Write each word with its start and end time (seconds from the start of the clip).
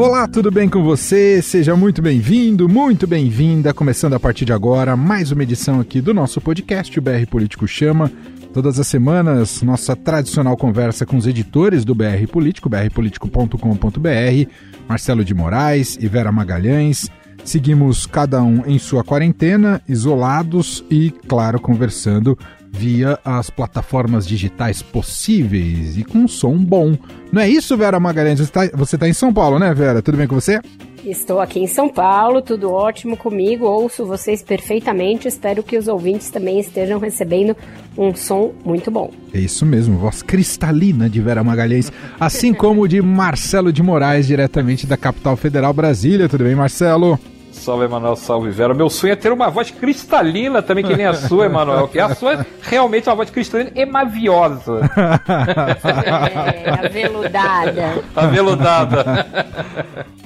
Olá, 0.00 0.26
tudo 0.26 0.50
bem 0.50 0.66
com 0.66 0.82
você? 0.82 1.42
Seja 1.42 1.76
muito 1.76 2.00
bem-vindo, 2.00 2.66
muito 2.66 3.06
bem-vinda. 3.06 3.74
Começando 3.74 4.14
a 4.14 4.18
partir 4.18 4.46
de 4.46 4.52
agora, 4.52 4.96
mais 4.96 5.30
uma 5.30 5.42
edição 5.42 5.78
aqui 5.78 6.00
do 6.00 6.14
nosso 6.14 6.40
podcast, 6.40 6.98
o 6.98 7.02
BR 7.02 7.26
Político 7.28 7.68
Chama. 7.68 8.10
Todas 8.54 8.80
as 8.80 8.86
semanas, 8.86 9.60
nossa 9.60 9.94
tradicional 9.94 10.56
conversa 10.56 11.04
com 11.04 11.18
os 11.18 11.26
editores 11.26 11.84
do 11.84 11.94
BR 11.94 12.26
Político, 12.32 12.70
brpolitico.com.br, 12.70 14.50
Marcelo 14.88 15.22
de 15.22 15.34
Moraes 15.34 15.98
e 16.00 16.08
Vera 16.08 16.32
Magalhães. 16.32 17.10
Seguimos 17.44 18.06
cada 18.06 18.42
um 18.42 18.64
em 18.66 18.78
sua 18.78 19.04
quarentena, 19.04 19.82
isolados 19.86 20.82
e, 20.90 21.10
claro, 21.28 21.60
conversando 21.60 22.38
via 22.72 23.18
as 23.24 23.50
plataformas 23.50 24.26
digitais 24.26 24.80
possíveis 24.80 25.98
e 25.98 26.04
com 26.04 26.18
um 26.18 26.28
som 26.28 26.56
bom. 26.56 26.96
Não 27.32 27.42
é 27.42 27.48
isso, 27.48 27.76
Vera 27.76 27.98
Magalhães? 27.98 28.38
Você 28.38 28.50
está 28.94 28.98
tá 28.98 29.08
em 29.08 29.12
São 29.12 29.32
Paulo, 29.32 29.58
né, 29.58 29.74
Vera? 29.74 30.00
Tudo 30.00 30.16
bem 30.16 30.26
com 30.26 30.34
você? 30.34 30.60
Estou 31.04 31.40
aqui 31.40 31.58
em 31.58 31.66
São 31.66 31.88
Paulo, 31.88 32.42
tudo 32.42 32.70
ótimo 32.70 33.16
comigo, 33.16 33.64
ouço 33.64 34.04
vocês 34.04 34.42
perfeitamente, 34.42 35.26
espero 35.26 35.62
que 35.62 35.78
os 35.78 35.88
ouvintes 35.88 36.28
também 36.30 36.60
estejam 36.60 36.98
recebendo 36.98 37.56
um 37.96 38.14
som 38.14 38.52
muito 38.64 38.90
bom. 38.90 39.10
É 39.32 39.38
isso 39.38 39.64
mesmo, 39.64 39.96
voz 39.96 40.20
cristalina 40.20 41.08
de 41.08 41.18
Vera 41.18 41.42
Magalhães, 41.42 41.90
assim 42.18 42.52
como 42.52 42.86
de 42.86 43.00
Marcelo 43.00 43.72
de 43.72 43.82
Moraes, 43.82 44.26
diretamente 44.26 44.86
da 44.86 44.96
capital 44.96 45.36
federal 45.36 45.72
Brasília. 45.72 46.28
Tudo 46.28 46.44
bem, 46.44 46.54
Marcelo? 46.54 47.18
Salve, 47.52 47.84
Emanuel, 47.84 48.16
salve, 48.16 48.50
Vera. 48.50 48.72
Meu 48.72 48.88
sonho 48.88 49.12
é 49.12 49.16
ter 49.16 49.32
uma 49.32 49.50
voz 49.50 49.70
cristalina 49.70 50.62
também, 50.62 50.84
que 50.84 50.96
nem 50.96 51.06
a 51.06 51.14
sua, 51.14 51.46
Emanuel. 51.46 51.88
Que 51.88 51.98
a 51.98 52.14
sua 52.14 52.34
é 52.34 52.46
realmente 52.62 53.08
uma 53.08 53.16
voz 53.16 53.30
cristalina 53.30 53.70
e 53.74 53.84
maviosa. 53.84 54.80
É, 55.84 56.86
aveludada. 56.86 58.04
Aveludada. 58.14 59.26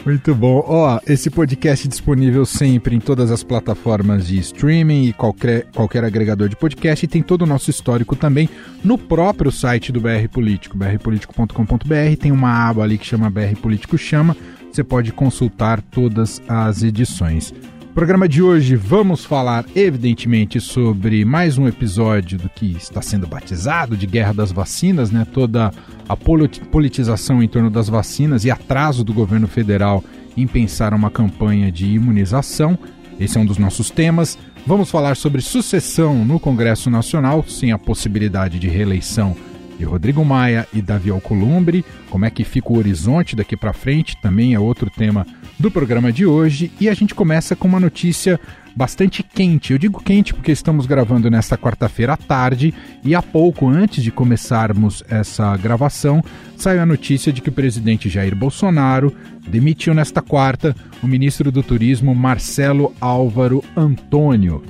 Muito 0.05 0.35
bom. 0.35 0.63
Ó, 0.67 1.01
esse 1.07 1.31
podcast 1.31 1.87
é 1.87 1.91
disponível 1.91 2.45
sempre 2.45 2.95
em 2.95 3.01
todas 3.01 3.31
as 3.31 3.43
plataformas 3.43 4.27
de 4.27 4.39
streaming 4.39 5.07
e 5.07 5.13
qualquer, 5.13 5.67
qualquer 5.75 6.05
agregador 6.05 6.49
de 6.49 6.57
podcast. 6.57 7.05
E 7.05 7.09
tem 7.09 7.23
todo 7.23 7.43
o 7.43 7.47
nosso 7.47 7.71
histórico 7.71 8.15
também 8.15 8.49
no 8.83 8.99
próprio 8.99 9.51
site 9.51 9.91
do 9.91 10.01
BR 10.01 10.29
Político, 10.31 10.77
brpolitico.com.br. 10.77 12.17
Tem 12.21 12.31
uma 12.31 12.69
aba 12.69 12.83
ali 12.83 12.99
que 12.99 13.07
chama 13.07 13.31
BR 13.31 13.57
Político 13.61 13.97
Chama 13.97 14.37
você 14.75 14.83
pode 14.83 15.13
consultar 15.13 15.81
todas 15.81 16.43
as 16.49 16.83
edições. 16.83 17.55
Programa 17.95 18.29
de 18.29 18.43
hoje 18.43 18.75
vamos 18.75 19.25
falar, 19.25 19.65
evidentemente, 19.77 20.61
sobre 20.61 21.25
mais 21.25 21.57
um 21.57 21.69
episódio 21.69 22.37
do 22.39 22.49
que 22.49 22.73
está 22.73 23.01
sendo 23.01 23.25
batizado 23.25 23.97
de 23.97 24.05
Guerra 24.05 24.33
das 24.33 24.51
Vacinas, 24.51 25.13
né? 25.13 25.25
Toda 25.33 25.71
a 26.09 26.17
politização 26.17 27.41
em 27.41 27.47
torno 27.47 27.71
das 27.71 27.89
vacinas 27.89 28.45
e 28.45 28.51
atraso 28.51 29.05
do 29.05 29.15
governo 29.15 29.47
federal 29.47 30.03
em 30.37 30.45
pensar 30.45 30.93
uma 30.93 31.09
campanha 31.09 31.71
de 31.71 31.87
imunização. 31.87 32.77
Esse 33.21 33.39
é 33.39 33.41
um 33.41 33.47
dos 33.47 33.59
nossos 33.59 33.91
temas. 33.91 34.37
Vamos 34.67 34.91
falar 34.91 35.15
sobre 35.15 35.41
sucessão 35.41 36.25
no 36.25 36.41
Congresso 36.41 36.91
Nacional, 36.91 37.45
sem 37.47 37.71
a 37.71 37.79
possibilidade 37.79 38.59
de 38.59 38.67
reeleição 38.67 39.37
de 39.79 39.85
Rodrigo 39.85 40.25
Maia 40.25 40.67
e 40.73 40.81
Davi 40.81 41.11
Alcolumbre. 41.11 41.85
Como 42.11 42.25
é 42.25 42.31
que 42.31 42.45
fica 42.45 42.73
o 42.73 42.79
horizonte 42.79 43.37
daqui 43.37 43.57
para 43.57 43.73
frente? 43.73 44.17
Também 44.21 44.55
é 44.55 44.59
outro 44.59 44.91
tema 44.91 45.27
do 45.59 45.71
programa 45.71 46.13
de 46.13 46.27
hoje. 46.27 46.71
E 46.81 46.89
a 46.89 46.95
gente 46.95 47.15
começa 47.15 47.55
com 47.55 47.69
uma 47.69 47.81
notícia 47.81 48.39
bastante 48.75 49.23
quente. 49.23 49.73
Eu 49.73 49.79
digo 49.79 50.03
quente 50.03 50.35
porque 50.35 50.53
estamos 50.53 50.87
gravando 50.87 51.31
nesta 51.31 51.57
quarta-feira 51.57 52.15
à 52.15 52.17
tarde 52.17 52.75
e 53.05 53.15
há 53.15 53.23
pouco 53.23 53.69
antes 53.69 54.03
de 54.03 54.11
começarmos 54.11 55.03
essa 55.09 55.57
gravação, 55.57 56.23
saiu 56.57 56.83
a 56.83 56.87
notícia 56.87 57.33
de 57.33 57.41
que 57.41 57.49
o 57.49 57.53
presidente 57.53 58.09
Jair 58.09 58.35
Bolsonaro 58.35 59.15
demitiu 59.47 59.95
nesta 59.95 60.21
quarta 60.21 60.75
o 61.03 61.07
ministro 61.07 61.53
do 61.53 61.63
Turismo 61.63 62.15
Marcelo 62.15 62.93
Álvaro 63.01 63.63
Antônio. 63.77 64.63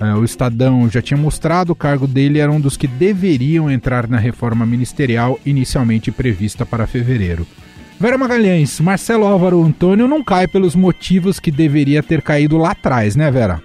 É, 0.00 0.14
o 0.14 0.24
Estadão 0.24 0.88
já 0.90 1.00
tinha 1.00 1.16
mostrado 1.16 1.72
o 1.72 1.76
cargo 1.76 2.06
dele 2.06 2.38
era 2.38 2.52
um 2.52 2.60
dos 2.60 2.76
que 2.76 2.86
deveriam 2.86 3.70
entrar 3.70 4.06
na 4.06 4.18
reforma 4.18 4.66
ministerial 4.66 5.38
inicialmente 5.44 6.10
prevista 6.12 6.66
para 6.66 6.86
fevereiro. 6.86 7.46
Vera 7.98 8.18
Magalhães, 8.18 8.78
Marcelo 8.78 9.24
Álvaro 9.24 9.62
Antônio 9.62 10.06
não 10.06 10.22
cai 10.22 10.46
pelos 10.46 10.74
motivos 10.74 11.40
que 11.40 11.50
deveria 11.50 12.02
ter 12.02 12.20
caído 12.20 12.58
lá 12.58 12.72
atrás, 12.72 13.16
né, 13.16 13.30
Vera? 13.30 13.62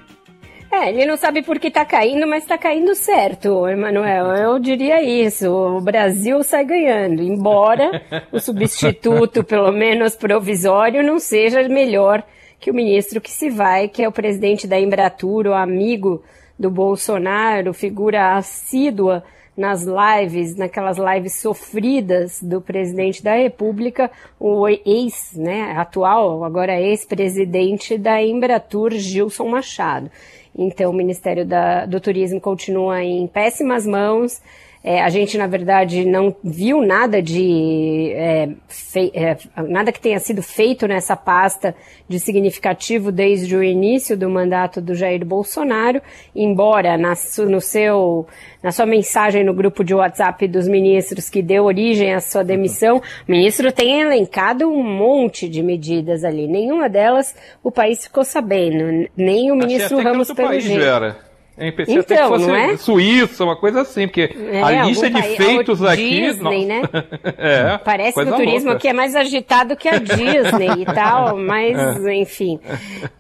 É, 0.72 0.90
ele 0.90 1.06
não 1.06 1.18
sabe 1.18 1.42
por 1.42 1.60
que 1.60 1.68
está 1.68 1.84
caindo, 1.84 2.26
mas 2.26 2.44
está 2.44 2.58
caindo 2.58 2.96
certo, 2.96 3.68
Emanuel. 3.68 4.28
Eu 4.28 4.58
diria 4.58 5.04
isso. 5.04 5.52
O 5.52 5.82
Brasil 5.82 6.42
sai 6.44 6.64
ganhando, 6.64 7.22
embora 7.22 8.02
o 8.32 8.40
substituto, 8.40 9.44
pelo 9.46 9.70
menos 9.74 10.16
provisório, 10.16 11.04
não 11.04 11.20
seja 11.20 11.68
melhor 11.68 12.24
que 12.62 12.70
o 12.70 12.74
ministro 12.74 13.20
que 13.20 13.32
se 13.32 13.50
vai, 13.50 13.88
que 13.88 14.04
é 14.04 14.08
o 14.08 14.12
presidente 14.12 14.68
da 14.68 14.80
Embratur, 14.80 15.48
o 15.48 15.54
amigo 15.54 16.24
do 16.58 16.70
Bolsonaro, 16.70 17.74
figura 17.74 18.36
assídua 18.38 19.24
nas 19.58 19.84
lives, 19.84 20.56
naquelas 20.56 20.98
lives 20.98 21.36
sofridas 21.36 22.40
do 22.42 22.62
presidente 22.62 23.24
da 23.24 23.36
República, 23.36 24.12
o 24.40 24.68
ex, 24.68 25.34
né, 25.36 25.74
atual, 25.76 26.44
agora 26.44 26.80
ex-presidente 26.80 27.98
da 27.98 28.22
Embratur, 28.22 28.92
Gilson 28.92 29.50
Machado. 29.50 30.12
Então, 30.56 30.92
o 30.92 30.94
Ministério 30.94 31.46
da, 31.46 31.86
do 31.88 32.00
Turismo 32.00 32.40
continua 32.40 33.04
em 33.04 33.26
péssimas 33.26 33.88
mãos. 33.88 34.40
É, 34.84 35.00
a 35.00 35.10
gente, 35.10 35.38
na 35.38 35.46
verdade, 35.46 36.06
não 36.06 36.36
viu 36.44 36.82
nada 36.82 37.22
de 37.22 38.12
é, 38.16 38.50
fei, 38.68 39.12
é, 39.14 39.38
nada 39.68 39.92
que 39.92 40.02
tenha 40.02 40.20
sido 40.20 40.42
feito 40.42 40.88
nessa 40.88 41.16
pasta 41.16 41.76
de 42.10 42.20
significativo 42.20 43.12
desde 43.12 43.56
o 43.56 43.64
início 43.64 44.18
do 44.18 44.28
mandato 44.28 44.82
do 44.82 44.96
Jair 44.96 45.24
Bolsonaro, 45.24 46.02
embora 46.36 46.98
na, 46.98 47.14
no 47.48 47.62
seu, 47.62 48.26
na 48.64 48.72
sua 48.72 48.88
mensagem 48.88 49.44
no 49.44 49.54
grupo 49.54 49.84
de 49.84 49.94
WhatsApp 49.94 50.48
dos 50.48 50.68
ministros 50.68 51.30
que 51.30 51.44
deu 51.44 51.66
origem 51.66 52.16
à 52.16 52.20
sua 52.20 52.44
demissão, 52.44 52.98
o 52.98 53.32
ministro 53.32 53.72
tem 53.72 54.02
elencado 54.02 54.68
um 54.68 54.84
monte 54.84 55.48
de 55.48 55.62
medidas 55.62 56.24
ali. 56.24 56.48
Nenhuma 56.48 56.90
delas 56.90 57.36
o 57.64 57.72
país 57.72 58.04
ficou 58.04 58.24
sabendo, 58.24 59.08
nem 59.16 59.52
o 59.52 59.56
ministro 59.56 60.00
Ramos 60.00 60.32
pelo 60.32 60.50
país, 60.50 60.64
jeito. 60.64 61.31
NPC 61.62 61.92
então, 61.92 62.02
até 62.02 62.18
que 62.18 62.28
fosse 62.28 62.52
é? 62.52 62.78
Suíça, 62.78 63.44
uma 63.44 63.56
coisa 63.56 63.82
assim, 63.82 64.08
porque 64.08 64.36
é, 64.52 64.62
a 64.62 64.86
lista 64.86 65.10
de 65.10 65.22
país, 65.22 65.38
feitos 65.38 65.84
aqui. 65.84 66.22
Disney, 66.22 66.66
né? 66.66 66.82
é, 67.38 67.78
Parece 67.78 68.14
que 68.14 68.30
o 68.30 68.36
turismo 68.36 68.70
louca. 68.70 68.78
aqui 68.78 68.88
é 68.88 68.94
mais 68.94 69.16
agitado 69.16 69.76
que 69.76 69.88
a 69.88 69.98
Disney 69.98 70.82
e 70.82 70.86
tal, 70.86 71.38
mas 71.40 72.06
é. 72.06 72.16
enfim. 72.16 72.60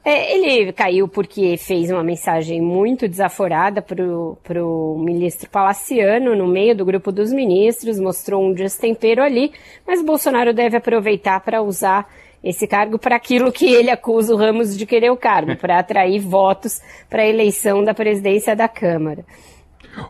É, 0.04 0.36
ele 0.36 0.74
caiu 0.74 1.08
porque 1.08 1.56
fez 1.58 1.92
uma 1.92 2.04
mensagem 2.04 2.62
muito 2.62 3.08
desaforada 3.08 3.82
pro, 3.82 4.38
pro 4.44 4.98
ministro 5.00 5.50
Palaciano 5.50 6.36
no 6.36 6.48
meio 6.48 6.76
do 6.76 6.84
grupo 6.84 7.12
dos 7.12 7.32
ministros, 7.32 8.00
mostrou 8.00 8.44
um 8.44 8.54
destempero 8.54 9.22
ali, 9.22 9.52
mas 9.86 10.04
Bolsonaro 10.04 10.54
deve 10.54 10.78
aproveitar 10.78 11.40
para 11.42 11.62
usar 11.62 12.08
esse 12.44 12.68
cargo 12.68 12.98
para 12.98 13.16
aquilo 13.16 13.52
que 13.52 13.66
ele 13.66 13.90
acusa 13.90 14.34
o 14.34 14.38
Ramos 14.38 14.78
de 14.78 14.86
querer 14.86 15.12
o 15.12 15.18
cargo, 15.18 15.56
para 15.56 15.80
atrair 15.80 16.20
votos 16.20 16.82
para 17.10 17.22
a 17.22 17.28
eleição 17.28 17.84
da 17.84 17.94
presidência 17.94 18.56
da 18.56 18.68
Câmara. 18.68 19.24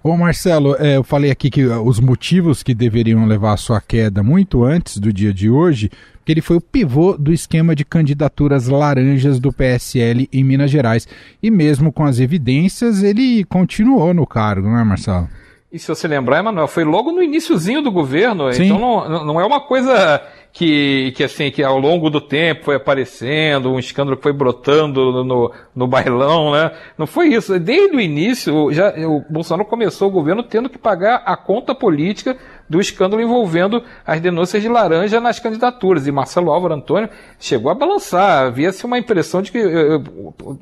Ô 0.04 0.16
Marcelo, 0.16 0.76
é, 0.80 0.98
eu 0.98 1.04
falei 1.04 1.32
aqui 1.32 1.50
que 1.50 1.66
os 1.66 2.00
motivos 2.00 2.62
que 2.62 2.74
deveriam 2.74 3.26
levar 3.26 3.54
à 3.54 3.58
sua 3.58 3.82
queda 3.82 4.22
muito 4.22 4.64
antes 4.64 4.98
do 4.98 5.12
dia 5.12 5.34
de 5.34 5.50
hoje, 5.50 5.90
que 6.24 6.32
ele 6.32 6.42
foi 6.42 6.58
o 6.58 6.62
pivô 6.62 7.18
do 7.18 7.34
esquema 7.34 7.76
de 7.76 7.84
candidaturas 7.84 8.68
laranjas 8.68 9.40
do 9.40 9.52
PSL 9.52 10.30
em 10.32 10.44
Minas 10.44 10.70
Gerais. 10.70 11.08
E 11.42 11.50
mesmo 11.50 11.92
com 11.92 12.04
as 12.04 12.20
evidências, 12.20 13.02
ele 13.02 13.44
continuou 13.46 14.14
no 14.14 14.28
cargo, 14.28 14.70
não 14.70 14.78
é, 14.78 14.84
Marcelo? 14.84 15.28
E 15.72 15.80
se 15.80 15.88
você 15.88 16.08
lembrar, 16.08 16.40
Emanuel, 16.40 16.68
foi 16.68 16.84
logo 16.84 17.12
no 17.12 17.24
iníciozinho 17.24 17.82
do 17.82 17.92
governo, 17.92 18.52
Sim. 18.52 18.66
então 18.66 18.78
não, 18.78 19.26
não 19.26 19.42
é 19.42 19.46
uma 19.46 19.62
coisa 19.62 20.22
que, 20.54 21.14
que 21.16 21.24
assim, 21.24 21.50
que 21.50 21.64
ao 21.64 21.80
longo 21.80 22.10
do 22.10 22.20
tempo 22.20 22.66
foi 22.66 22.76
aparecendo, 22.76 23.72
um 23.72 23.80
escândalo 23.80 24.18
que 24.18 24.24
foi 24.24 24.34
brotando 24.34 25.24
no, 25.24 25.52
no 25.74 25.88
bailão, 25.88 26.52
né? 26.52 26.72
Não 26.98 27.08
foi 27.08 27.28
isso. 27.30 27.58
Desde 27.58 27.96
o 27.96 28.02
início, 28.02 28.72
já, 28.74 28.94
o 29.08 29.24
Bolsonaro 29.30 29.68
começou 29.68 30.10
o 30.10 30.12
governo 30.12 30.44
tendo 30.44 30.70
que 30.70 30.78
pagar 30.78 31.24
a 31.26 31.38
conta 31.38 31.74
política 31.74 32.38
do 32.70 32.80
escândalo 32.80 33.22
envolvendo 33.22 33.84
as 34.06 34.20
denúncias 34.20 34.62
de 34.62 34.68
laranja 34.68 35.20
nas 35.20 35.40
candidaturas. 35.40 36.06
E 36.06 36.12
Marcelo 36.12 36.52
Álvaro 36.52 36.74
Antônio 36.74 37.10
chegou 37.40 37.72
a 37.72 37.76
balançar. 37.76 38.48
Havia-se 38.48 38.86
uma 38.86 39.00
impressão 39.00 39.42
de 39.42 39.52
que, 39.52 39.62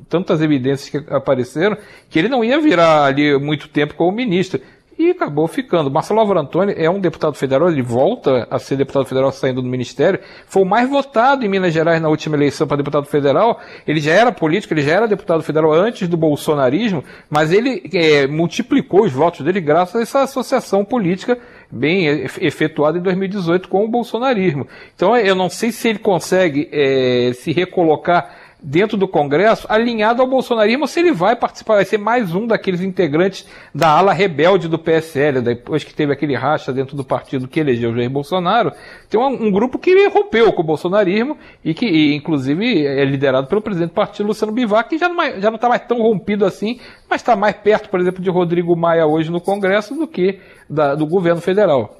tantas 0.08 0.40
evidências 0.40 0.88
que 0.88 1.12
apareceram, 1.12 1.76
que 2.08 2.18
ele 2.18 2.28
não 2.28 2.44
ia 2.44 2.60
virar 2.60 3.04
ali 3.04 3.36
muito 3.38 3.68
tempo 3.68 3.94
como 3.94 4.12
ministro. 4.12 4.60
E 5.00 5.10
acabou 5.10 5.48
ficando. 5.48 5.90
Marcelo 5.90 6.20
Álvaro 6.20 6.40
Antônio 6.40 6.74
é 6.76 6.90
um 6.90 7.00
deputado 7.00 7.34
federal, 7.34 7.70
ele 7.70 7.80
volta 7.80 8.46
a 8.50 8.58
ser 8.58 8.76
deputado 8.76 9.06
federal 9.06 9.32
saindo 9.32 9.62
do 9.62 9.68
ministério, 9.68 10.20
foi 10.46 10.62
o 10.62 10.66
mais 10.66 10.88
votado 10.90 11.44
em 11.44 11.48
Minas 11.48 11.72
Gerais 11.72 12.02
na 12.02 12.10
última 12.10 12.36
eleição 12.36 12.66
para 12.66 12.76
deputado 12.76 13.06
federal. 13.06 13.58
Ele 13.86 13.98
já 13.98 14.12
era 14.12 14.30
político, 14.30 14.74
ele 14.74 14.82
já 14.82 14.92
era 14.92 15.08
deputado 15.08 15.42
federal 15.42 15.72
antes 15.72 16.06
do 16.06 16.18
bolsonarismo, 16.18 17.02
mas 17.30 17.50
ele 17.50 17.82
é, 17.94 18.26
multiplicou 18.26 19.04
os 19.04 19.12
votos 19.12 19.40
dele 19.40 19.60
graças 19.60 19.96
a 19.96 20.02
essa 20.02 20.22
associação 20.22 20.84
política 20.84 21.38
bem 21.70 22.06
efetuada 22.40 22.98
em 22.98 23.02
2018 23.02 23.68
com 23.68 23.84
o 23.84 23.88
bolsonarismo. 23.88 24.66
Então 24.94 25.16
eu 25.16 25.34
não 25.34 25.48
sei 25.48 25.72
se 25.72 25.88
ele 25.88 25.98
consegue 25.98 26.68
é, 26.72 27.32
se 27.32 27.52
recolocar 27.52 28.49
dentro 28.62 28.96
do 28.96 29.08
Congresso 29.08 29.66
alinhado 29.68 30.22
ao 30.22 30.28
bolsonarismo, 30.28 30.86
se 30.86 31.00
ele 31.00 31.12
vai 31.12 31.36
participar, 31.36 31.76
vai 31.76 31.84
ser 31.84 31.98
mais 31.98 32.34
um 32.34 32.46
daqueles 32.46 32.80
integrantes 32.80 33.46
da 33.74 33.88
ala 33.88 34.12
rebelde 34.12 34.68
do 34.68 34.78
PSL, 34.78 35.40
depois 35.40 35.84
que 35.84 35.94
teve 35.94 36.12
aquele 36.12 36.34
racha 36.34 36.72
dentro 36.72 36.96
do 36.96 37.04
partido 37.04 37.48
que 37.48 37.60
elegeu 37.60 37.94
Jair 37.94 38.10
Bolsonaro, 38.10 38.72
tem 39.08 39.20
um, 39.20 39.46
um 39.46 39.50
grupo 39.50 39.78
que 39.78 40.08
rompeu 40.08 40.52
com 40.52 40.62
o 40.62 40.66
bolsonarismo 40.66 41.36
e 41.64 41.74
que, 41.74 41.86
e, 41.86 42.14
inclusive, 42.14 42.86
é 42.86 43.04
liderado 43.04 43.46
pelo 43.46 43.62
presidente 43.62 43.90
do 43.90 43.94
partido, 43.94 44.26
Luciano 44.26 44.52
Bivar, 44.52 44.88
que 44.88 44.98
já 44.98 45.08
não 45.08 45.22
é, 45.22 45.38
está 45.38 45.68
mais 45.68 45.82
tão 45.86 45.98
rompido 45.98 46.44
assim, 46.44 46.80
mas 47.08 47.20
está 47.20 47.36
mais 47.36 47.56
perto, 47.56 47.88
por 47.88 48.00
exemplo, 48.00 48.22
de 48.22 48.30
Rodrigo 48.30 48.76
Maia 48.76 49.06
hoje 49.06 49.30
no 49.30 49.40
Congresso 49.40 49.94
do 49.94 50.06
que 50.06 50.38
da, 50.68 50.94
do 50.94 51.06
governo 51.06 51.40
federal. 51.40 51.99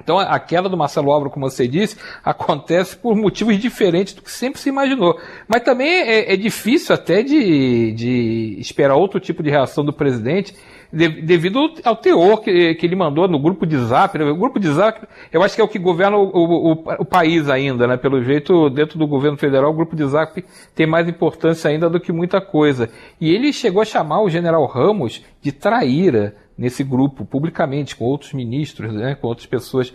Então, 0.00 0.18
a 0.18 0.38
queda 0.40 0.68
do 0.68 0.76
Marcelo 0.76 1.10
Álvaro, 1.10 1.30
como 1.30 1.48
você 1.48 1.68
disse, 1.68 1.96
acontece 2.24 2.96
por 2.96 3.16
motivos 3.16 3.58
diferentes 3.58 4.14
do 4.14 4.22
que 4.22 4.30
sempre 4.30 4.60
se 4.60 4.68
imaginou. 4.68 5.18
Mas 5.46 5.62
também 5.62 5.88
é, 5.88 6.32
é 6.32 6.36
difícil 6.36 6.94
até 6.94 7.22
de, 7.22 7.92
de, 7.92 8.56
esperar 8.58 8.96
outro 8.96 9.20
tipo 9.20 9.42
de 9.42 9.50
reação 9.50 9.84
do 9.84 9.92
presidente 9.92 10.54
de, 10.92 11.08
devido 11.08 11.58
ao 11.84 11.96
teor 11.96 12.40
que, 12.40 12.74
que, 12.74 12.86
ele 12.86 12.94
mandou 12.94 13.26
no 13.26 13.38
grupo 13.38 13.66
de 13.66 13.76
zap. 13.78 14.16
Né? 14.18 14.24
O 14.24 14.36
grupo 14.36 14.60
de 14.60 14.68
zap, 14.68 15.06
eu 15.32 15.42
acho 15.42 15.54
que 15.54 15.60
é 15.60 15.64
o 15.64 15.68
que 15.68 15.78
governa 15.78 16.16
o, 16.16 16.28
o, 16.28 16.72
o, 16.72 17.04
país 17.04 17.48
ainda, 17.48 17.86
né? 17.86 17.96
Pelo 17.96 18.22
jeito, 18.22 18.70
dentro 18.70 18.98
do 18.98 19.06
governo 19.06 19.36
federal, 19.36 19.70
o 19.70 19.74
grupo 19.74 19.96
de 19.96 20.06
zap 20.06 20.44
tem 20.74 20.86
mais 20.86 21.08
importância 21.08 21.70
ainda 21.70 21.90
do 21.90 22.00
que 22.00 22.12
muita 22.12 22.40
coisa. 22.40 22.88
E 23.20 23.34
ele 23.34 23.52
chegou 23.52 23.82
a 23.82 23.84
chamar 23.84 24.22
o 24.22 24.30
general 24.30 24.64
Ramos 24.66 25.24
de 25.40 25.50
traíra 25.50 26.36
nesse 26.56 26.84
grupo 26.84 27.24
publicamente 27.24 27.96
com 27.96 28.04
outros 28.04 28.32
ministros, 28.32 28.92
né, 28.92 29.14
com 29.14 29.26
outras 29.26 29.46
pessoas, 29.46 29.92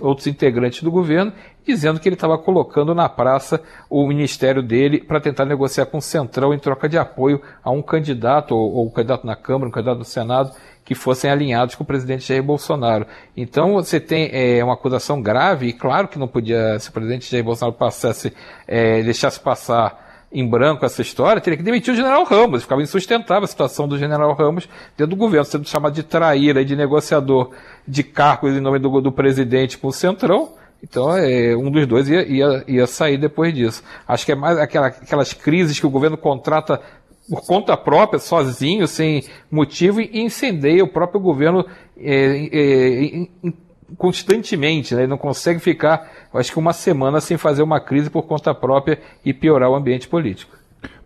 outros 0.00 0.26
integrantes 0.26 0.82
do 0.82 0.90
governo, 0.90 1.32
dizendo 1.66 1.98
que 1.98 2.08
ele 2.08 2.16
estava 2.16 2.36
colocando 2.36 2.94
na 2.94 3.08
praça 3.08 3.62
o 3.88 4.06
ministério 4.06 4.62
dele 4.62 5.00
para 5.00 5.20
tentar 5.20 5.44
negociar 5.44 5.86
com 5.86 5.98
o 5.98 6.02
Centrão 6.02 6.52
em 6.52 6.58
troca 6.58 6.88
de 6.88 6.98
apoio 6.98 7.40
a 7.62 7.70
um 7.70 7.82
candidato, 7.82 8.54
ou, 8.54 8.72
ou 8.74 8.86
um 8.86 8.90
candidato 8.90 9.26
na 9.26 9.36
Câmara, 9.36 9.68
um 9.68 9.72
candidato 9.72 9.98
no 9.98 10.04
Senado, 10.04 10.52
que 10.84 10.94
fossem 10.94 11.30
alinhados 11.30 11.74
com 11.74 11.84
o 11.84 11.86
presidente 11.86 12.26
Jair 12.26 12.42
Bolsonaro. 12.42 13.06
Então 13.36 13.74
você 13.74 14.00
tem 14.00 14.28
é, 14.32 14.62
uma 14.62 14.74
acusação 14.74 15.22
grave, 15.22 15.68
e 15.68 15.72
claro 15.72 16.08
que 16.08 16.18
não 16.18 16.28
podia, 16.28 16.78
se 16.78 16.88
o 16.88 16.92
presidente 16.92 17.30
Jair 17.30 17.44
Bolsonaro 17.44 17.76
passasse, 17.76 18.32
é, 18.66 19.02
deixasse 19.02 19.40
passar 19.40 20.11
em 20.32 20.48
branco 20.48 20.84
essa 20.84 21.02
história, 21.02 21.40
teria 21.40 21.56
que 21.56 21.62
demitir 21.62 21.92
o 21.92 21.96
general 21.96 22.24
Ramos. 22.24 22.62
Ficava 22.62 22.82
insustentável 22.82 23.44
a 23.44 23.48
situação 23.48 23.86
do 23.86 23.98
general 23.98 24.32
Ramos 24.34 24.68
dentro 24.96 25.14
do 25.14 25.16
governo, 25.16 25.44
sendo 25.44 25.68
chamado 25.68 25.92
de 25.92 26.02
traíra 26.02 26.62
e 26.62 26.64
de 26.64 26.74
negociador 26.74 27.50
de 27.86 28.02
cargos 28.02 28.56
em 28.56 28.60
nome 28.60 28.78
do, 28.78 29.00
do 29.00 29.12
presidente 29.12 29.78
com 29.78 29.88
o 29.88 29.92
Centrão. 29.92 30.54
Então, 30.82 31.16
é, 31.16 31.56
um 31.56 31.70
dos 31.70 31.86
dois 31.86 32.08
ia, 32.08 32.26
ia, 32.26 32.64
ia 32.66 32.86
sair 32.86 33.16
depois 33.16 33.54
disso. 33.54 33.82
Acho 34.06 34.26
que 34.26 34.32
é 34.32 34.34
mais 34.34 34.58
aquela, 34.58 34.88
aquelas 34.88 35.32
crises 35.32 35.78
que 35.78 35.86
o 35.86 35.90
governo 35.90 36.16
contrata 36.16 36.80
por 37.28 37.46
conta 37.46 37.76
própria, 37.76 38.18
sozinho, 38.18 38.86
sem 38.88 39.24
motivo, 39.50 40.00
e 40.00 40.22
incendeia 40.22 40.82
o 40.82 40.88
próprio 40.88 41.20
governo 41.20 41.64
é, 41.96 42.48
é, 42.52 43.28
constantemente, 43.96 44.94
né? 44.94 45.02
Ele 45.02 45.10
não 45.10 45.18
consegue 45.18 45.60
ficar, 45.60 46.10
acho 46.34 46.52
que 46.52 46.58
uma 46.58 46.72
semana 46.72 47.20
sem 47.20 47.36
fazer 47.36 47.62
uma 47.62 47.80
crise 47.80 48.10
por 48.10 48.22
conta 48.22 48.54
própria 48.54 49.00
e 49.24 49.32
piorar 49.32 49.70
o 49.70 49.74
ambiente 49.74 50.08
político. 50.08 50.56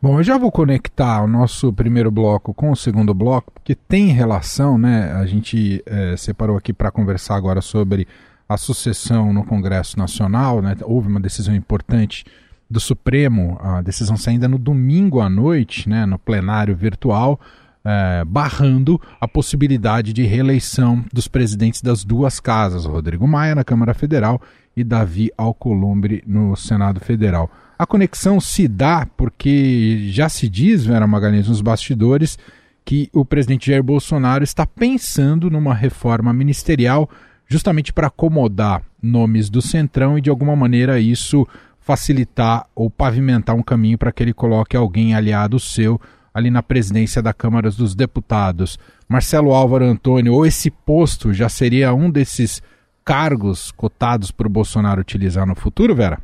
Bom, 0.00 0.19
eu 0.19 0.23
já 0.23 0.38
vou 0.38 0.53
conectar 0.53 1.23
o 1.23 1.27
nosso 1.27 1.73
primeiro 1.73 2.11
bloco 2.11 2.55
com 2.55 2.71
o 2.71 2.77
segundo 2.77 3.12
bloco, 3.12 3.53
porque 3.53 3.75
tem 3.75 4.09
relação, 4.09 4.79
né? 4.79 5.12
A 5.12 5.27
gente 5.27 5.83
é, 5.87 6.17
separou 6.17 6.56
aqui 6.56 6.73
para 6.73 6.91
conversar 6.91 7.37
agora 7.37 7.61
sobre 7.61 8.06
a 8.49 8.56
sucessão 8.56 9.32
no 9.32 9.44
Congresso 9.44 9.99
Nacional, 9.99 10.62
né? 10.62 10.77
Houve 10.82 11.09
uma 11.09 11.21
decisão 11.21 11.55
importante 11.55 12.25
do 12.71 12.81
Supremo, 12.81 13.59
a 13.61 13.81
decisão 13.82 14.17
saindo 14.17 14.49
no 14.49 14.59
domingo 14.59 15.21
à 15.21 15.29
noite, 15.29 15.89
né? 15.89 16.06
No 16.06 16.19
plenário 16.19 16.77
virtual 16.77 17.41
é, 17.87 18.25
barrando 18.25 19.00
a 19.21 19.29
possibilidade 19.29 20.12
de 20.12 20.25
reeleição 20.25 21.05
dos 21.12 21.29
presidentes 21.29 21.81
das 21.81 22.05
duas 22.05 22.41
casas, 22.41 22.85
Rodrigo 22.85 23.29
Maia 23.29 23.55
na 23.55 23.62
Câmara 23.62 23.94
Federal 23.94 24.43
e 24.77 24.83
Davi 24.83 25.31
Alcolumbre 25.38 26.21
no 26.27 26.56
Senado 26.56 26.99
Federal. 26.99 27.49
A 27.79 27.87
conexão 27.87 28.41
se 28.41 28.67
dá 28.67 29.06
porque 29.17 30.09
já 30.11 30.29
se 30.29 30.49
diz, 30.49 30.85
Vera 30.85 31.06
Magalhães, 31.06 31.47
nos 31.47 31.61
bastidores, 31.61 32.37
que 32.85 33.09
o 33.12 33.25
presidente 33.25 33.71
Jair 33.71 33.85
Bolsonaro 33.85 34.43
está 34.43 34.67
pensando 34.67 35.49
numa 35.49 35.75
reforma 35.75 36.32
ministerial 36.32 37.09
justamente 37.47 37.93
para 37.93 38.09
acomodar 38.09 38.82
nomes 39.00 39.49
do 39.49 39.62
Centrão 39.62 40.19
e 40.19 40.21
de 40.21 40.29
alguma 40.29 40.56
maneira 40.56 40.99
isso 40.99 41.47
facilitar 41.81 42.67
ou 42.75 42.91
pavimentar 42.91 43.55
um 43.55 43.62
caminho 43.62 43.97
para 43.97 44.11
que 44.11 44.25
ele 44.25 44.32
coloque 44.32 44.77
alguém 44.77 45.15
aliado 45.15 45.61
seu 45.61 46.00
ali 46.37 46.50
na 46.50 46.62
presidência 46.62 47.23
da 47.23 47.33
Câmara 47.33 47.71
dos 47.71 47.94
Deputados. 47.94 48.79
Marcelo 49.09 49.55
Álvaro 49.55 49.87
Antônio, 49.87 50.35
ou 50.35 50.44
esse 50.44 50.71
posto 50.71 51.33
já 51.33 51.49
seria 51.49 51.94
um 51.94 52.11
desses 52.11 52.62
cargos 53.03 53.71
cotados 53.71 54.31
para 54.31 54.47
o 54.47 54.50
Bolsonaro 54.50 55.00
utilizar 55.00 55.47
no 55.47 55.55
futuro, 55.55 55.94
Vera? 55.94 56.19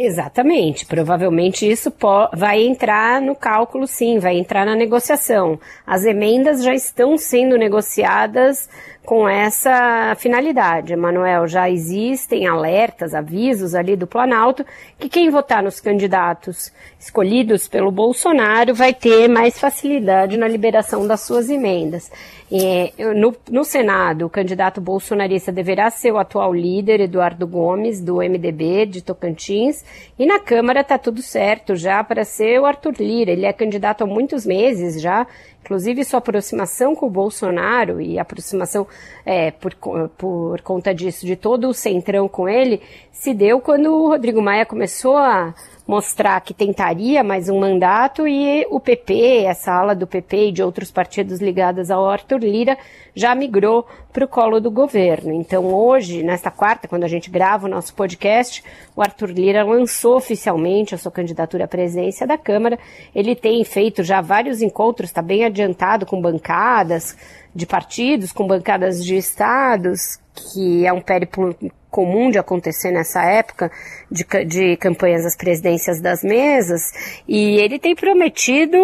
Exatamente. 0.00 0.86
Provavelmente 0.86 1.68
isso 1.68 1.92
vai 2.32 2.62
entrar 2.62 3.20
no 3.20 3.34
cálculo, 3.34 3.84
sim, 3.84 4.20
vai 4.20 4.38
entrar 4.38 4.64
na 4.64 4.76
negociação. 4.76 5.58
As 5.84 6.04
emendas 6.04 6.62
já 6.62 6.72
estão 6.72 7.18
sendo 7.18 7.58
negociadas 7.58 8.70
com 9.04 9.28
essa 9.28 10.14
finalidade. 10.16 10.92
Emanuel, 10.92 11.48
já 11.48 11.68
existem 11.68 12.46
alertas, 12.46 13.12
avisos 13.12 13.74
ali 13.74 13.96
do 13.96 14.06
Planalto 14.06 14.64
que 14.98 15.08
quem 15.08 15.30
votar 15.30 15.64
nos 15.64 15.80
candidatos 15.80 16.70
escolhidos 17.00 17.66
pelo 17.66 17.90
Bolsonaro 17.90 18.74
vai 18.74 18.94
ter 18.94 19.26
mais 19.26 19.58
facilidade 19.58 20.36
na 20.36 20.46
liberação 20.46 21.08
das 21.08 21.22
suas 21.22 21.50
emendas. 21.50 22.08
É, 22.50 22.92
no, 23.14 23.36
no, 23.50 23.62
Senado, 23.62 24.24
o 24.24 24.30
candidato 24.30 24.80
bolsonarista 24.80 25.52
deverá 25.52 25.90
ser 25.90 26.12
o 26.12 26.18
atual 26.18 26.54
líder, 26.54 27.00
Eduardo 27.00 27.46
Gomes, 27.46 28.00
do 28.00 28.16
MDB 28.16 28.86
de 28.86 29.02
Tocantins, 29.02 29.84
e 30.18 30.24
na 30.24 30.40
Câmara 30.40 30.80
está 30.80 30.96
tudo 30.96 31.20
certo 31.20 31.76
já 31.76 32.02
para 32.02 32.24
ser 32.24 32.58
o 32.58 32.64
Arthur 32.64 32.94
Lira. 32.98 33.30
Ele 33.32 33.44
é 33.44 33.52
candidato 33.52 34.02
há 34.02 34.06
muitos 34.06 34.46
meses 34.46 35.00
já, 35.00 35.26
Inclusive, 35.64 36.04
sua 36.04 36.18
aproximação 36.18 36.94
com 36.94 37.06
o 37.06 37.10
Bolsonaro 37.10 38.00
e 38.00 38.18
aproximação 38.18 38.86
é, 39.24 39.50
por, 39.50 39.74
por 40.16 40.60
conta 40.62 40.94
disso, 40.94 41.26
de 41.26 41.36
todo 41.36 41.68
o 41.68 41.74
centrão 41.74 42.26
com 42.26 42.48
ele, 42.48 42.80
se 43.12 43.34
deu 43.34 43.60
quando 43.60 43.92
o 43.92 44.08
Rodrigo 44.08 44.40
Maia 44.40 44.64
começou 44.64 45.16
a 45.16 45.54
mostrar 45.88 46.38
que 46.42 46.52
tentaria 46.52 47.24
mais 47.24 47.48
um 47.48 47.58
mandato 47.58 48.28
e 48.28 48.66
o 48.70 48.78
PP, 48.78 49.44
essa 49.46 49.72
ala 49.72 49.94
do 49.94 50.06
PP 50.06 50.48
e 50.48 50.52
de 50.52 50.62
outros 50.62 50.90
partidos 50.90 51.40
ligados 51.40 51.90
ao 51.90 52.06
Arthur 52.06 52.40
Lira, 52.40 52.76
já 53.14 53.34
migrou 53.34 53.86
para 54.12 54.24
o 54.24 54.28
colo 54.28 54.60
do 54.60 54.70
governo. 54.70 55.32
Então, 55.32 55.64
hoje, 55.74 56.22
nesta 56.22 56.50
quarta, 56.50 56.86
quando 56.86 57.04
a 57.04 57.08
gente 57.08 57.30
grava 57.30 57.66
o 57.66 57.70
nosso 57.70 57.94
podcast, 57.94 58.62
o 58.94 59.00
Arthur 59.00 59.30
Lira 59.30 59.64
lançou 59.64 60.16
oficialmente 60.16 60.94
a 60.94 60.98
sua 60.98 61.10
candidatura 61.10 61.64
à 61.64 61.68
presidência 61.68 62.26
da 62.26 62.36
Câmara. 62.36 62.78
Ele 63.14 63.34
tem 63.34 63.64
feito 63.64 64.02
já 64.02 64.20
vários 64.20 64.60
encontros, 64.60 65.08
está 65.08 65.22
bem 65.22 65.44
adiantado 65.48 66.06
com 66.06 66.20
bancadas 66.20 67.16
de 67.54 67.66
partidos, 67.66 68.32
com 68.32 68.46
bancadas 68.46 69.04
de 69.04 69.16
estados, 69.16 70.18
que 70.34 70.86
é 70.86 70.92
um 70.92 71.00
périplo 71.00 71.54
comum 71.90 72.30
de 72.30 72.38
acontecer 72.38 72.92
nessa 72.92 73.22
época 73.24 73.70
de, 74.10 74.24
de 74.44 74.76
campanhas 74.76 75.24
das 75.24 75.36
presidências 75.36 76.00
das 76.00 76.22
mesas, 76.22 76.82
e 77.26 77.56
ele 77.56 77.78
tem 77.78 77.94
prometido 77.94 78.76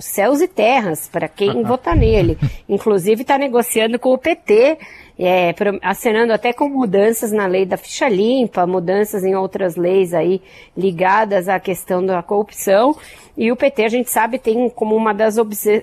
céus 0.00 0.40
e 0.40 0.48
terras 0.48 1.08
para 1.08 1.28
quem 1.28 1.62
votar 1.62 1.96
nele. 1.96 2.38
Inclusive 2.68 3.22
está 3.22 3.36
negociando 3.36 3.98
com 3.98 4.12
o 4.12 4.18
PT 4.18 4.78
é, 5.22 5.54
acenando 5.82 6.32
até 6.32 6.50
com 6.50 6.66
mudanças 6.66 7.30
na 7.30 7.46
lei 7.46 7.66
da 7.66 7.76
ficha 7.76 8.08
limpa, 8.08 8.66
mudanças 8.66 9.22
em 9.22 9.34
outras 9.34 9.76
leis 9.76 10.14
aí 10.14 10.40
ligadas 10.74 11.46
à 11.46 11.60
questão 11.60 12.04
da 12.04 12.22
corrupção. 12.22 12.96
E 13.36 13.52
o 13.52 13.56
PT, 13.56 13.84
a 13.84 13.88
gente 13.88 14.10
sabe, 14.10 14.38
tem 14.38 14.70
como 14.70 14.96
uma 14.96 15.12
das 15.12 15.36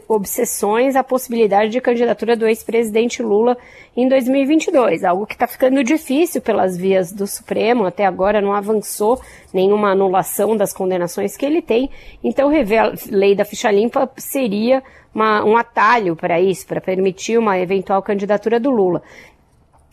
obsessões 0.08 0.96
a 0.96 1.04
possibilidade 1.04 1.70
de 1.70 1.80
candidatura 1.80 2.36
do 2.36 2.48
ex-presidente 2.48 3.22
Lula 3.22 3.56
em 3.98 4.08
2022, 4.08 5.04
algo 5.04 5.26
que 5.26 5.34
está 5.34 5.48
ficando 5.48 5.84
difícil 5.84 6.40
pelas 6.40 6.78
vias 6.78 7.12
do 7.12 7.26
Supremo, 7.26 7.84
até 7.84 8.06
agora 8.06 8.40
não 8.40 8.54
avançou 8.54 9.20
nenhuma 9.52 9.90
anulação 9.90 10.56
das 10.56 10.72
condenações 10.72 11.36
que 11.36 11.44
ele 11.44 11.64
tem, 11.64 11.90
então 12.24 12.50
a 12.50 12.94
lei 13.10 13.34
da 13.34 13.44
ficha 13.44 13.72
limpa 13.72 14.08
seria 14.16 14.84
uma, 15.16 15.44
um 15.44 15.58
atalho 15.58 16.16
para 16.16 16.40
isso, 16.40 16.68
para 16.68 16.80
permitir 16.80 17.40
uma 17.40 17.58
eventual 17.58 18.04
candidatura 18.04 18.60
do 18.60 18.70
Lula 18.70 19.02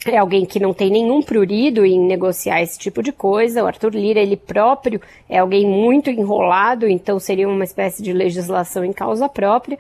é 0.07 0.19
alguém 0.19 0.45
que 0.45 0.61
não 0.61 0.75
tem 0.75 0.91
nenhum 0.91 1.23
prurido 1.23 1.85
em 1.85 1.99
negociar 1.99 2.61
esse 2.63 2.79
tipo 2.79 3.03
de 3.03 3.13
coisa. 3.13 3.63
O 3.63 3.67
Arthur 3.67 3.95
Lira, 3.95 4.21
ele 4.21 4.37
próprio, 4.37 5.01
é 5.29 5.39
alguém 5.39 5.67
muito 5.67 6.11
enrolado, 6.11 6.87
então 6.87 7.19
seria 7.19 7.49
uma 7.49 7.65
espécie 7.65 8.03
de 8.03 8.13
legislação 8.13 8.85
em 8.85 8.93
causa 8.93 9.29
própria. 9.29 9.79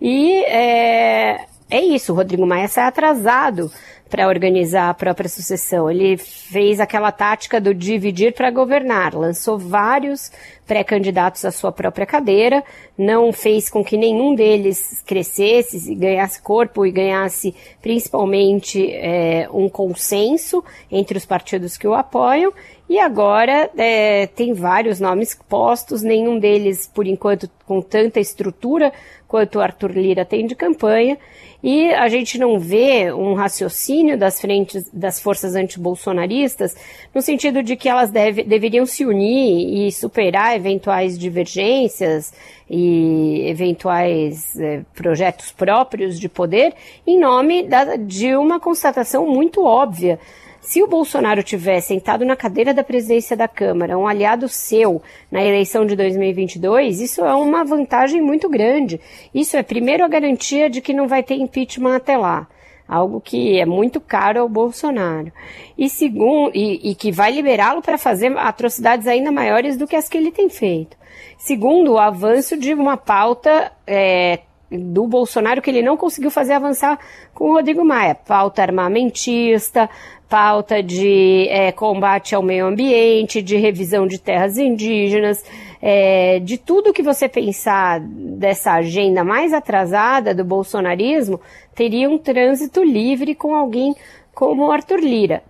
E 0.00 0.44
é, 0.44 1.44
é 1.70 1.80
isso, 1.80 2.12
o 2.12 2.16
Rodrigo 2.16 2.46
Maia 2.46 2.68
sai 2.68 2.84
atrasado 2.84 3.70
para 4.14 4.28
organizar 4.28 4.90
a 4.90 4.94
própria 4.94 5.28
sucessão. 5.28 5.90
Ele 5.90 6.16
fez 6.16 6.78
aquela 6.78 7.10
tática 7.10 7.60
do 7.60 7.74
dividir 7.74 8.32
para 8.32 8.50
governar, 8.50 9.14
lançou 9.14 9.58
vários 9.58 10.30
pré-candidatos 10.66 11.44
à 11.44 11.50
sua 11.50 11.72
própria 11.72 12.06
cadeira, 12.06 12.62
não 12.96 13.32
fez 13.32 13.68
com 13.68 13.84
que 13.84 13.96
nenhum 13.96 14.34
deles 14.34 15.02
crescesse, 15.04 15.94
ganhasse 15.94 16.40
corpo 16.40 16.86
e 16.86 16.92
ganhasse 16.92 17.54
principalmente 17.82 18.88
é, 18.92 19.48
um 19.52 19.68
consenso 19.68 20.62
entre 20.90 21.18
os 21.18 21.26
partidos 21.26 21.76
que 21.76 21.88
o 21.88 21.94
apoiam. 21.94 22.52
E 22.88 22.98
agora 22.98 23.70
é, 23.76 24.26
tem 24.26 24.52
vários 24.52 25.00
nomes 25.00 25.34
postos, 25.48 26.02
nenhum 26.02 26.38
deles, 26.38 26.86
por 26.86 27.06
enquanto, 27.06 27.48
com 27.66 27.80
tanta 27.80 28.20
estrutura 28.20 28.92
quanto 29.26 29.58
o 29.58 29.60
Arthur 29.60 29.90
Lira 29.92 30.24
tem 30.24 30.46
de 30.46 30.54
campanha. 30.54 31.18
E 31.62 31.90
a 31.94 32.08
gente 32.08 32.38
não 32.38 32.58
vê 32.58 33.10
um 33.10 33.32
raciocínio 33.32 34.18
das 34.18 34.38
frentes 34.38 34.88
das 34.92 35.18
forças 35.18 35.54
antibolsonaristas 35.54 36.76
no 37.14 37.22
sentido 37.22 37.62
de 37.62 37.74
que 37.74 37.88
elas 37.88 38.10
deve, 38.10 38.44
deveriam 38.44 38.84
se 38.84 39.06
unir 39.06 39.86
e 39.86 39.90
superar 39.90 40.54
eventuais 40.54 41.18
divergências 41.18 42.34
e 42.68 43.48
eventuais 43.48 44.54
é, 44.60 44.82
projetos 44.94 45.52
próprios 45.52 46.20
de 46.20 46.28
poder 46.28 46.74
em 47.06 47.18
nome 47.18 47.62
da, 47.62 47.96
de 47.96 48.36
uma 48.36 48.60
constatação 48.60 49.26
muito 49.26 49.64
óbvia 49.64 50.20
se 50.64 50.82
o 50.82 50.86
Bolsonaro 50.86 51.42
tivesse 51.42 51.88
sentado 51.88 52.24
na 52.24 52.34
cadeira 52.34 52.72
da 52.72 52.82
presidência 52.82 53.36
da 53.36 53.46
Câmara, 53.46 53.98
um 53.98 54.08
aliado 54.08 54.48
seu 54.48 55.02
na 55.30 55.44
eleição 55.44 55.84
de 55.84 55.94
2022, 55.94 57.02
isso 57.02 57.22
é 57.22 57.34
uma 57.34 57.62
vantagem 57.64 58.22
muito 58.22 58.48
grande. 58.48 58.98
Isso 59.34 59.58
é, 59.58 59.62
primeiro, 59.62 60.02
a 60.02 60.08
garantia 60.08 60.70
de 60.70 60.80
que 60.80 60.94
não 60.94 61.06
vai 61.06 61.22
ter 61.22 61.34
impeachment 61.34 61.96
até 61.96 62.16
lá 62.16 62.48
algo 62.86 63.18
que 63.20 63.58
é 63.58 63.64
muito 63.64 64.00
caro 64.00 64.40
ao 64.40 64.48
Bolsonaro. 64.48 65.32
E 65.76 65.88
segundo, 65.88 66.50
e, 66.54 66.90
e 66.90 66.94
que 66.94 67.10
vai 67.10 67.32
liberá-lo 67.32 67.80
para 67.80 67.96
fazer 67.96 68.36
atrocidades 68.36 69.06
ainda 69.06 69.32
maiores 69.32 69.76
do 69.76 69.86
que 69.86 69.96
as 69.96 70.08
que 70.08 70.18
ele 70.18 70.30
tem 70.30 70.48
feito. 70.50 70.96
Segundo, 71.38 71.92
o 71.92 71.98
avanço 71.98 72.56
de 72.56 72.74
uma 72.74 72.96
pauta 72.96 73.72
é, 73.86 74.40
do 74.70 75.06
Bolsonaro 75.06 75.62
que 75.62 75.70
ele 75.70 75.82
não 75.82 75.96
conseguiu 75.96 76.30
fazer 76.30 76.54
avançar 76.54 76.98
com 77.32 77.50
o 77.50 77.54
Rodrigo 77.54 77.84
Maia. 77.84 78.14
Pauta 78.14 78.62
armamentista, 78.62 79.88
pauta 80.28 80.82
de 80.82 81.46
é, 81.48 81.70
combate 81.72 82.34
ao 82.34 82.42
meio 82.42 82.66
ambiente, 82.66 83.42
de 83.42 83.56
revisão 83.56 84.06
de 84.06 84.18
terras 84.18 84.58
indígenas, 84.58 85.44
é, 85.80 86.40
de 86.40 86.58
tudo 86.58 86.92
que 86.92 87.02
você 87.02 87.28
pensar 87.28 88.00
dessa 88.00 88.72
agenda 88.72 89.22
mais 89.22 89.52
atrasada 89.52 90.34
do 90.34 90.44
bolsonarismo, 90.44 91.40
teria 91.74 92.08
um 92.08 92.18
trânsito 92.18 92.82
livre 92.82 93.34
com 93.34 93.54
alguém 93.54 93.94
como 94.34 94.70
Arthur 94.72 95.00
Lira. 95.00 95.42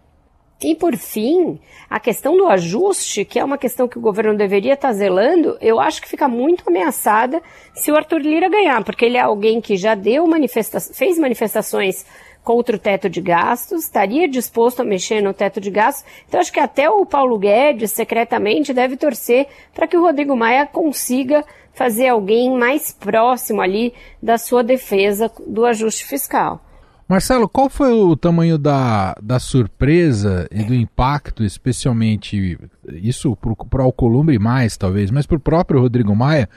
E 0.63 0.75
por 0.75 0.97
fim, 0.97 1.59
a 1.91 2.01
questão 2.01 2.37
do 2.37 2.47
ajuste, 2.47 3.25
que 3.25 3.39
é 3.39 3.45
uma 3.45 3.59
questão 3.59 3.89
que 3.89 3.99
o 3.99 4.01
governo 4.01 4.37
deveria 4.37 4.75
estar 4.75 4.93
zelando, 4.93 5.59
eu 5.61 5.79
acho 5.79 6.01
que 6.01 6.09
fica 6.09 6.29
muito 6.29 6.65
ameaçada 6.67 7.43
se 7.75 7.91
o 7.91 7.97
Arthur 7.97 8.21
Lira 8.21 8.49
ganhar, 8.49 8.83
porque 8.85 9.05
ele 9.05 9.17
é 9.17 9.21
alguém 9.21 9.61
que 9.61 9.77
já 9.77 9.95
deu 9.95 10.27
manifesta 10.27 10.81
fez 10.81 11.19
manifestações 11.19 12.07
contra 12.43 12.77
o 12.77 12.79
teto 12.79 13.09
de 13.09 13.21
gastos, 13.21 13.85
estaria 13.85 14.29
disposto 14.29 14.81
a 14.81 14.85
mexer 14.85 15.23
no 15.23 15.33
teto 15.33 15.61
de 15.61 15.71
gastos. 15.71 16.05
Então 16.29 16.41
acho 16.41 16.53
que 16.53 16.61
até 16.61 16.89
o 16.89 17.05
Paulo 17.07 17.39
Guedes 17.39 17.91
secretamente 17.93 18.73
deve 18.73 18.97
torcer 18.97 19.49
para 19.75 19.87
que 19.87 19.97
o 19.97 20.03
Rodrigo 20.03 20.37
Maia 20.37 20.67
consiga 20.67 21.45
fazer 21.73 22.09
alguém 22.09 22.57
mais 22.57 22.93
próximo 22.93 23.61
ali 23.61 23.93
da 24.23 24.39
sua 24.39 24.63
defesa 24.63 25.33
do 25.47 25.65
ajuste 25.65 26.05
fiscal. 26.05 26.61
Marcelo, 27.09 27.49
qual 27.49 27.69
foi 27.69 27.93
o 27.93 28.17
tamanho 28.17 28.57
da, 28.57 29.15
da 29.23 29.39
surpresa 29.39 30.49
e 30.51 30.65
do 30.65 30.75
impacto, 30.75 31.45
especialmente 31.45 32.59
isso 32.89 33.37
para 33.69 33.83
o 33.83 33.85
Alcolumbre 33.85 34.39
mais, 34.39 34.77
talvez, 34.77 35.11
mas 35.11 35.27
para 35.27 35.37
o 35.37 35.41
próprio 35.41 35.81
Rodrigo 35.81 36.17
Maia, 36.17 36.49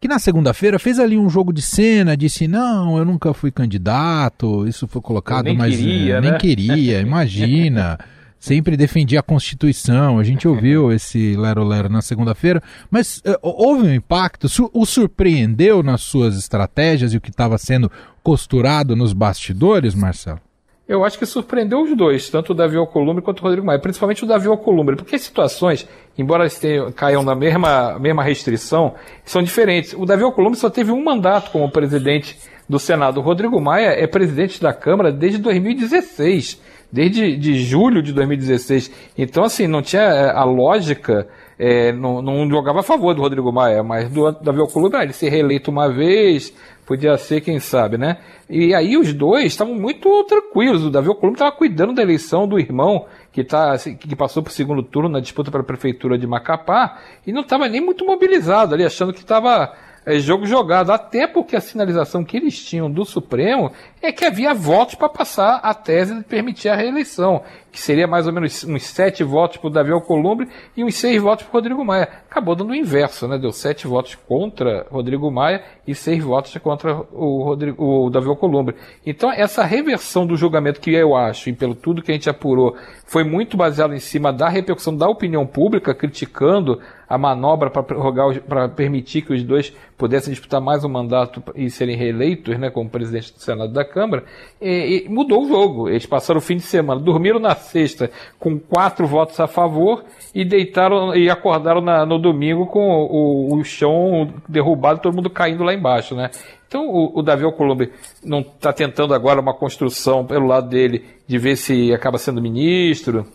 que 0.00 0.06
na 0.06 0.18
segunda-feira 0.18 0.78
fez 0.78 1.00
ali 1.00 1.18
um 1.18 1.28
jogo 1.28 1.52
de 1.52 1.62
cena, 1.62 2.16
disse: 2.16 2.46
Não, 2.46 2.96
eu 2.96 3.04
nunca 3.04 3.34
fui 3.34 3.50
candidato, 3.50 4.66
isso 4.68 4.86
foi 4.86 5.02
colocado, 5.02 5.46
nem 5.46 5.56
mas 5.56 5.74
queria, 5.74 6.20
nem 6.20 6.30
né? 6.32 6.38
queria, 6.38 7.00
imagina. 7.00 7.98
Sempre 8.46 8.76
defendia 8.76 9.18
a 9.18 9.24
Constituição, 9.24 10.20
a 10.20 10.22
gente 10.22 10.46
ouviu 10.46 10.92
esse 10.94 11.34
lero-lero 11.36 11.88
na 11.88 12.00
segunda-feira, 12.00 12.62
mas 12.88 13.18
uh, 13.26 13.36
houve 13.42 13.88
um 13.88 13.92
impacto, 13.92 14.46
o 14.72 14.86
surpreendeu 14.86 15.82
nas 15.82 16.02
suas 16.02 16.38
estratégias 16.38 17.12
e 17.12 17.16
o 17.16 17.20
que 17.20 17.30
estava 17.30 17.58
sendo 17.58 17.90
costurado 18.22 18.94
nos 18.94 19.12
bastidores, 19.12 19.96
Marcelo? 19.96 20.38
Eu 20.86 21.04
acho 21.04 21.18
que 21.18 21.26
surpreendeu 21.26 21.82
os 21.82 21.96
dois, 21.96 22.30
tanto 22.30 22.52
o 22.52 22.54
Davi 22.54 22.76
Alcolumbre 22.76 23.20
quanto 23.20 23.40
o 23.40 23.42
Rodrigo 23.42 23.66
Maia, 23.66 23.80
principalmente 23.80 24.22
o 24.22 24.28
Davi 24.28 24.46
Alcolumbre, 24.46 24.94
porque 24.94 25.16
as 25.16 25.22
situações, 25.22 25.84
embora 26.16 26.44
eles 26.44 26.56
tenham, 26.56 26.92
caiam 26.92 27.24
na 27.24 27.34
mesma, 27.34 27.98
mesma 27.98 28.22
restrição, 28.22 28.94
são 29.24 29.42
diferentes. 29.42 29.92
O 29.92 30.06
Davi 30.06 30.22
Alcolumbre 30.22 30.56
só 30.56 30.70
teve 30.70 30.92
um 30.92 31.02
mandato 31.02 31.50
como 31.50 31.68
presidente 31.68 32.38
do 32.68 32.78
Senado. 32.78 33.18
O 33.18 33.24
Rodrigo 33.24 33.60
Maia 33.60 33.88
é 33.88 34.06
presidente 34.06 34.60
da 34.60 34.72
Câmara 34.72 35.10
desde 35.10 35.38
2016, 35.38 36.60
desde 36.90 37.36
de 37.36 37.58
julho 37.62 38.02
de 38.02 38.12
2016. 38.12 38.90
Então, 39.16 39.44
assim, 39.44 39.66
não 39.66 39.82
tinha 39.82 40.02
é, 40.02 40.30
a 40.30 40.44
lógica, 40.44 41.28
é, 41.58 41.92
não, 41.92 42.20
não, 42.22 42.48
jogava 42.48 42.80
a 42.80 42.82
favor 42.82 43.14
do 43.14 43.22
Rodrigo 43.22 43.52
Maia, 43.52 43.82
mas 43.82 44.08
do 44.10 44.30
Davi 44.32 44.60
Alcolumbre, 44.60 44.98
ah, 44.98 45.04
ele 45.04 45.12
ser 45.12 45.28
reeleito 45.28 45.70
uma 45.70 45.88
vez, 45.88 46.52
Podia 46.86 47.18
ser, 47.18 47.40
quem 47.40 47.58
sabe, 47.58 47.98
né? 47.98 48.18
E 48.48 48.72
aí 48.72 48.96
os 48.96 49.12
dois 49.12 49.46
estavam 49.46 49.74
muito 49.74 50.22
tranquilos. 50.22 50.84
O 50.84 50.90
Davi 50.90 51.08
Alcolumbre 51.08 51.34
estava 51.34 51.50
cuidando 51.50 51.92
da 51.92 52.00
eleição 52.00 52.46
do 52.46 52.60
irmão, 52.60 53.06
que, 53.32 53.42
tá, 53.42 53.72
assim, 53.72 53.96
que 53.96 54.14
passou 54.14 54.40
para 54.40 54.50
o 54.50 54.52
segundo 54.52 54.84
turno 54.84 55.08
na 55.08 55.18
disputa 55.18 55.50
para 55.50 55.62
a 55.62 55.64
prefeitura 55.64 56.16
de 56.16 56.28
Macapá, 56.28 57.00
e 57.26 57.32
não 57.32 57.40
estava 57.40 57.68
nem 57.68 57.80
muito 57.80 58.06
mobilizado 58.06 58.72
ali, 58.72 58.84
achando 58.84 59.12
que 59.12 59.18
estava 59.18 59.74
é, 60.06 60.18
jogo 60.20 60.46
jogado. 60.46 60.92
Até 60.92 61.26
porque 61.26 61.56
a 61.56 61.60
sinalização 61.60 62.24
que 62.24 62.36
eles 62.36 62.64
tinham 62.64 62.90
do 62.90 63.04
Supremo 63.04 63.72
é 64.00 64.12
que 64.12 64.24
havia 64.24 64.54
votos 64.54 64.94
para 64.94 65.08
passar 65.08 65.56
a 65.56 65.74
tese 65.74 66.14
de 66.14 66.24
permitir 66.24 66.68
a 66.68 66.76
reeleição 66.76 67.42
que 67.76 67.82
seria 67.82 68.06
mais 68.06 68.26
ou 68.26 68.32
menos 68.32 68.64
uns 68.64 68.84
sete 68.84 69.22
votos 69.22 69.58
para 69.58 69.66
o 69.68 69.70
Davi 69.70 69.92
Alcolumbre 69.92 70.48
e 70.74 70.82
uns 70.82 70.94
seis 70.94 71.20
votos 71.20 71.44
para 71.44 71.50
o 71.50 71.60
Rodrigo 71.60 71.84
Maia. 71.84 72.08
Acabou 72.30 72.56
dando 72.56 72.70
o 72.70 72.74
inverso, 72.74 73.28
né? 73.28 73.36
Deu 73.36 73.52
sete 73.52 73.86
votos 73.86 74.14
contra 74.14 74.86
Rodrigo 74.90 75.30
Maia 75.30 75.62
e 75.86 75.94
seis 75.94 76.24
votos 76.24 76.56
contra 76.56 76.96
o, 77.12 77.42
Rodrigo, 77.42 77.84
o 77.84 78.08
Davi 78.08 78.28
Alcolumbre. 78.28 78.76
Então, 79.04 79.30
essa 79.30 79.62
reversão 79.62 80.26
do 80.26 80.38
julgamento 80.38 80.80
que 80.80 80.90
eu 80.90 81.14
acho, 81.14 81.50
e 81.50 81.52
pelo 81.52 81.74
tudo 81.74 82.00
que 82.00 82.10
a 82.10 82.14
gente 82.14 82.30
apurou, 82.30 82.74
foi 83.04 83.24
muito 83.24 83.58
baseada 83.58 83.94
em 83.94 84.00
cima 84.00 84.32
da 84.32 84.48
repercussão 84.48 84.96
da 84.96 85.06
opinião 85.06 85.46
pública, 85.46 85.94
criticando 85.94 86.80
a 87.08 87.16
manobra 87.16 87.70
para 87.70 88.68
permitir 88.68 89.22
que 89.22 89.32
os 89.32 89.42
dois 89.42 89.72
pudessem 89.96 90.32
disputar 90.32 90.60
mais 90.60 90.84
um 90.84 90.88
mandato 90.88 91.42
e 91.54 91.70
serem 91.70 91.96
reeleitos, 91.96 92.58
né, 92.58 92.68
como 92.68 92.90
presidente 92.90 93.32
do 93.32 93.38
Senado 93.38 93.72
da 93.72 93.84
Câmara, 93.84 94.24
e, 94.60 95.04
e 95.06 95.08
mudou 95.08 95.44
o 95.44 95.48
jogo. 95.48 95.88
Eles 95.88 96.04
passaram 96.04 96.38
o 96.38 96.42
fim 96.42 96.56
de 96.56 96.62
semana, 96.62 97.00
dormiram 97.00 97.38
na 97.38 97.54
sexta 97.66 98.10
com 98.38 98.58
quatro 98.58 99.06
votos 99.06 99.38
a 99.40 99.46
favor 99.46 100.04
e 100.34 100.44
deitaram 100.44 101.14
e 101.14 101.30
acordaram 101.30 101.80
na, 101.80 102.06
no 102.06 102.18
domingo 102.18 102.66
com 102.66 102.80
o, 102.80 103.56
o, 103.56 103.64
chão 103.64 104.32
derrubado, 104.48 105.00
todo 105.00 105.14
mundo 105.14 105.30
caindo 105.30 105.64
lá 105.64 105.74
embaixo, 105.74 106.14
né? 106.14 106.30
Então 106.68 106.88
o, 106.88 107.18
o 107.18 107.22
Davi 107.22 107.44
Alcolumbre 107.44 107.92
não 108.24 108.40
está 108.40 108.72
tentando 108.72 109.14
agora 109.14 109.40
uma 109.40 109.54
construção 109.54 110.24
pelo 110.24 110.46
lado 110.46 110.68
dele 110.68 111.04
de 111.26 111.38
ver 111.38 111.56
se 111.56 111.92
acaba 111.92 112.18
sendo 112.18 112.42
ministro, 112.42 113.26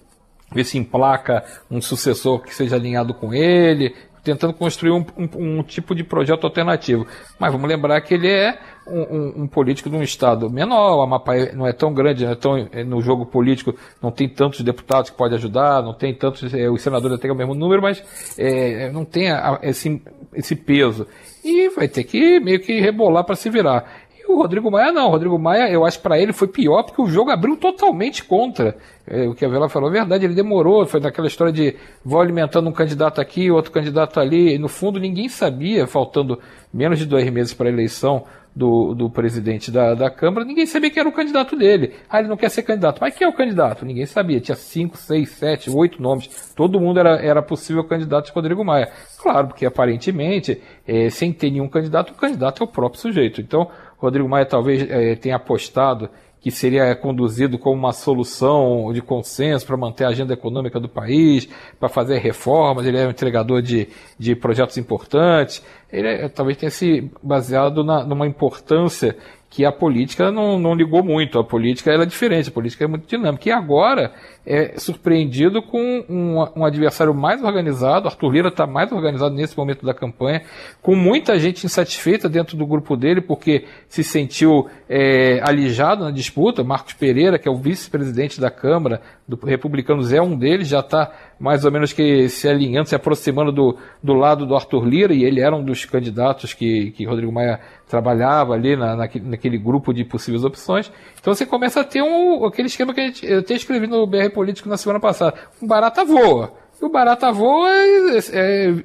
ver 0.53 0.63
se 0.63 0.77
emplaca 0.77 1.43
um 1.69 1.81
sucessor 1.81 2.39
que 2.41 2.53
seja 2.53 2.75
alinhado 2.75 3.13
com 3.13 3.33
ele, 3.33 3.95
tentando 4.23 4.53
construir 4.53 4.91
um, 4.91 5.05
um, 5.17 5.59
um, 5.59 5.63
tipo 5.63 5.95
de 5.95 6.03
projeto 6.03 6.45
alternativo. 6.45 7.07
Mas 7.39 7.51
vamos 7.51 7.67
lembrar 7.67 7.99
que 8.01 8.13
ele 8.13 8.29
é 8.29 8.59
um, 8.87 9.43
um, 9.43 9.47
político 9.47 9.89
de 9.89 9.95
um 9.95 10.01
estado 10.01 10.49
menor, 10.49 10.97
o 10.97 11.01
Amapá 11.01 11.33
não 11.53 11.67
é 11.67 11.73
tão 11.73 11.93
grande, 11.93 12.25
não 12.25 12.31
é 12.31 12.35
tão, 12.35 12.57
é, 12.71 12.83
no 12.83 13.01
jogo 13.01 13.25
político 13.25 13.75
não 14.01 14.11
tem 14.11 14.27
tantos 14.27 14.61
deputados 14.61 15.09
que 15.09 15.17
pode 15.17 15.35
ajudar, 15.35 15.81
não 15.81 15.93
tem 15.93 16.13
tantos, 16.13 16.53
é, 16.53 16.69
os 16.69 16.81
senadores 16.81 17.19
têm 17.19 17.31
o 17.31 17.35
mesmo 17.35 17.53
número, 17.53 17.81
mas 17.81 18.03
é, 18.37 18.91
não 18.91 19.05
tem 19.05 19.31
a, 19.31 19.59
esse, 19.61 20.01
esse 20.33 20.55
peso. 20.55 21.07
E 21.43 21.69
vai 21.69 21.87
ter 21.87 22.03
que 22.03 22.39
meio 22.39 22.59
que 22.59 22.79
rebolar 22.79 23.23
para 23.23 23.35
se 23.35 23.49
virar. 23.49 24.00
Rodrigo 24.37 24.69
Maia 24.69 24.91
não. 24.91 25.07
O 25.07 25.11
Rodrigo 25.11 25.37
Maia, 25.39 25.69
eu 25.69 25.85
acho 25.85 25.97
que 25.97 26.03
para 26.03 26.19
ele 26.19 26.33
foi 26.33 26.47
pior 26.47 26.83
porque 26.83 27.01
o 27.01 27.07
jogo 27.07 27.31
abriu 27.31 27.55
totalmente 27.57 28.23
contra. 28.23 28.75
É, 29.07 29.27
o 29.27 29.33
que 29.33 29.43
a 29.43 29.49
Vela 29.49 29.67
falou 29.67 29.89
é 29.89 29.93
verdade, 29.93 30.25
ele 30.25 30.35
demorou, 30.35 30.85
foi 30.85 30.99
daquela 30.99 31.27
história 31.27 31.51
de 31.51 31.75
vou 32.03 32.21
alimentando 32.21 32.69
um 32.69 32.73
candidato 32.73 33.19
aqui, 33.19 33.49
outro 33.51 33.71
candidato 33.71 34.19
ali. 34.19 34.55
E 34.55 34.57
no 34.57 34.67
fundo, 34.67 34.99
ninguém 34.99 35.27
sabia, 35.27 35.87
faltando 35.87 36.39
menos 36.73 36.99
de 36.99 37.05
dois 37.05 37.29
meses 37.29 37.53
para 37.53 37.67
a 37.67 37.71
eleição, 37.71 38.25
do, 38.55 38.93
do 38.93 39.09
presidente 39.09 39.71
da, 39.71 39.93
da 39.93 40.09
Câmara, 40.09 40.45
ninguém 40.45 40.65
sabia 40.65 40.89
quem 40.89 40.99
era 40.99 41.09
o 41.09 41.13
candidato 41.13 41.55
dele. 41.55 41.93
Ah, 42.09 42.19
ele 42.19 42.27
não 42.27 42.35
quer 42.35 42.49
ser 42.49 42.63
candidato. 42.63 42.99
Mas 42.99 43.15
quem 43.15 43.25
é 43.25 43.29
o 43.29 43.33
candidato? 43.33 43.85
Ninguém 43.85 44.05
sabia. 44.05 44.41
Tinha 44.41 44.55
cinco, 44.55 44.97
seis, 44.97 45.29
sete, 45.29 45.69
oito 45.69 46.01
nomes. 46.01 46.53
Todo 46.55 46.79
mundo 46.79 46.99
era, 46.99 47.15
era 47.21 47.41
possível 47.41 47.83
candidato 47.83 48.25
de 48.25 48.31
Rodrigo 48.31 48.63
Maia. 48.63 48.91
Claro, 49.21 49.47
porque 49.47 49.65
aparentemente, 49.65 50.61
é, 50.85 51.09
sem 51.09 51.31
ter 51.31 51.51
nenhum 51.51 51.69
candidato, 51.69 52.11
o 52.11 52.15
candidato 52.15 52.61
é 52.61 52.65
o 52.65 52.67
próprio 52.67 52.99
sujeito. 52.99 53.39
Então, 53.39 53.69
Rodrigo 54.01 54.27
Maia 54.27 54.45
talvez 54.45 54.89
é, 54.89 55.15
tenha 55.15 55.35
apostado 55.35 56.09
que 56.41 56.49
seria 56.49 56.95
conduzido 56.95 57.59
como 57.59 57.77
uma 57.77 57.93
solução 57.93 58.91
de 58.91 58.99
consenso 58.99 59.63
para 59.63 59.77
manter 59.77 60.05
a 60.05 60.07
agenda 60.07 60.33
econômica 60.33 60.79
do 60.79 60.89
país, 60.89 61.47
para 61.79 61.87
fazer 61.87 62.17
reformas, 62.17 62.83
ele 62.87 62.97
é 62.97 63.05
um 63.05 63.11
entregador 63.11 63.61
de, 63.61 63.87
de 64.17 64.35
projetos 64.35 64.75
importantes. 64.75 65.63
Ele 65.91 66.07
é, 66.07 66.29
talvez 66.29 66.57
tenha 66.57 66.69
se 66.69 67.11
baseado 67.21 67.83
na, 67.83 68.03
numa 68.03 68.27
importância 68.27 69.15
que 69.51 69.65
a 69.65 69.71
política 69.71 70.31
não, 70.31 70.57
não 70.57 70.73
ligou 70.73 71.03
muito. 71.03 71.37
A 71.37 71.43
política 71.43 71.91
é 71.91 72.05
diferente, 72.05 72.47
a 72.47 72.53
política 72.53 72.85
é 72.85 72.87
muito 72.87 73.05
dinâmica. 73.05 73.49
E 73.49 73.51
agora 73.51 74.13
é 74.45 74.79
surpreendido 74.79 75.61
com 75.61 76.05
um, 76.09 76.37
um 76.55 76.65
adversário 76.65 77.13
mais 77.13 77.43
organizado. 77.43 78.07
Arthur 78.07 78.31
Lira 78.31 78.47
está 78.47 78.65
mais 78.65 78.89
organizado 78.93 79.35
nesse 79.35 79.55
momento 79.57 79.85
da 79.85 79.93
campanha, 79.93 80.41
com 80.81 80.95
muita 80.95 81.37
gente 81.37 81.65
insatisfeita 81.65 82.29
dentro 82.29 82.55
do 82.55 82.65
grupo 82.65 82.95
dele, 82.95 83.19
porque 83.19 83.65
se 83.89 84.05
sentiu 84.05 84.69
é, 84.89 85.41
alijado 85.43 86.05
na 86.05 86.11
disputa. 86.11 86.63
Marcos 86.63 86.93
Pereira, 86.93 87.37
que 87.37 87.49
é 87.49 87.51
o 87.51 87.57
vice-presidente 87.57 88.39
da 88.39 88.49
Câmara, 88.49 89.01
do 89.27 89.37
Republicanos, 89.45 90.13
é 90.13 90.21
um 90.21 90.37
deles, 90.37 90.69
já 90.69 90.79
está 90.79 91.11
mais 91.41 91.65
ou 91.65 91.71
menos 91.71 91.91
que 91.91 92.29
se 92.29 92.47
alinhando, 92.47 92.87
se 92.87 92.93
aproximando 92.93 93.51
do, 93.51 93.75
do 94.01 94.13
lado 94.13 94.45
do 94.45 94.55
Arthur 94.55 94.85
Lira, 94.85 95.11
e 95.11 95.23
ele 95.23 95.41
era 95.41 95.55
um 95.55 95.63
dos 95.63 95.85
candidatos 95.85 96.53
que, 96.53 96.91
que 96.91 97.03
Rodrigo 97.03 97.31
Maia 97.31 97.59
trabalhava 97.89 98.53
ali 98.53 98.75
na, 98.75 98.95
naquele, 98.95 99.27
naquele 99.27 99.57
grupo 99.57 99.91
de 99.91 100.05
possíveis 100.05 100.43
opções. 100.43 100.91
Então 101.19 101.33
você 101.33 101.43
começa 101.43 101.81
a 101.81 101.83
ter 101.83 102.03
um, 102.03 102.45
aquele 102.45 102.67
esquema 102.67 102.93
que 102.93 103.01
gente, 103.07 103.25
eu 103.25 103.39
até 103.39 103.55
escrevi 103.55 103.87
no 103.87 104.05
BR 104.05 104.29
Político 104.31 104.69
na 104.69 104.77
semana 104.77 104.99
passada. 104.99 105.33
Um 105.59 105.65
barata 105.65 106.05
voa. 106.05 106.53
E 106.79 106.85
o 106.85 106.89
barata 106.89 107.31
voa 107.31 107.69
é, 107.71 108.19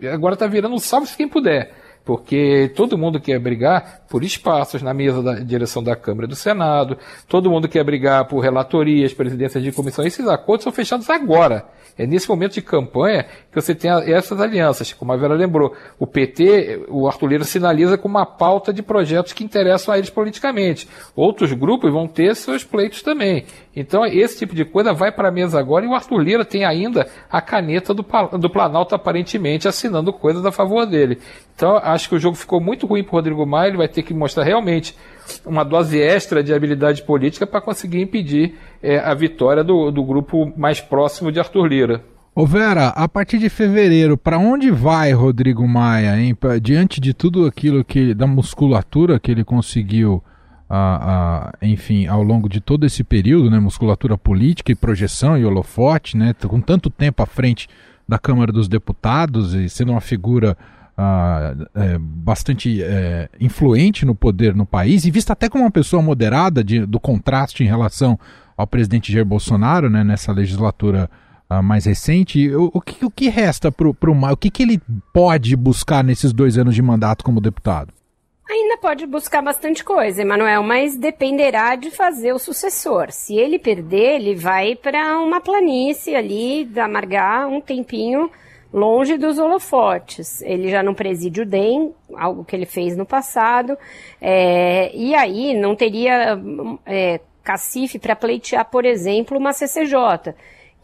é, 0.03 0.09
agora 0.11 0.33
está 0.33 0.47
virando 0.47 0.75
um 0.75 0.79
salve-se 0.79 1.15
quem 1.15 1.29
puder 1.29 1.75
porque 2.07 2.73
todo 2.77 2.97
mundo 2.97 3.21
quer 3.21 3.41
brigar 3.41 4.06
por 4.09 4.23
espaços 4.23 4.83
na 4.83 4.95
mesa 4.95 5.23
da 5.23 5.35
direção 5.35 5.83
da 5.83 5.97
Câmara 5.97 6.27
e 6.27 6.29
do 6.29 6.37
Senado, 6.37 6.97
todo 7.29 7.51
mundo 7.51 7.69
quer 7.69 7.85
brigar 7.85 8.27
por 8.27 8.41
relatorias, 8.41 9.13
presidências 9.13 9.63
de 9.63 9.73
comissão. 9.73 10.05
Esses 10.05 10.27
acordos 10.29 10.65
são 10.65 10.73
fechados 10.73 11.09
agora. 11.11 11.65
É 11.99 12.07
nesse 12.07 12.29
momento 12.29 12.53
de 12.53 12.63
campanha 12.63 13.25
que 13.51 13.61
você 13.61 13.75
tem 13.75 13.91
essas 13.91 14.39
alianças. 14.39 14.93
Como 14.93 15.13
a 15.13 15.17
Vera 15.17 15.35
lembrou, 15.35 15.75
o 15.99 16.07
PT, 16.07 16.85
o 16.89 17.09
Arthur 17.09 17.27
Lira 17.27 17.45
sinaliza 17.45 17.97
com 17.97 18.07
uma 18.07 18.27
pauta 18.27 18.71
de 18.71 18.83
projetos 18.83 19.33
que 19.33 19.43
interessam 19.43 19.95
a 19.95 19.99
eles 19.99 20.11
politicamente. 20.11 20.87
Outros 21.15 21.53
grupos 21.55 21.91
vão 21.91 22.07
ter 22.07 22.37
seus 22.37 22.63
pleitos 22.63 23.01
também. 23.01 23.47
Então, 23.75 24.05
esse 24.05 24.39
tipo 24.39 24.55
de 24.55 24.65
coisa 24.65 24.93
vai 24.93 25.11
para 25.11 25.29
a 25.29 25.33
mesa 25.33 25.59
agora 25.59 25.87
e 25.87 25.89
o 25.89 25.95
Arthur 25.95 26.19
Lira 26.19 26.45
tem 26.45 26.65
ainda 26.65 27.07
a 27.31 27.41
caneta 27.41 27.95
do, 27.95 28.05
do 28.39 28.51
Planalto 28.51 28.95
aparentemente 28.95 29.67
assinando 29.67 30.13
coisas 30.13 30.45
a 30.45 30.53
favor 30.53 30.85
dele. 30.85 31.19
Então, 31.55 31.79
acho 31.79 32.11
que 32.11 32.15
o 32.15 32.19
jogo 32.19 32.37
ficou 32.37 32.61
muito 32.61 32.87
ruim 32.87 33.03
para 33.03 33.13
o 33.13 33.17
Rodrigo 33.17 33.47
Maia, 33.47 33.69
ele 33.69 33.79
vai 33.79 33.89
ter 33.97 34.03
que 34.03 34.15
mostrar 34.15 34.45
realmente 34.45 34.95
uma 35.45 35.65
dose 35.65 35.99
extra 35.99 36.43
de 36.43 36.53
habilidade 36.53 37.03
política 37.03 37.47
para 37.47 37.62
conseguir 37.62 38.00
impedir 38.00 38.55
é, 38.83 38.99
a 38.99 39.15
vitória 39.15 39.65
do, 39.65 39.91
do 39.91 40.05
grupo 40.05 40.53
mais 40.57 40.81
próximo 40.81 41.33
de 41.33 41.38
Arthur 41.38 41.67
Lira. 41.67 42.05
Ô 42.35 42.45
Vera, 42.45 42.88
a 42.88 43.09
partir 43.09 43.38
de 43.38 43.49
fevereiro, 43.49 44.19
para 44.19 44.38
onde 44.38 44.71
vai 44.71 45.12
Rodrigo 45.12 45.67
Maia, 45.67 46.21
hein? 46.21 46.35
Pra, 46.35 46.59
diante 46.59 47.00
de 47.00 47.15
tudo 47.15 47.47
aquilo 47.47 47.83
que 47.83 48.12
da 48.12 48.26
musculatura 48.26 49.19
que 49.19 49.31
ele 49.31 49.43
conseguiu, 49.43 50.23
enfim, 51.62 52.07
ao 52.07 52.23
longo 52.23 52.47
de 52.47 52.61
todo 52.61 52.85
esse 52.85 53.03
período, 53.03 53.50
né? 53.50 53.59
Musculatura 53.59 54.19
política 54.19 54.71
e 54.71 54.75
projeção 54.75 55.38
e 55.38 55.47
holofote, 55.47 56.15
né? 56.15 56.35
Com 56.47 56.61
tanto 56.61 56.91
tempo 56.91 57.23
à 57.23 57.26
frente 57.26 57.69
da 58.07 58.19
Câmara 58.19 58.53
dos 58.53 58.69
Deputados 58.69 59.55
e 59.55 59.71
sendo 59.71 59.93
uma 59.93 60.03
figura 60.03 60.59
uh, 60.97 61.69
é, 61.75 61.99
bastante 61.99 62.83
é, 62.83 63.29
influente 63.41 64.05
no 64.05 64.15
poder 64.15 64.55
no 64.55 64.67
país 64.67 65.05
e 65.05 65.11
vista 65.11 65.33
até 65.33 65.49
como 65.49 65.65
uma 65.65 65.71
pessoa 65.71 66.03
moderada 66.03 66.65
de, 66.65 66.85
do 66.87 66.99
contraste 66.99 67.62
em 67.62 67.67
relação 67.67 68.19
ao 68.57 68.67
presidente 68.67 69.12
Jair 69.12 69.25
Bolsonaro 69.25 69.91
né, 69.91 70.03
nessa 70.03 70.33
legislatura 70.33 71.11
uh, 71.50 71.62
mais 71.62 71.85
recente. 71.85 72.49
O, 72.55 72.71
o, 72.73 72.81
que, 72.81 73.05
o 73.05 73.11
que 73.11 73.29
resta 73.29 73.71
para 73.71 74.11
o 74.11 74.15
Maio? 74.15 74.35
O 74.35 74.37
que, 74.37 74.50
que 74.50 74.62
ele 74.62 74.81
pode 75.12 75.55
buscar 75.55 76.03
nesses 76.03 76.33
dois 76.33 76.57
anos 76.57 76.75
de 76.75 76.83
mandato 76.83 77.25
como 77.25 77.40
deputado? 77.40 77.92
Ainda 78.49 78.79
pode 78.79 79.05
buscar 79.07 79.42
bastante 79.42 79.83
coisa, 79.83 80.23
Emanuel, 80.23 80.62
mas 80.62 80.97
dependerá 80.97 81.75
de 81.75 81.90
fazer 81.90 82.33
o 82.33 82.38
sucessor. 82.38 83.11
Se 83.11 83.35
ele 83.35 83.59
perder, 83.59 84.20
ele 84.20 84.37
vai 84.37 84.77
para 84.77 85.18
uma 85.18 85.40
planície 85.40 86.14
ali, 86.14 86.70
amargar 86.79 87.49
um 87.49 87.61
tempinho 87.61 88.31
longe 88.72 89.16
dos 89.16 89.38
holofotes. 89.38 90.42
Ele 90.42 90.68
já 90.68 90.83
não 90.83 90.94
preside 90.94 91.40
o 91.40 91.46
DEM, 91.46 91.94
algo 92.14 92.44
que 92.44 92.55
ele 92.55 92.66
fez 92.66 92.96
no 92.96 93.07
passado, 93.07 93.76
é, 94.20 94.90
e 94.94 95.14
aí 95.14 95.55
não 95.55 95.74
teria 95.74 96.38
é, 96.85 97.20
cacife 97.42 97.98
para 97.98 98.16
pleitear, 98.16 98.64
por 98.64 98.85
exemplo, 98.85 99.38
uma 99.38 99.52
CCJ, 99.52 100.35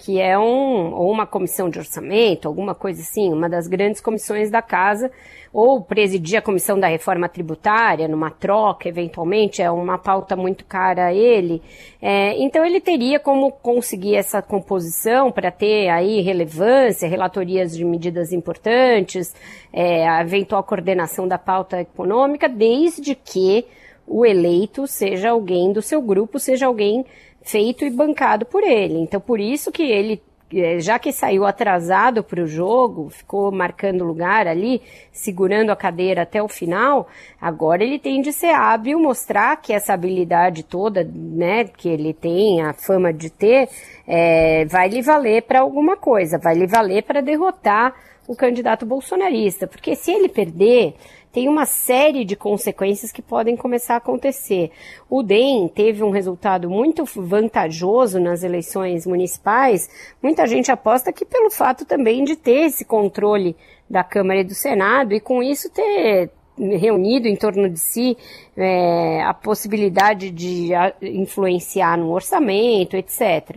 que 0.03 0.21
é 0.21 0.37
um, 0.37 0.93
ou 0.93 1.09
uma 1.13 1.25
comissão 1.25 1.71
de 1.71 1.79
orçamento, 1.79 2.49
alguma 2.49 2.75
coisa 2.75 3.01
assim, 3.01 3.33
uma 3.33 3.49
das 3.49 3.69
grandes 3.69 4.01
comissões 4.01 4.51
da 4.51 4.61
casa, 4.61 5.13
ou 5.53 5.81
presidir 5.81 6.37
a 6.37 6.43
comissão 6.43 6.81
da 6.81 6.89
reforma 6.89 7.29
tributária, 7.29 8.09
numa 8.09 8.29
troca, 8.29 8.89
eventualmente, 8.89 9.63
é 9.63 9.71
uma 9.71 9.97
pauta 9.99 10.35
muito 10.35 10.65
cara 10.65 11.07
a 11.07 11.15
ele. 11.15 11.63
É, 12.01 12.37
então 12.43 12.65
ele 12.65 12.81
teria 12.81 13.21
como 13.21 13.53
conseguir 13.53 14.17
essa 14.17 14.43
composição 14.43 15.31
para 15.31 15.53
ter 15.53 15.89
aí 15.89 16.21
relevância, 16.21 17.09
relatorias 17.09 17.77
de 17.77 17.85
medidas 17.85 18.33
importantes, 18.33 19.33
é, 19.73 20.09
a 20.09 20.21
eventual 20.21 20.65
coordenação 20.65 21.29
da 21.29 21.39
pauta 21.39 21.81
econômica, 21.81 22.49
desde 22.49 23.15
que 23.15 23.65
o 24.05 24.27
eleito 24.27 24.85
seja 24.89 25.31
alguém 25.31 25.73
do 25.73 25.81
seu 25.81 26.03
grupo, 26.03 26.41
seja 26.41 26.67
alguém 26.67 27.07
feito 27.43 27.85
e 27.85 27.91
bancado 27.91 28.47
por 28.47 28.63
ele. 28.63 28.99
Então, 28.99 29.21
por 29.21 29.41
isso 29.41 29.71
que 29.71 29.83
ele 29.83 30.23
é, 30.55 30.79
já 30.81 30.99
que 30.99 31.13
saiu 31.13 31.47
atrasado 31.47 32.23
para 32.23 32.43
o 32.43 32.47
jogo, 32.47 33.09
ficou 33.09 33.51
marcando 33.51 34.05
lugar 34.05 34.47
ali, 34.47 34.83
segurando 35.11 35.71
a 35.71 35.77
cadeira 35.77 36.23
até 36.23 36.43
o 36.43 36.49
final, 36.49 37.09
agora 37.41 37.83
ele 37.83 37.99
tem 37.99 38.21
de 38.21 38.33
ser 38.33 38.55
hábil, 38.55 38.99
mostrar 38.99 39.57
que 39.57 39.73
essa 39.73 39.95
habilidade 39.95 40.63
toda, 40.63 41.05
né, 41.05 41.65
que 41.65 41.89
ele 41.89 42.13
tem, 42.13 42.61
a 42.61 42.75
fama 42.75 43.13
de 43.13 43.31
ter, 43.31 43.69
é, 44.07 44.67
vai 44.67 44.89
lhe 44.89 45.01
valer 45.01 45.43
para 45.43 45.61
alguma 45.61 45.97
coisa, 45.97 46.39
vai 46.39 46.55
lhe 46.55 46.67
valer 46.67 47.03
para 47.03 47.23
derrotar 47.23 47.95
o 48.29 48.37
candidato 48.37 48.85
bolsonarista, 48.85 49.67
porque 49.67 49.97
se 49.97 50.13
ele 50.13 50.29
perder, 50.29 50.95
tem 51.33 51.49
uma 51.49 51.65
série 51.65 52.25
de 52.25 52.37
consequências 52.37 53.11
que 53.11 53.23
podem 53.23 53.57
começar 53.57 53.95
a 53.95 53.97
acontecer. 53.97 54.71
O 55.09 55.23
DEM 55.23 55.67
teve 55.69 56.05
um 56.05 56.11
resultado 56.11 56.69
muito 56.69 57.05
vantajoso 57.05 58.21
nas 58.21 58.43
eleições 58.43 59.07
municipais. 59.07 59.89
Muita 60.23 60.47
gente 60.47 60.71
aposta 60.71 61.13
que 61.13 61.25
pelo 61.25 61.51
fato 61.51 61.87
também 61.87 62.23
de 62.23 62.37
ter 62.37 62.67
esse 62.67 62.85
controle 62.85 63.57
da 63.89 64.05
Câmara 64.05 64.41
e 64.41 64.45
do 64.45 64.55
Senado 64.55 65.15
e 65.15 65.21
com 65.21 65.43
isso 65.43 65.71
ter 65.71 66.31
reunido 66.59 67.27
em 67.27 67.35
torno 67.35 67.69
de 67.69 67.81
si 67.81 68.17
é, 68.57 69.23
a 69.23 69.33
possibilidade 69.33 70.31
de 70.31 70.71
influenciar 71.01 71.97
no 71.97 72.13
orçamento, 72.13 72.95
etc. 72.95 73.57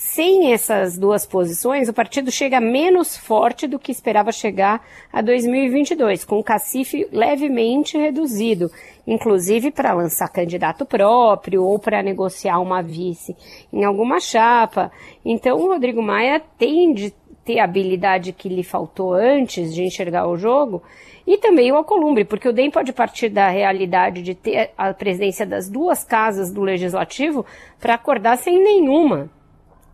Sem 0.00 0.52
essas 0.52 0.96
duas 0.96 1.26
posições, 1.26 1.88
o 1.88 1.92
partido 1.92 2.30
chega 2.30 2.60
menos 2.60 3.16
forte 3.16 3.66
do 3.66 3.80
que 3.80 3.90
esperava 3.90 4.30
chegar 4.30 4.80
a 5.12 5.20
2022, 5.20 6.24
com 6.24 6.38
o 6.38 6.44
cacife 6.44 7.08
levemente 7.10 7.98
reduzido, 7.98 8.70
inclusive 9.04 9.72
para 9.72 9.92
lançar 9.92 10.28
candidato 10.28 10.86
próprio 10.86 11.64
ou 11.64 11.80
para 11.80 12.00
negociar 12.00 12.60
uma 12.60 12.80
vice 12.80 13.36
em 13.72 13.82
alguma 13.82 14.20
chapa. 14.20 14.92
Então, 15.24 15.58
o 15.58 15.66
Rodrigo 15.66 16.00
Maia 16.00 16.40
tem 16.56 16.94
de 16.94 17.12
ter 17.44 17.58
a 17.58 17.64
habilidade 17.64 18.32
que 18.32 18.48
lhe 18.48 18.62
faltou 18.62 19.12
antes 19.12 19.74
de 19.74 19.82
enxergar 19.82 20.28
o 20.28 20.38
jogo 20.38 20.80
e 21.26 21.38
também 21.38 21.72
o 21.72 21.76
Alcolumbre, 21.76 22.24
porque 22.24 22.48
o 22.48 22.52
DEM 22.52 22.70
pode 22.70 22.92
partir 22.92 23.30
da 23.30 23.48
realidade 23.48 24.22
de 24.22 24.36
ter 24.36 24.70
a 24.78 24.94
presidência 24.94 25.44
das 25.44 25.68
duas 25.68 26.04
casas 26.04 26.52
do 26.52 26.62
legislativo 26.62 27.44
para 27.80 27.94
acordar 27.94 28.38
sem 28.38 28.62
nenhuma 28.62 29.28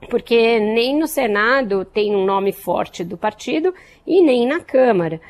porque 0.08 0.58
nem 0.58 0.98
no 0.98 1.06
Senado 1.06 1.84
tem 1.84 2.14
um 2.14 2.24
nome 2.24 2.52
forte 2.52 3.04
do 3.04 3.16
partido 3.16 3.74
e 4.06 4.22
nem 4.22 4.46
na 4.46 4.60
Câmara. 4.60 5.20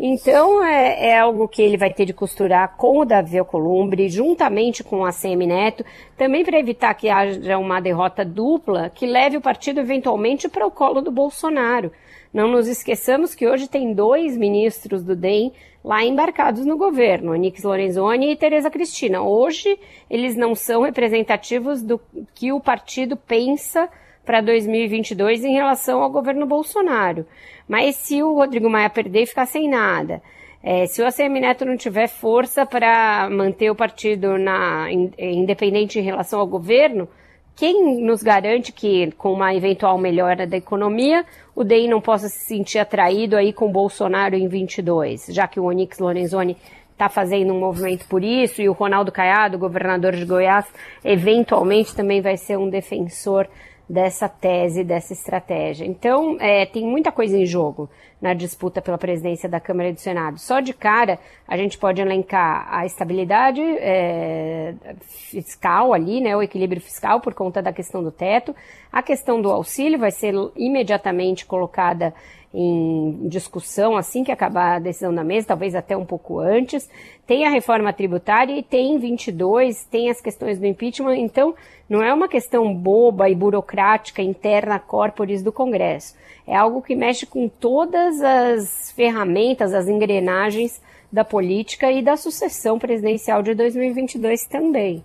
Então 0.00 0.64
é, 0.64 1.08
é, 1.08 1.18
algo 1.18 1.48
que 1.48 1.60
ele 1.60 1.76
vai 1.76 1.92
ter 1.92 2.04
de 2.04 2.12
costurar 2.12 2.76
com 2.76 3.00
o 3.00 3.04
Davi 3.04 3.36
Alcolumbre, 3.36 4.08
juntamente 4.08 4.84
com 4.84 5.04
a 5.04 5.12
CM 5.12 5.44
Neto, 5.44 5.84
também 6.16 6.44
para 6.44 6.58
evitar 6.58 6.94
que 6.94 7.08
haja 7.08 7.58
uma 7.58 7.80
derrota 7.80 8.24
dupla 8.24 8.90
que 8.94 9.06
leve 9.06 9.36
o 9.36 9.40
partido 9.40 9.80
eventualmente 9.80 10.48
para 10.48 10.64
o 10.64 10.70
colo 10.70 11.00
do 11.00 11.10
Bolsonaro. 11.10 11.90
Não 12.32 12.46
nos 12.46 12.68
esqueçamos 12.68 13.34
que 13.34 13.48
hoje 13.48 13.68
tem 13.68 13.92
dois 13.92 14.36
ministros 14.36 15.02
do 15.02 15.16
DEM 15.16 15.52
lá 15.82 16.04
embarcados 16.04 16.64
no 16.64 16.76
governo, 16.76 17.32
Onix 17.32 17.64
Lorenzoni 17.64 18.30
e 18.30 18.36
Tereza 18.36 18.70
Cristina. 18.70 19.22
Hoje 19.22 19.78
eles 20.08 20.36
não 20.36 20.54
são 20.54 20.82
representativos 20.82 21.82
do 21.82 22.00
que 22.34 22.52
o 22.52 22.60
partido 22.60 23.16
pensa 23.16 23.88
para 24.28 24.42
2022 24.42 25.42
em 25.42 25.54
relação 25.54 26.02
ao 26.02 26.10
governo 26.10 26.44
Bolsonaro. 26.44 27.24
Mas 27.66 27.96
se 27.96 28.22
o 28.22 28.34
Rodrigo 28.34 28.68
Maia 28.68 28.90
perder 28.90 29.22
e 29.22 29.26
ficar 29.26 29.46
sem 29.46 29.70
nada, 29.70 30.20
é, 30.62 30.84
se 30.84 31.00
o 31.00 31.06
ACM 31.06 31.40
Neto 31.40 31.64
não 31.64 31.78
tiver 31.78 32.08
força 32.08 32.66
para 32.66 33.26
manter 33.30 33.70
o 33.70 33.74
partido 33.74 34.36
na, 34.36 34.86
independente 35.18 35.98
em 35.98 36.02
relação 36.02 36.40
ao 36.40 36.46
governo, 36.46 37.08
quem 37.56 38.04
nos 38.04 38.22
garante 38.22 38.70
que, 38.70 39.10
com 39.12 39.32
uma 39.32 39.54
eventual 39.54 39.96
melhora 39.96 40.46
da 40.46 40.58
economia, 40.58 41.24
o 41.56 41.64
DEI 41.64 41.88
não 41.88 42.02
possa 42.02 42.28
se 42.28 42.40
sentir 42.40 42.78
atraído 42.78 43.34
aí 43.34 43.50
com 43.50 43.72
Bolsonaro 43.72 44.36
em 44.36 44.46
22, 44.46 45.28
já 45.30 45.48
que 45.48 45.58
o 45.58 45.64
Onix 45.64 45.98
Lorenzoni 45.98 46.54
está 46.92 47.08
fazendo 47.08 47.54
um 47.54 47.58
movimento 47.58 48.06
por 48.06 48.22
isso 48.22 48.60
e 48.60 48.68
o 48.68 48.74
Ronaldo 48.74 49.10
Caiado, 49.10 49.58
governador 49.58 50.14
de 50.14 50.26
Goiás, 50.26 50.66
eventualmente 51.02 51.96
também 51.96 52.20
vai 52.20 52.36
ser 52.36 52.58
um 52.58 52.68
defensor 52.68 53.48
dessa 53.88 54.28
tese, 54.28 54.84
dessa 54.84 55.12
estratégia. 55.12 55.86
Então, 55.86 56.36
é, 56.40 56.66
tem 56.66 56.84
muita 56.86 57.10
coisa 57.10 57.36
em 57.36 57.46
jogo 57.46 57.88
na 58.20 58.34
disputa 58.34 58.82
pela 58.82 58.98
presidência 58.98 59.48
da 59.48 59.60
Câmara 59.60 59.90
e 59.90 59.92
do 59.92 60.00
Senado. 60.00 60.38
Só 60.38 60.60
de 60.60 60.72
cara, 60.72 61.18
a 61.46 61.56
gente 61.56 61.78
pode 61.78 62.00
elencar 62.00 62.66
a 62.70 62.84
estabilidade 62.84 63.60
é, 63.62 64.74
fiscal 65.06 65.92
ali, 65.92 66.20
né, 66.20 66.36
o 66.36 66.42
equilíbrio 66.42 66.80
fiscal 66.80 67.20
por 67.20 67.34
conta 67.34 67.62
da 67.62 67.72
questão 67.72 68.02
do 68.02 68.10
teto. 68.10 68.54
A 68.92 69.02
questão 69.02 69.40
do 69.40 69.50
auxílio 69.50 69.98
vai 69.98 70.10
ser 70.10 70.34
imediatamente 70.56 71.46
colocada 71.46 72.12
em 72.52 73.28
discussão 73.28 73.96
assim 73.96 74.24
que 74.24 74.32
acabar 74.32 74.76
a 74.76 74.78
decisão 74.78 75.14
da 75.14 75.22
mesa, 75.22 75.48
talvez 75.48 75.74
até 75.74 75.96
um 75.96 76.04
pouco 76.04 76.40
antes. 76.40 76.88
Tem 77.26 77.46
a 77.46 77.50
reforma 77.50 77.92
tributária 77.92 78.56
e 78.56 78.62
tem 78.62 78.98
22, 78.98 79.84
tem 79.84 80.08
as 80.10 80.20
questões 80.20 80.58
do 80.58 80.66
impeachment. 80.66 81.16
Então, 81.16 81.54
não 81.88 82.02
é 82.02 82.12
uma 82.12 82.28
questão 82.28 82.74
boba 82.74 83.28
e 83.28 83.34
burocrática 83.34 84.22
interna 84.22 84.78
corporis 84.78 85.42
do 85.42 85.52
Congresso. 85.52 86.16
É 86.48 86.56
algo 86.56 86.80
que 86.80 86.96
mexe 86.96 87.26
com 87.26 87.46
todas 87.46 88.22
as 88.22 88.90
ferramentas, 88.92 89.74
as 89.74 89.86
engrenagens 89.86 90.80
da 91.12 91.22
política 91.22 91.92
e 91.92 92.02
da 92.02 92.16
sucessão 92.16 92.78
presidencial 92.78 93.42
de 93.42 93.54
2022 93.54 94.46
também. 94.46 95.04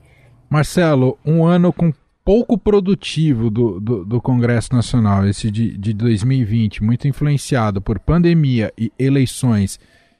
Marcelo, 0.49 1.17
um 1.25 1.43
ano 1.43 1.73
com 1.73 1.91
pouco 2.23 2.57
produtivo 2.57 3.49
do, 3.49 3.77
do, 3.81 4.05
do, 4.05 4.21
Congresso 4.21 4.73
Nacional, 4.73 5.27
esse 5.27 5.51
de, 5.51 5.77
de 5.77 5.93
2020, 5.93 6.81
muito 6.81 7.09
influenciado 7.09 7.81
por 7.81 7.99
pandemia 7.99 8.71
e 8.77 8.89
eleições, 8.97 9.77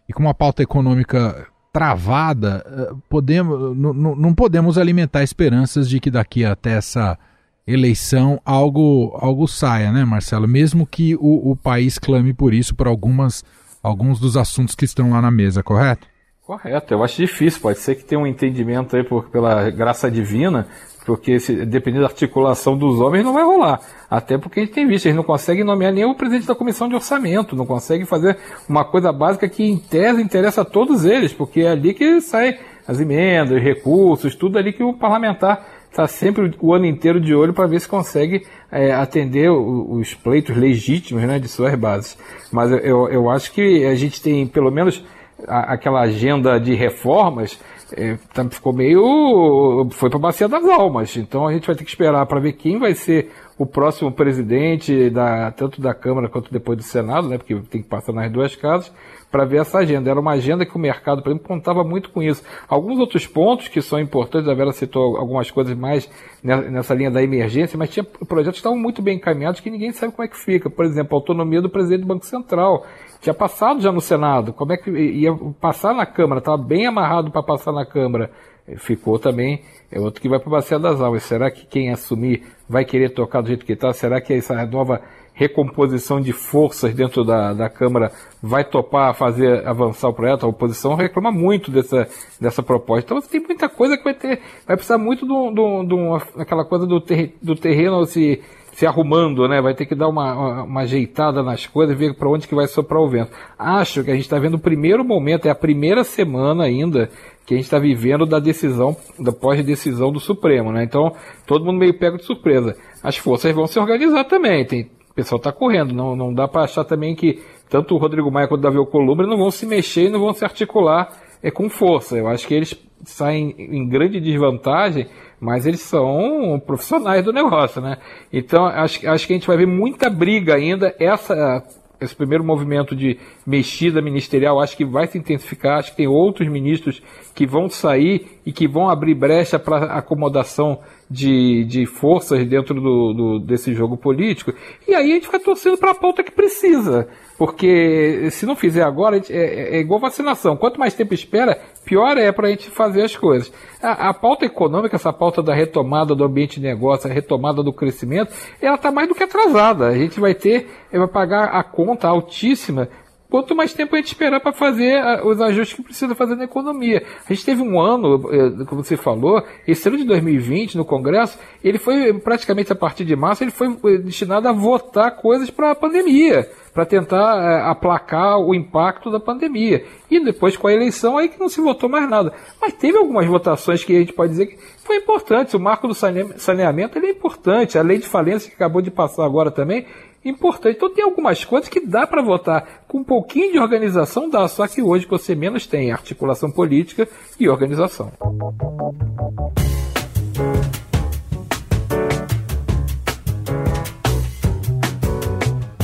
e 0.10 0.12
com 0.12 0.24
uma 0.24 0.34
pauta 0.34 0.62
econômica 0.62 1.48
travada, 1.72 2.66
eh, 2.68 2.94
podemos, 3.10 3.78
não 3.78 4.36
podemos 4.36 4.78
alimentar 4.78 5.24
esperanças 5.24 5.90
de 5.90 6.02
que 6.02 6.12
daqui 6.12 6.44
até 6.44 6.74
essa 6.74 7.18
eleição 7.66 8.40
algo, 8.46 9.18
algo 9.20 9.48
saia, 9.48 9.92
né, 9.92 10.06
Marcelo? 10.06 10.48
Mesmo 10.48 10.86
que 10.86 11.16
o, 11.16 11.52
o 11.52 11.56
país 11.56 11.98
clame 11.98 12.34
por 12.34 12.54
isso, 12.54 12.76
por 12.76 12.88
algumas, 12.88 13.44
alguns 13.82 14.20
dos 14.20 14.38
assuntos 14.38 14.76
que 14.76 14.86
estão 14.86 15.12
lá 15.12 15.22
na 15.22 15.32
mesa, 15.32 15.64
correto? 15.64 16.08
Correto, 16.46 16.94
eu 16.94 17.02
acho 17.02 17.22
difícil, 17.22 17.62
pode 17.62 17.80
ser 17.80 17.96
que 17.96 18.04
tenha 18.04 18.20
um 18.20 18.28
entendimento 18.28 18.98
aí 18.98 19.04
por, 19.04 19.30
pela 19.30 19.70
graça 19.70 20.12
divina, 20.12 20.68
porque 21.06 21.40
se, 21.40 21.66
dependendo 21.66 22.04
da 22.04 22.10
articulação 22.10 22.78
dos 22.78 23.00
homens 23.00 23.24
não 23.24 23.32
vai 23.32 23.44
rolar. 23.44 23.80
Até 24.10 24.38
porque 24.38 24.60
a 24.60 24.64
gente 24.64 24.74
tem 24.74 24.86
visto, 24.86 25.06
eles 25.06 25.16
não 25.16 25.24
conseguem 25.24 25.64
nomear 25.64 25.94
nem 25.94 26.04
o 26.04 26.16
presidente 26.16 26.46
da 26.46 26.54
comissão 26.54 26.90
de 26.90 26.96
orçamento, 26.96 27.56
não 27.56 27.66
conseguem 27.66 28.06
fazer 28.06 28.38
uma 28.68 28.84
coisa 28.84 29.14
básica 29.14 29.48
que 29.48 29.64
em 29.64 29.78
tese 29.78 30.22
interessa 30.22 30.64
a 30.64 30.66
todos 30.66 31.06
eles, 31.06 31.32
porque 31.34 31.62
é 31.62 31.70
ali 31.70 31.94
que 31.94 32.20
sai 32.20 32.60
as 32.86 33.00
emendas, 33.00 33.64
recursos, 33.64 34.36
tudo 34.36 34.58
ali 34.58 34.74
que 34.74 34.84
o 34.84 34.94
parlamentar 34.94 35.73
está 35.94 36.08
sempre 36.08 36.56
o 36.60 36.74
ano 36.74 36.88
inteiro 36.88 37.22
de 37.22 37.36
olho 37.36 37.54
para 37.54 37.68
ver 37.68 37.80
se 37.80 37.88
consegue 37.88 38.46
é, 38.72 38.92
atender 38.92 39.52
os 39.52 40.16
pleitos 40.16 40.58
legítimos 40.58 41.24
né, 41.24 41.38
de 41.38 41.48
suas 41.48 41.76
bases. 41.76 42.18
Mas 42.52 42.72
eu, 42.72 43.08
eu 43.10 43.30
acho 43.30 43.54
que 43.54 43.86
a 43.86 43.94
gente 43.94 44.22
tem 44.22 44.48
pelo 44.48 44.72
menos 44.72 45.06
aquela 45.48 46.02
agenda 46.02 46.60
de 46.60 46.74
reformas 46.74 47.60
é, 47.96 48.18
tá, 48.34 48.44
ficou 48.50 48.74
meio. 48.74 49.88
foi 49.92 50.10
para 50.10 50.18
a 50.18 50.22
bacia 50.22 50.48
das 50.48 50.64
almas. 50.66 51.16
Então 51.16 51.48
a 51.48 51.54
gente 51.54 51.68
vai 51.68 51.76
ter 51.76 51.84
que 51.84 51.92
esperar 51.92 52.26
para 52.26 52.40
ver 52.40 52.54
quem 52.54 52.80
vai 52.80 52.96
ser 52.96 53.32
o 53.58 53.66
próximo 53.66 54.12
presidente, 54.12 55.12
da, 55.12 55.52
tanto 55.52 55.80
da 55.80 55.94
Câmara 55.94 56.28
quanto 56.28 56.52
depois 56.52 56.78
do 56.78 56.84
Senado, 56.84 57.30
né, 57.30 57.38
porque 57.38 57.56
tem 57.70 57.84
que 57.84 57.88
passar 57.88 58.12
nas 58.12 58.32
duas 58.32 58.56
casas, 58.56 58.92
para 59.34 59.46
ver 59.46 59.62
essa 59.62 59.80
agenda. 59.80 60.12
Era 60.12 60.20
uma 60.20 60.34
agenda 60.34 60.64
que 60.64 60.76
o 60.76 60.80
mercado, 60.80 61.24
por 61.24 61.30
exemplo, 61.30 61.48
contava 61.48 61.84
muito 61.84 62.12
com 62.12 62.22
isso. 62.22 62.44
Alguns 62.70 63.00
outros 63.00 63.26
pontos 63.26 63.68
que 63.68 63.82
são 63.82 64.00
importantes, 64.00 64.48
a 64.48 64.54
Vera 64.54 64.72
citou 64.72 65.18
algumas 65.18 65.50
coisas 65.50 65.76
mais 65.76 66.08
nessa 66.44 66.94
linha 66.94 67.10
da 67.10 67.24
emergência, 67.24 67.76
mas 67.76 67.90
tinha 67.90 68.04
projetos 68.04 68.60
que 68.60 68.60
estavam 68.60 68.78
muito 68.78 69.02
bem 69.02 69.18
encaminhados 69.18 69.60
que 69.60 69.72
ninguém 69.72 69.92
sabe 69.92 70.14
como 70.14 70.24
é 70.24 70.28
que 70.28 70.38
fica. 70.38 70.70
Por 70.70 70.86
exemplo, 70.86 71.16
a 71.16 71.18
autonomia 71.18 71.64
do 71.64 71.70
presidente 71.70 72.02
do 72.02 72.08
Banco 72.08 72.28
Central. 72.28 72.86
Tinha 73.22 73.34
passado 73.34 73.82
já 73.82 73.92
no 73.92 74.02
Senado, 74.02 74.54
como 74.54 74.72
é 74.72 74.78
que 74.78 74.92
ia 74.92 75.34
passar 75.60 75.96
na 75.96 76.06
Câmara, 76.06 76.38
estava 76.38 76.58
bem 76.58 76.86
amarrado 76.86 77.32
para 77.32 77.42
passar 77.42 77.72
na 77.72 77.88
Câmara. 77.88 78.30
Ficou 78.78 79.18
também, 79.18 79.62
é 79.92 80.00
outro 80.00 80.22
que 80.22 80.30
vai 80.30 80.40
para 80.40 80.48
a 80.48 80.52
Bacia 80.52 80.78
das 80.78 81.02
Almas. 81.02 81.24
Será 81.24 81.50
que 81.50 81.66
quem 81.66 81.90
assumir 81.90 82.44
vai 82.70 82.86
querer 82.86 83.10
tocar 83.10 83.42
do 83.42 83.48
jeito 83.48 83.66
que 83.66 83.74
está? 83.74 83.92
Será 83.94 84.22
que 84.22 84.32
essa 84.32 84.64
nova 84.68 85.02
recomposição 85.34 86.22
de 86.22 86.32
forças 86.32 86.94
dentro 86.94 87.24
da, 87.24 87.54
da 87.54 87.70
Câmara 87.70 88.12
vai 88.42 88.64
topar 88.64 89.16
fazer 89.16 89.68
avançar 89.68 90.10
o 90.10 90.14
projeto? 90.14 90.46
A 90.46 90.50
oposição 90.50 90.96
reclama 90.96 91.32
muito 91.32 91.72
dessa, 91.72 92.08
dessa 92.40 92.62
proposta. 92.62 93.14
Então 93.14 93.30
tem 93.30 93.42
muita 93.42 93.68
coisa 93.68 93.98
que 93.98 94.04
vai 94.04 94.14
ter, 94.14 94.42
vai 94.66 94.76
precisar 94.76 94.98
muito 94.98 95.26
de 95.26 96.42
aquela 96.42 96.64
coisa 96.64 96.86
do, 96.86 97.02
ter, 97.02 97.36
do 97.42 97.56
terreno 97.56 98.06
se 98.06 98.42
se 98.74 98.88
arrumando, 98.88 99.48
né? 99.48 99.62
Vai 99.62 99.74
ter 99.74 99.86
que 99.86 99.96
dar 99.96 100.08
uma, 100.08 100.64
uma 100.64 100.82
ajeitada 100.82 101.44
nas 101.44 101.66
coisas, 101.66 101.98
ver 101.98 102.16
para 102.16 102.30
onde 102.30 102.48
que 102.48 102.56
vai 102.56 102.68
soprar 102.68 103.02
o 103.02 103.08
vento. 103.08 103.32
Acho 103.58 104.04
que 104.04 104.10
a 104.10 104.16
gente 104.16 104.24
está 104.24 104.40
vendo 104.40 104.56
o 104.56 104.60
primeiro 104.60 105.06
momento, 105.06 105.46
é 105.46 105.52
a 105.52 105.56
primeira 105.56 106.04
semana 106.04 106.64
ainda 106.64 107.10
que 107.46 107.54
a 107.54 107.58
gente 107.58 107.66
está 107.66 107.78
vivendo 107.78 108.26
da 108.26 108.40
decisão, 108.40 108.96
da 109.20 109.32
pós-decisão 109.32 110.12
do 110.12 110.20
Supremo, 110.20 110.72
né? 110.72 110.84
Então, 110.84 111.14
todo 111.46 111.66
mundo 111.66 111.78
meio 111.78 111.94
pego 111.94 112.18
de 112.18 112.26
surpresa. 112.26 112.76
As 113.04 113.18
forças 113.18 113.54
vão 113.54 113.68
se 113.68 113.78
organizar 113.80 114.24
também, 114.24 114.66
tem, 114.66 114.90
o 115.14 115.16
pessoal 115.16 115.38
está 115.38 115.52
correndo, 115.52 115.94
não, 115.94 116.16
não 116.16 116.34
dá 116.34 116.48
para 116.48 116.64
achar 116.64 116.84
também 116.84 117.16
que 117.16 117.42
tanto 117.70 117.96
o 117.96 117.98
Rodrigo 117.98 118.32
Maia 118.32 118.48
quanto 118.48 118.62
o 118.62 118.64
Davi 118.64 118.78
Alcolumbre 118.78 119.28
não 119.28 119.38
vão 119.38 119.52
se 119.52 119.66
mexer 119.66 120.08
e 120.08 120.10
não 120.10 120.20
vão 120.20 120.34
se 120.34 120.44
articular 120.44 121.10
é, 121.42 121.50
com 121.50 121.70
força. 121.70 122.18
Eu 122.18 122.28
acho 122.28 122.48
que 122.48 122.54
eles 122.54 122.76
saem 123.06 123.54
em 123.58 123.88
grande 123.88 124.20
desvantagem 124.20 125.08
mas 125.44 125.66
eles 125.66 125.82
são 125.82 126.62
profissionais 126.66 127.24
do 127.24 127.34
negócio, 127.34 127.82
né? 127.82 127.98
Então 128.32 128.66
acho, 128.66 129.06
acho 129.10 129.28
que 129.28 129.34
a 129.34 129.36
gente 129.36 129.48
vai 129.48 129.58
ver 129.58 129.68
muita 129.68 130.10
briga 130.10 130.56
ainda. 130.56 130.96
Essa, 130.98 131.62
esse 132.00 132.16
primeiro 132.16 132.46
movimento 132.46 132.96
de 132.96 133.20
mexida 133.46 134.02
ministerial 134.02 134.62
acho 134.62 134.78
que 134.78 134.86
vai 134.86 135.06
se 135.06 135.18
intensificar. 135.18 135.80
Acho 135.80 135.92
que 135.92 135.98
tem 135.98 136.08
outros 136.08 136.48
ministros 136.48 137.04
que 137.36 137.46
vão 137.46 137.68
sair 137.68 138.40
e 138.46 138.54
que 138.54 138.70
vão 138.70 138.90
abrir 138.90 139.16
brecha 139.16 139.60
para 139.60 139.98
acomodação 139.98 140.80
de, 141.14 141.64
de 141.66 141.86
forças 141.86 142.44
dentro 142.48 142.74
do, 142.74 143.14
do, 143.14 143.40
desse 143.40 143.72
jogo 143.72 143.96
político. 143.96 144.52
E 144.88 144.96
aí 144.96 145.12
a 145.12 145.14
gente 145.14 145.28
fica 145.28 145.40
torcendo 145.40 145.78
para 145.78 145.92
a 145.92 145.96
pauta 145.96 146.24
que 146.24 146.32
precisa. 146.32 147.08
Porque 147.38 148.30
se 148.32 148.48
não 148.48 148.56
fizer 148.56 148.82
agora, 148.82 149.18
é, 149.18 149.22
é, 149.30 149.76
é, 149.76 149.80
igual 149.80 150.00
vacinação. 150.00 150.58
Quanto 150.58 150.80
mais 150.80 150.96
tempo 150.96 151.14
espera, 151.14 151.60
pior 151.86 152.18
é 152.18 152.32
para 152.32 152.48
a 152.48 152.50
gente 152.50 152.70
fazer 152.72 153.04
as 153.04 153.16
coisas. 153.16 153.54
A, 153.82 154.10
a, 154.10 154.14
pauta 154.14 154.46
econômica, 154.46 154.96
essa 154.96 155.14
pauta 155.14 155.44
da 155.44 155.54
retomada 155.54 156.16
do 156.16 156.24
ambiente 156.24 156.60
de 156.60 156.66
negócio, 156.66 157.08
a 157.10 157.14
retomada 157.14 157.62
do 157.62 157.72
crescimento, 157.72 158.34
ela 158.60 158.76
está 158.76 158.92
mais 158.92 159.08
do 159.08 159.14
que 159.14 159.24
atrasada. 159.24 159.88
A 159.88 159.96
gente 159.96 160.20
vai 160.20 160.34
ter, 160.34 160.68
vai 160.92 161.08
pagar 161.08 161.46
a 161.46 161.64
conta 161.64 162.08
altíssima 162.08 162.90
quanto 163.34 163.56
mais 163.56 163.74
tempo 163.74 163.96
a 163.96 163.98
gente 163.98 164.10
esperar 164.10 164.40
para 164.40 164.54
fazer 164.54 164.94
ah, 165.00 165.26
os 165.26 165.42
ajustes 165.42 165.76
que 165.76 165.82
precisa 165.82 166.14
fazer 166.14 166.36
na 166.36 166.44
economia. 166.44 167.04
A 167.28 167.34
gente 167.34 167.44
teve 167.44 167.64
um 167.64 167.82
ano, 167.82 168.30
eh, 168.32 168.64
como 168.66 168.84
você 168.84 168.96
falou, 168.96 169.44
esse 169.68 169.88
ano 169.88 169.98
de 169.98 170.04
2020 170.04 170.78
no 170.78 170.86
Congresso, 170.86 171.40
ele 171.64 171.80
foi 171.80 172.14
praticamente 172.14 172.72
a 172.72 172.76
partir 172.76 173.04
de 173.04 173.16
março, 173.16 173.44
ele 173.44 173.50
foi 173.50 173.76
eh, 173.86 173.98
destinado 173.98 174.48
a 174.48 174.52
votar 174.52 175.16
coisas 175.16 175.50
para 175.50 175.72
a 175.72 175.76
pandemia 175.76 176.48
para 176.74 176.86
tentar 176.86 177.38
é, 177.38 177.70
aplacar 177.70 178.40
o 178.40 178.54
impacto 178.54 179.12
da 179.12 179.20
pandemia. 179.20 179.86
E 180.10 180.20
depois 180.20 180.58
com 180.58 180.68
a 180.68 180.74
eleição 180.74 181.18
aí 181.18 181.30
que 181.30 181.40
não 181.40 181.48
se 181.48 181.62
votou 181.62 181.88
mais 181.88 182.10
nada. 182.10 182.34
Mas 182.60 182.74
teve 182.74 182.98
algumas 182.98 183.28
votações 183.28 183.84
que 183.84 183.96
a 183.96 184.00
gente 184.00 184.14
pode 184.14 184.32
dizer 184.32 184.48
que 184.48 184.58
foi 184.84 184.98
importante. 184.98 185.56
O 185.56 185.60
marco 185.60 185.88
do 185.88 185.94
saneamento 185.94 186.98
ele 186.98 187.08
é 187.08 187.12
importante. 187.12 187.78
A 187.78 187.84
lei 187.84 188.00
de 188.00 188.08
falência 188.08 188.50
que 188.50 188.56
acabou 188.56 188.82
de 188.82 188.90
passar 188.90 189.24
agora 189.24 189.52
também 189.52 189.86
importante. 190.24 190.78
Então 190.78 190.94
tem 190.94 191.04
algumas 191.04 191.44
coisas 191.44 191.70
que 191.70 191.86
dá 191.86 192.08
para 192.08 192.22
votar 192.22 192.84
com 192.88 193.00
um 193.00 193.04
pouquinho 193.04 193.52
de 193.52 193.60
organização, 193.60 194.30
dá, 194.30 194.48
só 194.48 194.68
que 194.68 194.82
hoje 194.82 195.06
você 195.06 195.36
menos 195.36 195.68
tem 195.68 195.92
articulação 195.92 196.52
política 196.52 197.08
e 197.40 197.50
organização. 197.50 198.12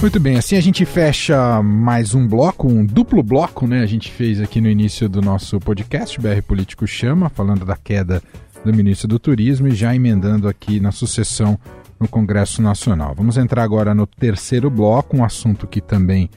Muito 0.02 0.18
bem, 0.18 0.38
assim 0.38 0.56
a 0.56 0.62
gente 0.62 0.86
fecha 0.86 1.62
mais 1.62 2.16
um 2.16 2.26
bloco, 2.26 2.70
um 2.70 2.86
duplo 2.86 3.22
bloco, 3.22 3.68
né? 3.68 3.82
A 3.82 3.86
gente 3.86 4.10
fez 4.10 4.40
aqui 4.40 4.62
no 4.62 4.70
início 4.70 5.10
do 5.10 5.22
nosso 5.22 5.60
podcast, 5.60 6.18
BR 6.22 6.42
Político 6.48 6.88
Chama, 6.88 7.28
falando 7.28 7.66
da 7.66 7.76
queda 7.76 8.24
do 8.64 8.74
ministro 8.74 9.10
do 9.10 9.20
Turismo 9.20 9.68
e 9.68 9.72
já 9.72 9.94
emendando 9.94 10.48
aqui 10.48 10.80
na 10.80 10.94
sucessão 10.94 11.60
no 12.00 12.08
Congresso 12.08 12.62
Nacional. 12.62 13.14
Vamos 13.16 13.38
entrar 13.38 13.64
agora 13.64 13.94
no 13.94 14.08
terceiro 14.08 14.70
bloco, 14.70 15.18
um 15.18 15.24
assunto 15.24 15.68
que 15.68 15.82
também 15.82 16.30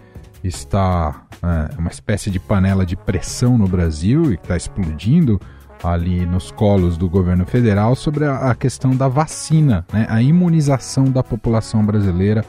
está 0.43 1.25
é, 1.43 1.79
uma 1.79 1.91
espécie 1.91 2.31
de 2.31 2.41
panela 2.41 2.85
de 2.85 2.97
pressão 2.97 3.57
no 3.57 3.69
Brasil 3.69 4.33
e 4.33 4.37
que 4.37 4.45
está 4.45 4.57
explodindo 4.57 5.41
ali 5.83 6.25
nos 6.27 6.51
colos 6.51 6.97
do 6.97 7.09
governo 7.09 7.45
federal 7.45 7.95
sobre 7.95 8.25
a, 8.25 8.51
a 8.51 8.55
questão 8.55 8.95
da 8.95 9.09
vacina, 9.09 9.85
né, 9.93 10.07
a 10.09 10.23
imunização 10.23 11.05
da 11.05 11.23
população 11.23 11.85
brasileira 11.85 12.45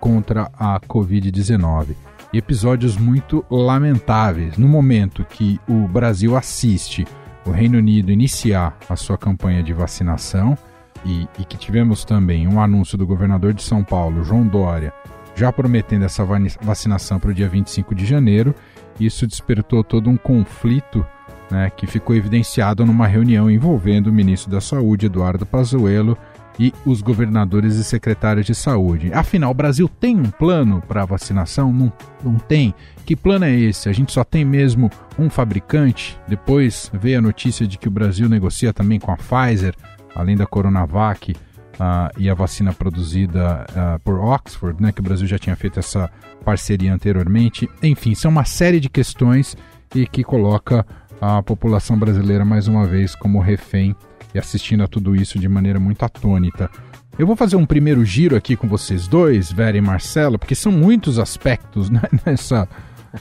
contra 0.00 0.50
a 0.58 0.78
Covid-19. 0.80 1.94
Episódios 2.32 2.96
muito 2.96 3.44
lamentáveis. 3.50 4.56
No 4.58 4.68
momento 4.68 5.24
que 5.24 5.60
o 5.68 5.86
Brasil 5.88 6.36
assiste 6.36 7.06
o 7.44 7.50
Reino 7.50 7.78
Unido 7.78 8.10
iniciar 8.10 8.76
a 8.88 8.96
sua 8.96 9.16
campanha 9.16 9.62
de 9.62 9.72
vacinação, 9.72 10.58
e, 11.04 11.28
e 11.38 11.44
que 11.44 11.56
tivemos 11.56 12.04
também 12.04 12.46
um 12.48 12.60
anúncio 12.60 12.96
do 12.96 13.06
governador 13.06 13.52
de 13.52 13.62
São 13.62 13.84
Paulo, 13.84 14.24
João 14.24 14.46
Dória, 14.46 14.92
já 15.34 15.52
prometendo 15.52 16.04
essa 16.04 16.24
vacinação 16.60 17.20
para 17.20 17.30
o 17.30 17.34
dia 17.34 17.48
25 17.48 17.94
de 17.94 18.06
janeiro, 18.06 18.54
isso 18.98 19.26
despertou 19.26 19.84
todo 19.84 20.08
um 20.08 20.16
conflito 20.16 21.06
né, 21.50 21.70
que 21.76 21.86
ficou 21.86 22.16
evidenciado 22.16 22.84
numa 22.84 23.06
reunião 23.06 23.50
envolvendo 23.50 24.08
o 24.08 24.12
ministro 24.12 24.50
da 24.50 24.60
Saúde, 24.60 25.06
Eduardo 25.06 25.44
Pazuello, 25.44 26.16
e 26.58 26.72
os 26.84 27.02
governadores 27.02 27.76
e 27.76 27.84
secretários 27.84 28.46
de 28.46 28.54
saúde. 28.54 29.12
Afinal, 29.12 29.50
o 29.50 29.54
Brasil 29.54 29.88
tem 29.88 30.16
um 30.16 30.30
plano 30.30 30.82
para 30.86 31.02
a 31.02 31.06
vacinação? 31.06 31.72
Não, 31.72 31.92
não 32.24 32.38
tem. 32.38 32.74
Que 33.04 33.14
plano 33.14 33.44
é 33.44 33.54
esse? 33.54 33.88
A 33.88 33.92
gente 33.92 34.12
só 34.12 34.24
tem 34.24 34.44
mesmo 34.44 34.90
um 35.18 35.28
fabricante? 35.28 36.18
Depois 36.26 36.90
veio 36.94 37.18
a 37.18 37.22
notícia 37.22 37.66
de 37.66 37.78
que 37.78 37.88
o 37.88 37.90
Brasil 37.90 38.28
negocia 38.28 38.72
também 38.72 38.98
com 38.98 39.12
a 39.12 39.16
Pfizer 39.16 39.74
além 40.16 40.36
da 40.36 40.46
Coronavac 40.46 41.32
uh, 41.32 42.10
e 42.18 42.28
a 42.28 42.34
vacina 42.34 42.72
produzida 42.72 43.66
uh, 43.70 44.00
por 44.00 44.18
Oxford, 44.18 44.82
né, 44.82 44.92
que 44.92 45.00
o 45.00 45.04
Brasil 45.04 45.26
já 45.26 45.38
tinha 45.38 45.54
feito 45.54 45.78
essa 45.78 46.10
parceria 46.44 46.92
anteriormente. 46.92 47.68
Enfim, 47.82 48.14
são 48.14 48.30
uma 48.30 48.44
série 48.44 48.80
de 48.80 48.88
questões 48.88 49.56
e 49.94 50.06
que 50.06 50.24
coloca 50.24 50.84
a 51.20 51.42
população 51.42 51.98
brasileira 51.98 52.44
mais 52.44 52.66
uma 52.68 52.86
vez 52.86 53.14
como 53.14 53.40
refém 53.40 53.94
e 54.34 54.38
assistindo 54.38 54.82
a 54.82 54.88
tudo 54.88 55.14
isso 55.14 55.38
de 55.38 55.48
maneira 55.48 55.78
muito 55.78 56.02
atônita. 56.04 56.70
Eu 57.18 57.26
vou 57.26 57.36
fazer 57.36 57.56
um 57.56 57.64
primeiro 57.64 58.04
giro 58.04 58.36
aqui 58.36 58.56
com 58.56 58.68
vocês 58.68 59.08
dois, 59.08 59.50
Vera 59.50 59.76
e 59.76 59.80
Marcelo, 59.80 60.38
porque 60.38 60.54
são 60.54 60.70
muitos 60.70 61.18
aspectos 61.18 61.88
né, 61.90 62.02
nessa 62.24 62.68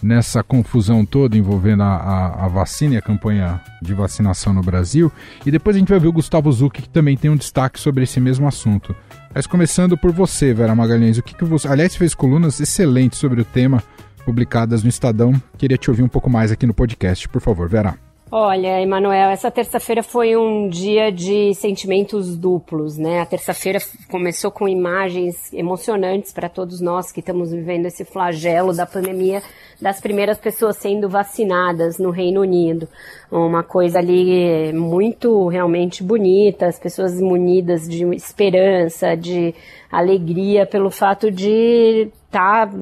nessa 0.02 0.43
confusão 0.43 1.06
toda 1.06 1.38
envolvendo 1.38 1.84
a, 1.84 1.95
a, 1.95 2.45
a, 2.45 2.48
vacina 2.48 2.95
e 2.95 2.98
a 2.98 3.02
campanha 3.02 3.62
de 3.82 3.93
vacinação 3.93 4.54
no 4.54 4.62
Brasil. 4.62 5.12
E 5.45 5.52
depois 5.52 5.76
a 5.76 5.80
gente 5.80 5.89
vai 5.89 6.00
ver 6.00 6.08
o 6.08 6.13
Gustavo 6.13 6.52
Zucchi, 6.52 6.84
que 6.84 6.89
também 6.89 7.17
tem 7.17 7.30
um 7.30 7.36
destaque 7.36 7.80
sobre 7.80 8.04
esse 8.04 8.19
mesmo 8.19 8.48
assunto. 8.48 8.95
Mas 9.34 9.45
começando 9.45 9.98
por 9.98 10.12
você, 10.12 10.54
Vera 10.54 10.76
Magalhães, 10.76 11.17
o 11.17 11.24
que, 11.24 11.36
que 11.36 11.43
você. 11.43 11.67
Aliás, 11.67 11.95
fez 11.95 12.15
colunas 12.15 12.60
excelentes 12.60 13.19
sobre 13.19 13.41
o 13.41 13.45
tema, 13.45 13.84
publicadas 14.26 14.84
no 14.84 14.89
Estadão. 14.89 15.34
Queria 15.58 15.78
te 15.78 15.89
ouvir 15.89 16.04
um 16.04 16.08
pouco 16.08 16.30
mais 16.30 16.52
aqui 16.52 16.65
no 16.65 16.74
podcast, 16.74 17.28
por 17.28 17.41
favor, 17.41 17.67
Vera. 17.67 17.98
Olha, 18.31 18.81
Emanuel, 18.81 19.29
essa 19.29 19.51
terça-feira 19.51 20.01
foi 20.01 20.35
um 20.35 20.67
dia 20.67 21.11
de 21.11 21.53
sentimentos 21.53 22.35
duplos, 22.35 22.97
né? 22.97 23.21
A 23.21 23.25
terça-feira 23.25 23.77
começou 24.09 24.49
com 24.49 24.67
imagens 24.67 25.53
emocionantes 25.53 26.33
para 26.33 26.49
todos 26.49 26.81
nós 26.81 27.11
que 27.11 27.19
estamos 27.19 27.51
vivendo 27.51 27.85
esse 27.85 28.03
flagelo 28.03 28.73
da 28.73 28.83
pandemia, 28.88 29.43
das 29.79 30.01
primeiras 30.01 30.39
pessoas 30.39 30.75
sendo 30.77 31.07
vacinadas 31.07 31.99
no 31.99 32.09
Reino 32.09 32.41
Unido. 32.41 32.89
Uma 33.31 33.61
coisa 33.61 33.99
ali 33.99 34.73
muito 34.73 35.47
realmente 35.47 36.01
bonita, 36.01 36.65
as 36.65 36.79
pessoas 36.79 37.21
munidas 37.21 37.88
de 37.88 38.03
esperança, 38.15 39.15
de 39.15 39.53
alegria 39.91 40.65
pelo 40.65 40.89
fato 40.89 41.29
de 41.29 42.09
estar 42.25 42.67
tá 42.67 42.73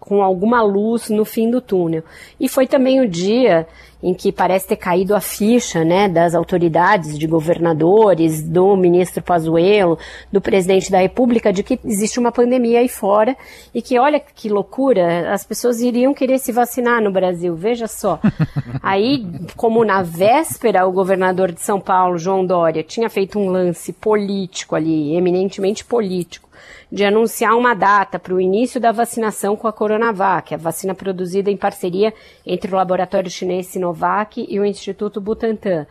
com 0.00 0.20
alguma 0.20 0.60
luz 0.60 1.08
no 1.08 1.24
fim 1.24 1.48
do 1.48 1.60
túnel. 1.60 2.02
E 2.40 2.48
foi 2.48 2.66
também 2.66 3.00
o 3.00 3.08
dia 3.08 3.68
em 4.02 4.12
que 4.12 4.32
parece 4.32 4.66
ter 4.66 4.76
caído 4.76 5.14
a 5.14 5.20
ficha, 5.20 5.84
né, 5.84 6.08
das 6.08 6.34
autoridades, 6.34 7.18
de 7.18 7.26
governadores, 7.26 8.42
do 8.42 8.76
ministro 8.76 9.22
Pazuello, 9.22 9.98
do 10.30 10.40
presidente 10.40 10.90
da 10.90 10.98
República, 10.98 11.52
de 11.52 11.62
que 11.62 11.78
existe 11.84 12.18
uma 12.18 12.32
pandemia 12.32 12.80
aí 12.80 12.88
fora 12.88 13.36
e 13.74 13.80
que, 13.80 13.98
olha 13.98 14.18
que 14.20 14.48
loucura, 14.48 15.32
as 15.32 15.44
pessoas 15.44 15.80
iriam 15.80 16.12
querer 16.12 16.38
se 16.38 16.50
vacinar 16.50 17.00
no 17.00 17.12
Brasil, 17.12 17.54
veja 17.54 17.86
só. 17.86 18.18
Aí, 18.82 19.24
como 19.56 19.84
na 19.84 20.02
véspera, 20.02 20.86
o 20.86 20.92
governador 20.92 21.52
de 21.52 21.60
São 21.60 21.80
Paulo, 21.80 22.18
João 22.18 22.44
Dória, 22.44 22.82
tinha 22.82 23.08
feito 23.08 23.38
um 23.38 23.48
lance 23.48 23.92
político 23.92 24.74
ali, 24.74 25.14
eminentemente 25.14 25.84
político, 25.84 26.48
de 26.92 27.06
anunciar 27.06 27.56
uma 27.56 27.72
data 27.72 28.18
para 28.18 28.34
o 28.34 28.40
início 28.40 28.78
da 28.78 28.92
vacinação 28.92 29.56
com 29.56 29.66
a 29.66 29.72
Coronavac, 29.72 30.54
a 30.54 30.58
vacina 30.58 30.94
produzida 30.94 31.50
em 31.50 31.56
parceria 31.56 32.12
entre 32.44 32.70
o 32.70 32.76
laboratório 32.76 33.30
chinês 33.30 33.68
Sinovac 33.68 34.46
e 34.46 34.60
o 34.60 34.64
Instituto 34.64 35.18
Butantan. 35.18 35.86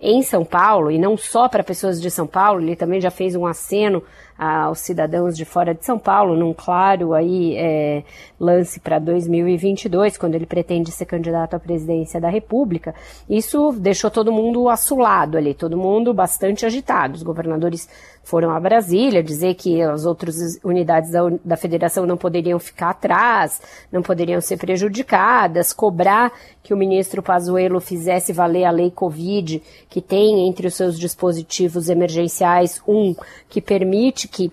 Em 0.00 0.22
São 0.22 0.44
Paulo, 0.44 0.90
e 0.90 0.98
não 0.98 1.16
só 1.16 1.48
para 1.48 1.64
pessoas 1.64 2.00
de 2.00 2.10
São 2.10 2.26
Paulo, 2.26 2.60
ele 2.60 2.76
também 2.76 3.00
já 3.00 3.10
fez 3.10 3.34
um 3.34 3.46
aceno 3.46 4.02
aos 4.38 4.80
cidadãos 4.80 5.34
de 5.34 5.46
fora 5.46 5.74
de 5.74 5.84
São 5.84 5.98
Paulo, 5.98 6.36
num 6.36 6.52
claro 6.52 7.14
aí 7.14 7.56
é, 7.56 8.02
lance 8.38 8.78
para 8.78 8.98
2022, 8.98 10.18
quando 10.18 10.34
ele 10.34 10.44
pretende 10.44 10.92
ser 10.92 11.06
candidato 11.06 11.54
à 11.54 11.58
presidência 11.58 12.20
da 12.20 12.28
República. 12.28 12.94
Isso 13.28 13.72
deixou 13.72 14.10
todo 14.10 14.30
mundo 14.30 14.68
assulado 14.68 15.38
ali, 15.38 15.54
todo 15.54 15.78
mundo 15.78 16.12
bastante 16.12 16.66
agitado. 16.66 17.14
Os 17.14 17.22
governadores 17.22 17.88
foram 18.26 18.50
a 18.50 18.58
Brasília 18.58 19.22
dizer 19.22 19.54
que 19.54 19.80
as 19.80 20.04
outras 20.04 20.58
unidades 20.64 21.12
da, 21.12 21.20
da 21.44 21.56
federação 21.56 22.04
não 22.04 22.16
poderiam 22.16 22.58
ficar 22.58 22.90
atrás, 22.90 23.62
não 23.90 24.02
poderiam 24.02 24.40
ser 24.40 24.56
prejudicadas, 24.56 25.72
cobrar 25.72 26.32
que 26.60 26.74
o 26.74 26.76
ministro 26.76 27.22
Pazuello 27.22 27.80
fizesse 27.80 28.32
valer 28.32 28.64
a 28.64 28.72
lei 28.72 28.90
Covid, 28.90 29.62
que 29.88 30.00
tem 30.00 30.48
entre 30.48 30.66
os 30.66 30.74
seus 30.74 30.98
dispositivos 30.98 31.88
emergenciais 31.88 32.82
um 32.84 33.14
que 33.48 33.60
permite 33.60 34.26
que 34.26 34.50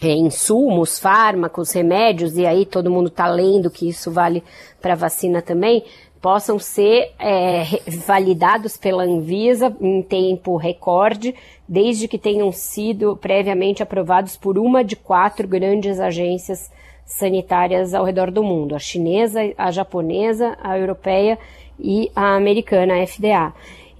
é, 0.00 0.14
insumos, 0.14 1.00
fármacos, 1.00 1.72
remédios, 1.72 2.36
e 2.36 2.46
aí 2.46 2.64
todo 2.64 2.92
mundo 2.92 3.08
está 3.08 3.26
lendo 3.26 3.72
que 3.72 3.88
isso 3.88 4.12
vale 4.12 4.44
para 4.80 4.94
vacina 4.94 5.42
também, 5.42 5.84
possam 6.20 6.58
ser 6.58 7.12
é, 7.18 7.64
validados 8.06 8.76
pela 8.76 9.04
Anvisa 9.04 9.74
em 9.80 10.02
tempo 10.02 10.56
recorde, 10.56 11.34
desde 11.68 12.06
que 12.06 12.18
tenham 12.18 12.52
sido 12.52 13.16
previamente 13.16 13.82
aprovados 13.82 14.36
por 14.36 14.58
uma 14.58 14.84
de 14.84 14.96
quatro 14.96 15.48
grandes 15.48 15.98
agências 15.98 16.70
sanitárias 17.04 17.94
ao 17.94 18.04
redor 18.04 18.30
do 18.30 18.42
mundo: 18.42 18.74
a 18.74 18.78
chinesa, 18.78 19.40
a 19.56 19.70
japonesa, 19.70 20.56
a 20.62 20.78
europeia 20.78 21.38
e 21.78 22.10
a 22.14 22.36
americana, 22.36 22.94
a 22.94 23.06
FDA. 23.06 23.52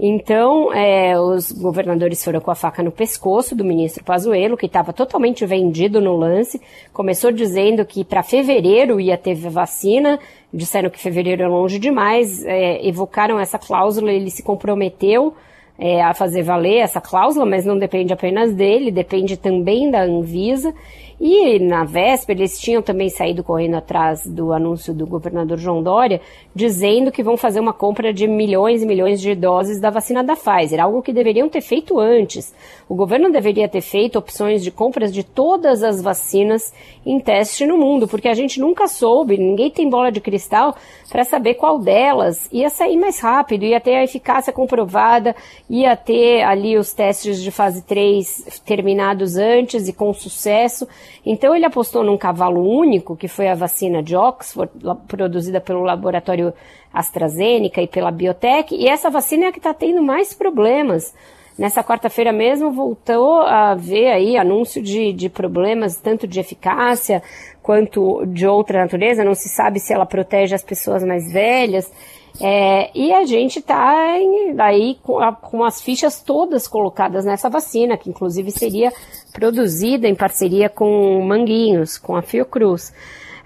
Então, 0.02 0.72
é, 0.72 1.20
os 1.20 1.52
governadores 1.52 2.24
foram 2.24 2.40
com 2.40 2.50
a 2.50 2.54
faca 2.54 2.82
no 2.82 2.90
pescoço 2.90 3.54
do 3.54 3.62
ministro 3.62 4.02
Pazuello, 4.02 4.56
que 4.56 4.64
estava 4.64 4.94
totalmente 4.94 5.44
vendido 5.44 6.00
no 6.00 6.16
lance. 6.16 6.58
Começou 6.90 7.30
dizendo 7.30 7.84
que 7.84 8.02
para 8.02 8.22
fevereiro 8.22 8.98
ia 8.98 9.18
ter 9.18 9.34
vacina, 9.34 10.18
disseram 10.52 10.90
que 10.90 10.98
fevereiro 10.98 11.42
é 11.42 11.48
longe 11.48 11.78
demais, 11.78 12.44
é, 12.44 12.86
evocaram 12.86 13.38
essa 13.38 13.58
cláusula, 13.58 14.12
ele 14.12 14.30
se 14.30 14.42
comprometeu 14.42 15.34
é, 15.80 16.02
a 16.02 16.12
fazer 16.12 16.42
valer 16.42 16.76
essa 16.76 17.00
cláusula, 17.00 17.46
mas 17.46 17.64
não 17.64 17.78
depende 17.78 18.12
apenas 18.12 18.52
dele, 18.52 18.90
depende 18.90 19.38
também 19.38 19.90
da 19.90 20.02
Anvisa. 20.02 20.74
E 21.22 21.58
na 21.58 21.84
véspera 21.84 22.38
eles 22.38 22.58
tinham 22.58 22.80
também 22.80 23.10
saído 23.10 23.44
correndo 23.44 23.74
atrás 23.74 24.26
do 24.26 24.54
anúncio 24.54 24.94
do 24.94 25.06
governador 25.06 25.58
João 25.58 25.82
Dória, 25.82 26.18
dizendo 26.54 27.12
que 27.12 27.22
vão 27.22 27.36
fazer 27.36 27.60
uma 27.60 27.74
compra 27.74 28.10
de 28.10 28.26
milhões 28.26 28.82
e 28.82 28.86
milhões 28.86 29.20
de 29.20 29.34
doses 29.34 29.78
da 29.78 29.90
vacina 29.90 30.24
da 30.24 30.34
Pfizer, 30.34 30.80
algo 30.80 31.02
que 31.02 31.12
deveriam 31.12 31.46
ter 31.46 31.60
feito 31.60 31.98
antes. 31.98 32.54
O 32.88 32.94
governo 32.94 33.30
deveria 33.30 33.68
ter 33.68 33.82
feito 33.82 34.18
opções 34.18 34.64
de 34.64 34.70
compras 34.70 35.12
de 35.12 35.22
todas 35.22 35.82
as 35.82 36.00
vacinas 36.00 36.72
em 37.04 37.20
teste 37.20 37.66
no 37.66 37.76
mundo, 37.76 38.08
porque 38.08 38.28
a 38.28 38.34
gente 38.34 38.58
nunca 38.58 38.88
soube, 38.88 39.36
ninguém 39.36 39.70
tem 39.70 39.90
bola 39.90 40.10
de 40.10 40.22
cristal 40.22 40.74
para 41.10 41.24
saber 41.24 41.54
qual 41.54 41.78
delas 41.78 42.48
ia 42.50 42.70
sair 42.70 42.96
mais 42.96 43.20
rápido, 43.20 43.64
ia 43.64 43.80
ter 43.80 43.96
a 43.96 44.04
eficácia 44.04 44.54
comprovada, 44.54 45.36
ia 45.70 45.94
ter 45.94 46.42
ali 46.42 46.76
os 46.76 46.92
testes 46.92 47.40
de 47.40 47.52
fase 47.52 47.82
3 47.82 48.60
terminados 48.66 49.36
antes 49.36 49.86
e 49.86 49.92
com 49.92 50.12
sucesso. 50.12 50.86
Então 51.24 51.54
ele 51.54 51.64
apostou 51.64 52.02
num 52.02 52.18
cavalo 52.18 52.60
único, 52.60 53.16
que 53.16 53.28
foi 53.28 53.46
a 53.46 53.54
vacina 53.54 54.02
de 54.02 54.16
Oxford, 54.16 54.72
produzida 55.06 55.60
pelo 55.60 55.84
laboratório 55.84 56.52
AstraZeneca 56.92 57.80
e 57.80 57.86
pela 57.86 58.10
Biotech, 58.10 58.74
e 58.74 58.88
essa 58.88 59.08
vacina 59.08 59.44
é 59.44 59.48
a 59.48 59.52
que 59.52 59.58
está 59.58 59.72
tendo 59.72 60.02
mais 60.02 60.34
problemas. 60.34 61.14
Nessa 61.56 61.84
quarta-feira 61.84 62.32
mesmo 62.32 62.72
voltou 62.72 63.42
a 63.42 63.74
ver 63.74 64.08
aí 64.10 64.36
anúncio 64.36 64.82
de, 64.82 65.12
de 65.12 65.28
problemas 65.28 65.96
tanto 65.96 66.26
de 66.26 66.40
eficácia 66.40 67.22
quanto 67.62 68.24
de 68.26 68.46
outra 68.46 68.80
natureza. 68.80 69.22
Não 69.22 69.34
se 69.34 69.48
sabe 69.48 69.78
se 69.78 69.92
ela 69.92 70.06
protege 70.06 70.54
as 70.54 70.64
pessoas 70.64 71.04
mais 71.04 71.30
velhas. 71.30 71.92
É, 72.40 72.90
e 72.94 73.12
a 73.12 73.24
gente 73.24 73.58
está 73.58 74.12
aí 74.58 74.98
com, 75.02 75.18
a, 75.18 75.32
com, 75.32 75.64
as 75.64 75.80
fichas 75.80 76.22
todas 76.22 76.68
colocadas 76.68 77.24
nessa 77.24 77.48
vacina, 77.48 77.96
que 77.96 78.10
inclusive 78.10 78.50
seria 78.50 78.92
produzida 79.32 80.06
em 80.06 80.14
parceria 80.14 80.68
com 80.68 81.22
Manguinhos, 81.22 81.98
com 81.98 82.16
a 82.16 82.22
Fiocruz. 82.22 82.92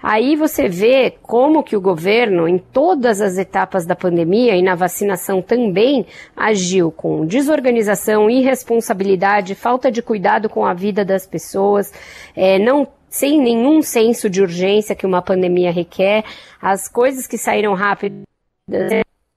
Aí 0.07 0.35
você 0.35 0.67
vê 0.67 1.15
como 1.21 1.63
que 1.63 1.75
o 1.75 1.81
governo, 1.81 2.47
em 2.47 2.59
todas 2.59 3.21
as 3.21 3.39
etapas 3.39 3.87
da 3.87 3.95
pandemia 3.95 4.55
e 4.55 4.61
na 4.61 4.75
vacinação 4.75 5.41
também, 5.41 6.05
agiu 6.35 6.91
com 6.91 7.25
desorganização, 7.25 8.29
irresponsabilidade, 8.29 9.55
falta 9.55 9.91
de 9.91 10.03
cuidado 10.03 10.47
com 10.47 10.63
a 10.63 10.75
vida 10.75 11.03
das 11.03 11.25
pessoas, 11.25 11.91
é, 12.35 12.59
não 12.59 12.87
sem 13.09 13.41
nenhum 13.41 13.81
senso 13.81 14.29
de 14.29 14.41
urgência 14.41 14.95
que 14.95 15.05
uma 15.07 15.21
pandemia 15.21 15.71
requer, 15.71 16.23
as 16.61 16.87
coisas 16.87 17.25
que 17.25 17.37
saíram 17.37 17.73
rápido 17.73 18.25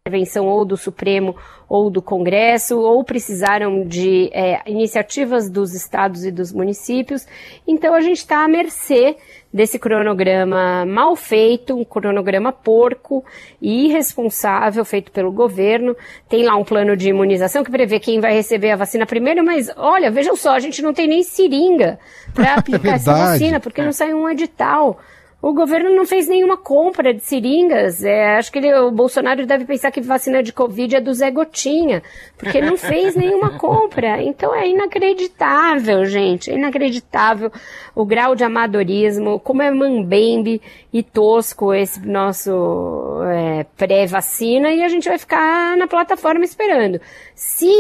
intervenção 0.09 0.47
ou 0.47 0.65
do 0.65 0.77
Supremo 0.77 1.37
ou 1.69 1.91
do 1.91 2.01
Congresso, 2.01 2.79
ou 2.79 3.05
precisaram 3.05 3.87
de 3.87 4.31
é, 4.33 4.63
iniciativas 4.67 5.51
dos 5.51 5.75
estados 5.75 6.25
e 6.25 6.31
dos 6.31 6.51
municípios. 6.51 7.27
Então 7.67 7.95
a 7.95 8.01
gente 8.01 8.19
está 8.19 8.43
à 8.43 8.49
mercê 8.49 9.17
desse 9.53 9.79
cronograma 9.79 10.87
mal 10.87 11.15
feito, 11.15 11.79
um 11.79 11.85
cronograma 11.85 12.53
porco 12.53 13.23
e 13.61 13.87
irresponsável 13.87 14.83
feito 14.85 15.13
pelo 15.13 15.31
governo. 15.31 15.95
Tem 16.27 16.43
lá 16.43 16.57
um 16.57 16.65
plano 16.65 16.97
de 16.97 17.11
imunização 17.11 17.63
que 17.63 17.71
prevê 17.71 18.01
quem 18.01 18.19
vai 18.19 18.33
receber 18.33 18.71
a 18.71 18.77
vacina 18.77 19.05
primeiro, 19.05 19.45
mas 19.45 19.71
olha, 19.77 20.11
vejam 20.11 20.35
só, 20.35 20.55
a 20.55 20.61
gente 20.61 20.81
não 20.81 20.95
tem 20.95 21.07
nem 21.07 21.23
seringa 21.23 21.99
para 22.35 22.55
aplicar 22.57 22.95
essa 22.95 23.13
vacina, 23.13 23.61
porque 23.61 23.83
não 23.83 23.93
saiu 23.93 24.17
um 24.17 24.29
edital. 24.29 24.99
O 25.41 25.53
governo 25.53 25.95
não 25.95 26.05
fez 26.05 26.27
nenhuma 26.27 26.57
compra 26.57 27.15
de 27.15 27.21
seringas. 27.21 28.03
É, 28.05 28.37
acho 28.37 28.51
que 28.51 28.59
ele, 28.59 28.75
o 28.75 28.91
Bolsonaro 28.91 29.47
deve 29.47 29.65
pensar 29.65 29.93
que 29.93 30.01
vacina 30.01 30.43
de 30.43 30.53
Covid 30.53 30.97
é 30.97 31.01
do 31.01 31.15
Zé 31.15 31.31
Gotinha, 31.31 32.03
porque 32.37 32.61
não 32.61 32.77
fez 32.77 33.15
nenhuma 33.17 33.57
compra. 33.57 34.21
Então 34.21 34.53
é 34.53 34.69
inacreditável, 34.69 36.05
gente. 36.07 36.51
É 36.51 36.55
inacreditável 36.55 37.53
o 37.95 38.05
grau 38.05 38.35
de 38.35 38.43
amadorismo, 38.43 39.39
como 39.39 39.63
é 39.63 39.71
mambembe 39.71 40.61
e 40.93 41.05
tosco 41.05 41.73
esse 41.73 42.05
nosso 42.05 43.23
é, 43.25 43.65
pré-vacina, 43.77 44.73
e 44.73 44.83
a 44.83 44.89
gente 44.89 45.09
vai 45.09 45.19
ficar 45.19 45.77
na 45.77 45.87
plataforma 45.87 46.45
esperando. 46.45 47.01
Se 47.37 47.71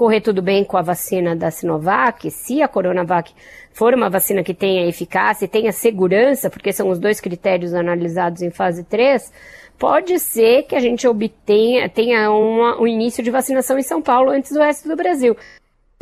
correr 0.00 0.22
tudo 0.22 0.40
bem 0.40 0.64
com 0.64 0.78
a 0.78 0.82
vacina 0.82 1.36
da 1.36 1.50
Sinovac, 1.50 2.30
se 2.30 2.62
a 2.62 2.68
Coronavac 2.68 3.34
for 3.70 3.92
uma 3.92 4.08
vacina 4.08 4.42
que 4.42 4.54
tenha 4.54 4.88
eficácia 4.88 5.44
e 5.44 5.48
tenha 5.48 5.72
segurança, 5.72 6.48
porque 6.48 6.72
são 6.72 6.88
os 6.88 6.98
dois 6.98 7.20
critérios 7.20 7.74
analisados 7.74 8.40
em 8.40 8.50
fase 8.50 8.82
3, 8.82 9.30
pode 9.78 10.18
ser 10.18 10.62
que 10.62 10.74
a 10.74 10.80
gente 10.80 11.06
obtenha, 11.06 11.86
tenha 11.86 12.30
uma, 12.30 12.80
um 12.80 12.86
início 12.86 13.22
de 13.22 13.30
vacinação 13.30 13.78
em 13.78 13.82
São 13.82 14.00
Paulo 14.00 14.30
antes 14.30 14.52
do 14.52 14.60
resto 14.60 14.88
do 14.88 14.96
Brasil 14.96 15.36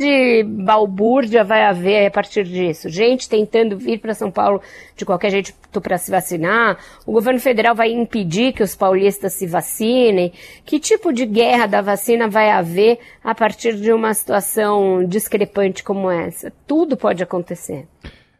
de 0.01 0.43
balbúrdia 0.43 1.43
vai 1.43 1.65
haver 1.65 2.07
a 2.07 2.11
partir 2.11 2.45
disso? 2.45 2.87
Gente 2.87 3.27
tentando 3.27 3.77
vir 3.77 3.99
para 3.99 4.13
São 4.13 4.31
Paulo 4.31 4.61
de 4.95 5.03
qualquer 5.03 5.29
jeito 5.29 5.53
para 5.81 5.97
se 5.97 6.09
vacinar? 6.09 6.77
O 7.05 7.11
governo 7.11 7.37
federal 7.41 7.75
vai 7.75 7.91
impedir 7.91 8.53
que 8.53 8.63
os 8.63 8.73
paulistas 8.75 9.33
se 9.33 9.45
vacinem? 9.45 10.31
Que 10.65 10.79
tipo 10.79 11.11
de 11.11 11.25
guerra 11.25 11.65
da 11.65 11.81
vacina 11.81 12.29
vai 12.29 12.49
haver 12.49 12.97
a 13.21 13.35
partir 13.35 13.75
de 13.75 13.91
uma 13.91 14.13
situação 14.13 15.03
discrepante 15.03 15.83
como 15.83 16.09
essa? 16.09 16.49
Tudo 16.65 16.95
pode 16.95 17.21
acontecer. 17.21 17.85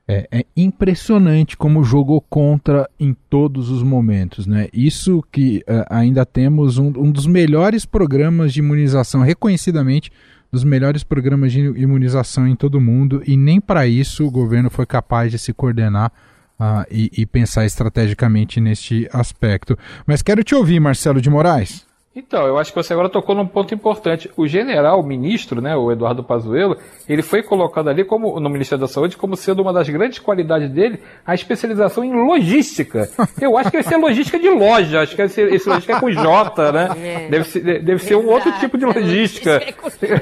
É, 0.08 0.28
é, 0.32 0.46
impressionante 0.56 1.58
como 1.58 1.84
jogou 1.84 2.20
contra 2.22 2.90
em 2.98 3.14
todos 3.30 3.70
os 3.70 3.84
momentos, 3.84 4.48
né? 4.48 4.68
Isso 4.74 5.24
que 5.30 5.58
uh, 5.68 5.86
ainda 5.88 6.26
temos 6.26 6.80
um, 6.80 6.88
um, 6.88 7.12
dos 7.12 7.28
melhores 7.28 7.86
programas 7.86 8.52
de 8.52 8.60
imunização, 8.60 9.22
reconhecidamente 9.22 10.10
dos 10.52 10.64
melhores 10.64 11.04
programas 11.04 11.52
de 11.52 11.60
imunização 11.60 12.48
em 12.48 12.56
todo 12.56 12.76
o 12.76 12.82
mundo 12.82 13.22
e 13.26 13.38
nem 13.38 13.62
para 13.62 13.88
isso 13.88 14.26
o 14.26 14.32
governo 14.32 14.70
foi 14.70 14.86
capaz 14.86 15.32
de 15.32 15.38
se 15.38 15.54
coordenar 15.54 16.12
uh, 16.60 16.86
e, 16.90 17.12
e 17.18 17.26
pensar 17.26 17.66
estrategicamente 17.66 18.60
neste 18.60 19.08
aspecto. 19.14 19.78
Mas 20.06 20.22
quero 20.22 20.44
te 20.44 20.56
ouvir, 20.56 20.80
Marcelo 20.80 21.22
de 21.22 21.30
Moraes. 21.30 21.89
Então, 22.20 22.46
eu 22.46 22.58
acho 22.58 22.72
que 22.74 22.76
você 22.76 22.92
agora 22.92 23.08
tocou 23.08 23.34
num 23.34 23.48
ponto 23.48 23.74
importante. 23.74 24.30
O 24.36 24.46
general, 24.46 25.00
o 25.00 25.04
ministro, 25.04 25.62
né, 25.62 25.76
o 25.76 25.90
Eduardo 25.90 26.22
Pazuello, 26.22 26.78
ele 27.08 27.22
foi 27.22 27.42
colocado 27.42 27.88
ali 27.88 28.04
como 28.04 28.40
no 28.42 28.50
Ministério 28.50 28.82
da 28.82 28.90
Saúde 28.90 29.16
como 29.16 29.38
sendo 29.38 29.62
uma 29.62 29.72
das 29.72 29.88
grandes 29.88 30.20
qualidades 30.20 30.70
dele 30.70 31.00
a 31.26 31.34
especialização 31.34 32.04
em 32.04 32.12
logística. 32.14 33.10
Eu 33.40 33.58
acho 33.58 33.72
que 33.72 33.78
vai 33.78 33.84
ser 33.84 33.96
logística 33.96 34.38
de 34.38 34.50
loja, 34.50 35.02
acho 35.02 35.16
que 35.16 35.22
esse, 35.22 35.42
esse 35.44 35.70
logística 35.70 35.96
é 35.96 36.00
com 36.00 36.12
J, 36.12 36.72
né? 36.74 36.90
É. 37.02 37.30
Deve 37.30 37.44
ser, 37.46 37.84
deve 37.84 38.00
ser 38.00 38.16
um 38.16 38.28
outro 38.28 38.52
tipo 38.60 38.78
de 38.78 38.86
logística. 38.86 39.62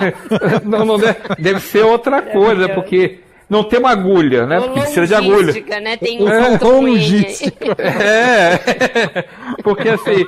não, 0.64 0.86
não 0.86 0.98
deve, 1.00 1.18
deve 1.40 1.60
ser 1.62 1.84
outra 1.84 2.22
coisa, 2.22 2.70
porque 2.70 3.22
não 3.50 3.64
tem 3.64 3.80
uma 3.80 3.92
agulha, 3.92 4.46
né? 4.46 4.60
Porque 4.60 4.80
precisa 4.82 5.08
de 5.08 5.16
agulha. 5.16 5.54
Né? 5.82 5.98
Tem 5.98 6.22
um 6.22 6.28
é, 6.28 6.58
logística. 6.58 7.78
É, 7.88 9.24
porque 9.64 9.90
assim, 9.90 10.26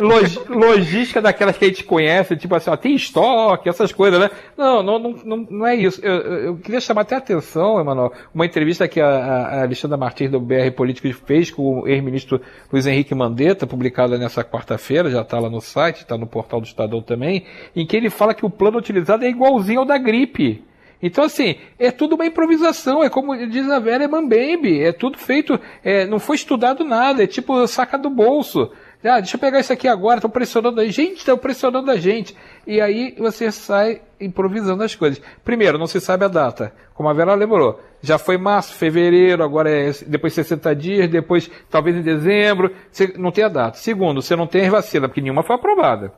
log, 0.00 0.38
logística 0.48 1.20
daquelas 1.20 1.56
que 1.56 1.64
a 1.64 1.68
gente 1.68 1.84
conhece, 1.84 2.36
tipo 2.36 2.54
assim, 2.54 2.70
ó, 2.70 2.76
tem 2.76 2.94
estoque, 2.94 3.68
essas 3.68 3.92
coisas, 3.92 4.20
né? 4.20 4.30
Não, 4.56 4.82
não, 4.82 4.98
não, 4.98 5.36
não 5.50 5.66
é 5.66 5.74
isso. 5.74 6.00
Eu, 6.04 6.14
eu 6.14 6.56
queria 6.56 6.80
chamar 6.80 7.02
até 7.02 7.14
a 7.14 7.18
atenção, 7.18 7.80
Emanuel, 7.80 8.12
uma 8.34 8.44
entrevista 8.44 8.86
que 8.88 9.00
a, 9.00 9.08
a 9.08 9.62
Alexandra 9.62 9.96
Martins 9.96 10.30
do 10.30 10.40
BR 10.40 10.70
Político 10.76 11.12
fez 11.26 11.50
com 11.50 11.80
o 11.80 11.88
ex-ministro 11.88 12.40
Luiz 12.72 12.86
Henrique 12.86 13.14
Mandetta, 13.14 13.66
publicada 13.66 14.18
nessa 14.18 14.44
quarta-feira, 14.44 15.10
já 15.10 15.22
está 15.22 15.38
lá 15.38 15.48
no 15.48 15.60
site, 15.60 15.98
está 15.98 16.16
no 16.16 16.26
portal 16.26 16.60
do 16.60 16.66
Estadão 16.66 17.00
também, 17.02 17.44
em 17.74 17.86
que 17.86 17.96
ele 17.96 18.10
fala 18.10 18.34
que 18.34 18.44
o 18.44 18.50
plano 18.50 18.78
utilizado 18.78 19.24
é 19.24 19.28
igualzinho 19.28 19.80
ao 19.80 19.86
da 19.86 19.98
gripe. 19.98 20.64
Então, 21.02 21.24
assim, 21.24 21.56
é 21.78 21.90
tudo 21.90 22.14
uma 22.14 22.26
improvisação, 22.26 23.02
é 23.02 23.08
como 23.08 23.36
diz 23.48 23.68
a 23.70 23.78
Vera, 23.78 24.04
é 24.04 24.08
Mambembe, 24.08 24.82
é 24.82 24.92
tudo 24.92 25.18
feito, 25.18 25.58
é, 25.82 26.06
não 26.06 26.18
foi 26.18 26.36
estudado 26.36 26.84
nada, 26.84 27.24
é 27.24 27.26
tipo 27.26 27.66
saca 27.66 27.96
do 27.96 28.10
bolso. 28.10 28.70
Ah, 29.02 29.18
deixa 29.18 29.36
eu 29.36 29.40
pegar 29.40 29.60
isso 29.60 29.72
aqui 29.72 29.88
agora, 29.88 30.18
estão 30.18 30.30
pressionando 30.30 30.78
a 30.78 30.86
gente, 30.86 31.18
estão 31.18 31.38
pressionando 31.38 31.90
a 31.90 31.96
gente. 31.96 32.36
E 32.66 32.82
aí 32.82 33.14
você 33.18 33.50
sai 33.50 34.02
improvisando 34.20 34.82
as 34.82 34.94
coisas. 34.94 35.22
Primeiro, 35.42 35.78
não 35.78 35.86
se 35.86 35.98
sabe 36.02 36.26
a 36.26 36.28
data, 36.28 36.70
como 36.92 37.08
a 37.08 37.14
Vera 37.14 37.34
lembrou. 37.34 37.80
Já 38.02 38.18
foi 38.18 38.36
março, 38.36 38.74
fevereiro, 38.74 39.42
agora 39.42 39.70
é 39.70 39.90
depois 40.06 40.34
60 40.34 40.76
dias, 40.76 41.08
depois 41.08 41.50
talvez 41.70 41.96
em 41.96 42.02
dezembro, 42.02 42.70
você 42.92 43.14
não 43.16 43.32
tem 43.32 43.44
a 43.44 43.48
data. 43.48 43.78
Segundo, 43.78 44.20
você 44.20 44.36
não 44.36 44.46
tem 44.46 44.66
a 44.66 44.70
vacina, 44.70 45.08
porque 45.08 45.22
nenhuma 45.22 45.42
foi 45.42 45.56
aprovada. 45.56 46.12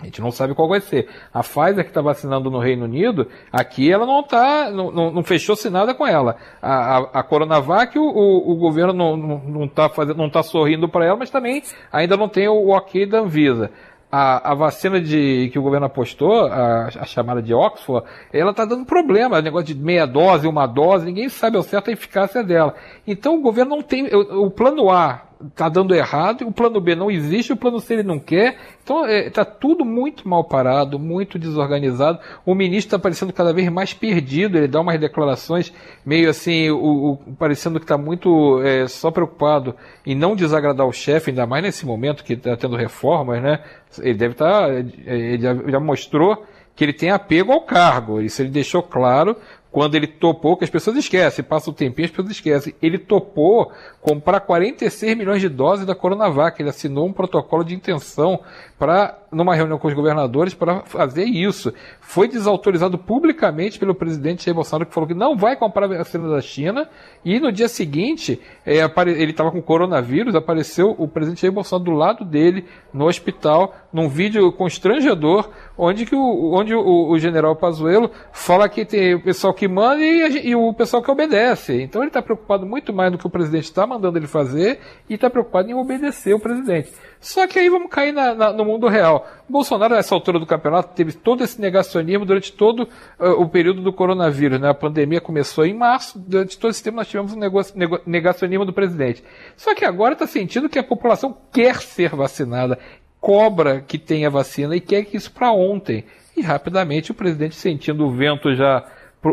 A 0.00 0.04
gente 0.04 0.20
não 0.20 0.30
sabe 0.30 0.54
qual 0.54 0.68
vai 0.68 0.80
ser. 0.80 1.08
A 1.32 1.40
Pfizer 1.40 1.84
que 1.84 1.90
está 1.90 2.00
vacinando 2.00 2.50
no 2.50 2.58
Reino 2.58 2.84
Unido, 2.84 3.28
aqui 3.52 3.92
ela 3.92 4.06
não 4.06 4.22
tá, 4.22 4.70
não, 4.70 4.90
não, 4.90 5.10
não 5.10 5.22
fechou-se 5.22 5.68
nada 5.68 5.94
com 5.94 6.06
ela. 6.06 6.36
A, 6.60 6.96
a, 6.96 6.98
a 7.20 7.22
Coronavac, 7.22 7.98
o, 7.98 8.02
o, 8.02 8.52
o, 8.52 8.56
governo 8.56 8.94
não, 8.94 9.16
não, 9.16 9.38
não 9.38 9.68
tá 9.68 9.88
fazendo, 9.90 10.16
não 10.16 10.30
tá 10.30 10.42
sorrindo 10.42 10.88
para 10.88 11.04
ela, 11.04 11.16
mas 11.16 11.28
também 11.28 11.62
ainda 11.92 12.16
não 12.16 12.28
tem 12.28 12.48
o, 12.48 12.54
o 12.54 12.70
ok 12.70 13.04
da 13.04 13.18
Anvisa. 13.20 13.70
A, 14.10 14.52
a, 14.52 14.54
vacina 14.54 15.00
de, 15.00 15.50
que 15.52 15.58
o 15.58 15.62
governo 15.62 15.86
apostou, 15.86 16.46
a, 16.46 16.86
a 16.86 17.04
chamada 17.04 17.40
de 17.40 17.54
Oxford, 17.54 18.04
ela 18.32 18.50
está 18.50 18.64
dando 18.64 18.84
problema. 18.84 19.38
O 19.38 19.42
negócio 19.42 19.72
de 19.72 19.80
meia 19.80 20.06
dose, 20.06 20.48
uma 20.48 20.66
dose, 20.66 21.04
ninguém 21.04 21.28
sabe 21.28 21.56
ao 21.56 21.62
certo 21.62 21.90
a 21.90 21.92
eficácia 21.92 22.42
dela. 22.42 22.74
Então 23.06 23.36
o 23.36 23.40
governo 23.40 23.76
não 23.76 23.82
tem. 23.82 24.08
O, 24.12 24.46
o 24.46 24.50
plano 24.50 24.90
A 24.90 25.29
tá 25.54 25.68
dando 25.68 25.94
errado, 25.94 26.46
o 26.46 26.52
plano 26.52 26.80
B 26.80 26.94
não 26.94 27.10
existe, 27.10 27.52
o 27.52 27.56
plano 27.56 27.80
C 27.80 27.94
ele 27.94 28.02
não 28.02 28.18
quer. 28.18 28.58
Então 28.82 29.06
está 29.06 29.42
é, 29.42 29.44
tudo 29.44 29.84
muito 29.84 30.28
mal 30.28 30.44
parado, 30.44 30.98
muito 30.98 31.38
desorganizado. 31.38 32.18
O 32.44 32.54
ministro 32.54 32.88
está 32.88 32.98
parecendo 32.98 33.32
cada 33.32 33.52
vez 33.52 33.68
mais 33.70 33.94
perdido, 33.94 34.58
ele 34.58 34.68
dá 34.68 34.80
umas 34.80 35.00
declarações 35.00 35.72
meio 36.04 36.28
assim, 36.28 36.70
o, 36.70 37.12
o 37.12 37.16
parecendo 37.38 37.78
que 37.78 37.84
está 37.84 37.96
muito 37.96 38.60
é, 38.62 38.86
só 38.86 39.10
preocupado 39.10 39.74
em 40.06 40.14
não 40.14 40.36
desagradar 40.36 40.86
o 40.86 40.92
chefe, 40.92 41.30
ainda 41.30 41.46
mais 41.46 41.62
nesse 41.62 41.86
momento 41.86 42.24
que 42.24 42.34
está 42.34 42.56
tendo 42.56 42.76
reformas, 42.76 43.42
né? 43.42 43.62
Ele 43.98 44.14
deve 44.14 44.32
estar, 44.32 44.68
tá, 44.68 44.72
ele 44.72 45.42
já, 45.42 45.54
já 45.54 45.80
mostrou 45.80 46.44
que 46.80 46.84
ele 46.84 46.92
tem 46.92 47.10
apego 47.10 47.52
ao 47.52 47.60
cargo. 47.60 48.20
Isso 48.22 48.40
ele 48.40 48.48
deixou 48.48 48.82
claro 48.82 49.36
quando 49.70 49.94
ele 49.94 50.06
topou, 50.06 50.56
que 50.56 50.64
as 50.64 50.70
pessoas 50.70 50.96
esquecem, 50.96 51.44
passa 51.44 51.70
o 51.70 51.72
tempinho, 51.72 52.06
as 52.06 52.10
pessoas 52.10 52.30
esquecem. 52.30 52.74
Ele 52.82 52.98
topou 52.98 53.72
comprar 54.00 54.40
46 54.40 55.16
milhões 55.16 55.40
de 55.40 55.48
doses 55.48 55.86
da 55.86 55.94
Coronavac. 55.94 56.60
Ele 56.60 56.70
assinou 56.70 57.06
um 57.06 57.12
protocolo 57.12 57.62
de 57.62 57.74
intenção 57.74 58.40
para, 58.80 59.18
numa 59.30 59.54
reunião 59.54 59.78
com 59.78 59.88
os 59.88 59.92
governadores, 59.92 60.54
para 60.54 60.80
fazer 60.86 61.24
isso. 61.24 61.70
Foi 62.00 62.26
desautorizado 62.26 62.96
publicamente 62.96 63.78
pelo 63.78 63.94
presidente 63.94 64.46
Jair 64.46 64.54
Bolsonaro, 64.54 64.86
que 64.86 64.94
falou 64.94 65.06
que 65.06 65.12
não 65.12 65.36
vai 65.36 65.54
comprar 65.54 65.84
a 65.84 65.98
vacina 65.98 66.30
da 66.30 66.40
China. 66.40 66.88
E 67.22 67.38
no 67.38 67.52
dia 67.52 67.68
seguinte, 67.68 68.40
é, 68.64 68.78
ele 69.08 69.32
estava 69.32 69.52
com 69.52 69.60
coronavírus, 69.60 70.34
apareceu 70.34 70.94
o 70.96 71.06
presidente 71.06 71.42
Jair 71.42 71.52
Bolsonaro 71.52 71.84
do 71.84 71.90
lado 71.90 72.24
dele, 72.24 72.64
no 72.90 73.06
hospital, 73.06 73.74
num 73.92 74.08
vídeo 74.08 74.50
constrangedor, 74.50 75.50
onde, 75.76 76.06
que 76.06 76.16
o, 76.16 76.54
onde 76.54 76.74
o, 76.74 77.10
o 77.10 77.18
general 77.18 77.54
Pazuello 77.54 78.10
fala 78.32 78.66
que 78.66 78.86
tem 78.86 79.14
o 79.14 79.22
pessoal 79.22 79.52
que 79.52 79.68
manda 79.68 80.02
e, 80.02 80.48
e 80.48 80.56
o 80.56 80.72
pessoal 80.72 81.02
que 81.02 81.10
obedece. 81.10 81.82
Então 81.82 82.00
ele 82.00 82.08
está 82.08 82.22
preocupado 82.22 82.64
muito 82.64 82.94
mais 82.94 83.12
do 83.12 83.18
que 83.18 83.26
o 83.26 83.30
presidente 83.30 83.64
está 83.64 83.86
mandando 83.86 84.16
ele 84.16 84.26
fazer 84.26 84.80
e 85.06 85.14
está 85.16 85.28
preocupado 85.28 85.70
em 85.70 85.74
obedecer 85.74 86.32
o 86.32 86.40
presidente. 86.40 86.90
Só 87.20 87.46
que 87.46 87.58
aí 87.58 87.68
vamos 87.68 87.90
cair 87.90 88.12
na, 88.12 88.34
na, 88.34 88.52
no 88.52 88.64
mundo 88.64 88.88
real. 88.88 89.28
Bolsonaro, 89.46 89.94
nessa 89.94 90.14
altura 90.14 90.38
do 90.38 90.46
campeonato, 90.46 90.94
teve 90.94 91.12
todo 91.12 91.44
esse 91.44 91.60
negacionismo 91.60 92.24
durante 92.24 92.50
todo 92.50 92.88
uh, 93.18 93.30
o 93.32 93.46
período 93.46 93.82
do 93.82 93.92
coronavírus. 93.92 94.58
Né? 94.58 94.70
A 94.70 94.74
pandemia 94.74 95.20
começou 95.20 95.66
em 95.66 95.74
março, 95.74 96.18
durante 96.18 96.58
todo 96.58 96.70
esse 96.70 96.82
tempo 96.82 96.96
nós 96.96 97.08
tivemos 97.08 97.34
um 97.34 97.38
negócio, 97.38 97.74
negacionismo 98.06 98.64
do 98.64 98.72
presidente. 98.72 99.22
Só 99.54 99.74
que 99.74 99.84
agora 99.84 100.14
está 100.14 100.26
sentindo 100.26 100.68
que 100.68 100.78
a 100.78 100.82
população 100.82 101.36
quer 101.52 101.76
ser 101.76 102.16
vacinada, 102.16 102.78
cobra 103.20 103.82
que 103.82 103.98
tenha 103.98 104.30
vacina 104.30 104.74
e 104.74 104.80
quer 104.80 105.04
que 105.04 105.18
isso 105.18 105.30
para 105.30 105.52
ontem. 105.52 106.06
E 106.34 106.40
rapidamente 106.40 107.10
o 107.10 107.14
presidente, 107.14 107.54
sentindo 107.54 108.06
o 108.06 108.10
vento 108.10 108.54
já 108.54 108.82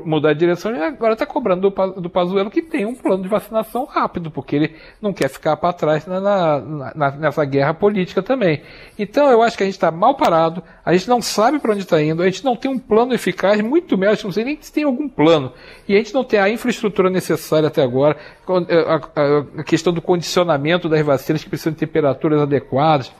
mudar 0.03 0.33
de 0.33 0.39
direção 0.39 0.75
e 0.75 0.81
agora 0.81 1.13
está 1.13 1.25
cobrando 1.25 1.69
do, 1.69 2.01
do 2.01 2.09
Pazuello 2.09 2.51
que 2.51 2.61
tem 2.61 2.85
um 2.85 2.93
plano 2.93 3.23
de 3.23 3.29
vacinação 3.29 3.85
rápido, 3.85 4.29
porque 4.29 4.55
ele 4.55 4.75
não 5.01 5.13
quer 5.13 5.29
ficar 5.29 5.55
para 5.55 5.71
trás 5.71 6.05
na, 6.05 6.19
na, 6.19 6.93
na, 6.93 7.11
nessa 7.11 7.45
guerra 7.45 7.73
política 7.73 8.21
também. 8.21 8.61
Então 8.99 9.31
eu 9.31 9.41
acho 9.41 9.55
que 9.55 9.63
a 9.63 9.65
gente 9.65 9.75
está 9.75 9.89
mal 9.89 10.15
parado, 10.15 10.61
a 10.83 10.91
gente 10.91 11.07
não 11.07 11.21
sabe 11.21 11.59
para 11.59 11.71
onde 11.71 11.81
está 11.81 12.01
indo, 12.01 12.21
a 12.21 12.25
gente 12.25 12.43
não 12.43 12.55
tem 12.55 12.69
um 12.69 12.77
plano 12.77 13.13
eficaz, 13.13 13.61
muito 13.61 13.97
menos, 13.97 14.21
não 14.21 14.31
sei 14.31 14.43
nem 14.43 14.57
se 14.59 14.73
tem 14.73 14.83
algum 14.83 15.07
plano, 15.07 15.53
e 15.87 15.95
a 15.95 15.97
gente 15.97 16.13
não 16.13 16.23
tem 16.23 16.39
a 16.39 16.49
infraestrutura 16.49 17.09
necessária 17.09 17.67
até 17.67 17.81
agora, 17.81 18.17
a, 18.45 19.21
a, 19.21 19.61
a 19.61 19.63
questão 19.63 19.93
do 19.93 20.01
condicionamento 20.01 20.89
das 20.89 21.05
vacinas 21.05 21.43
que 21.43 21.49
precisam 21.49 21.71
de 21.71 21.79
temperaturas 21.79 22.41
adequadas. 22.41 23.11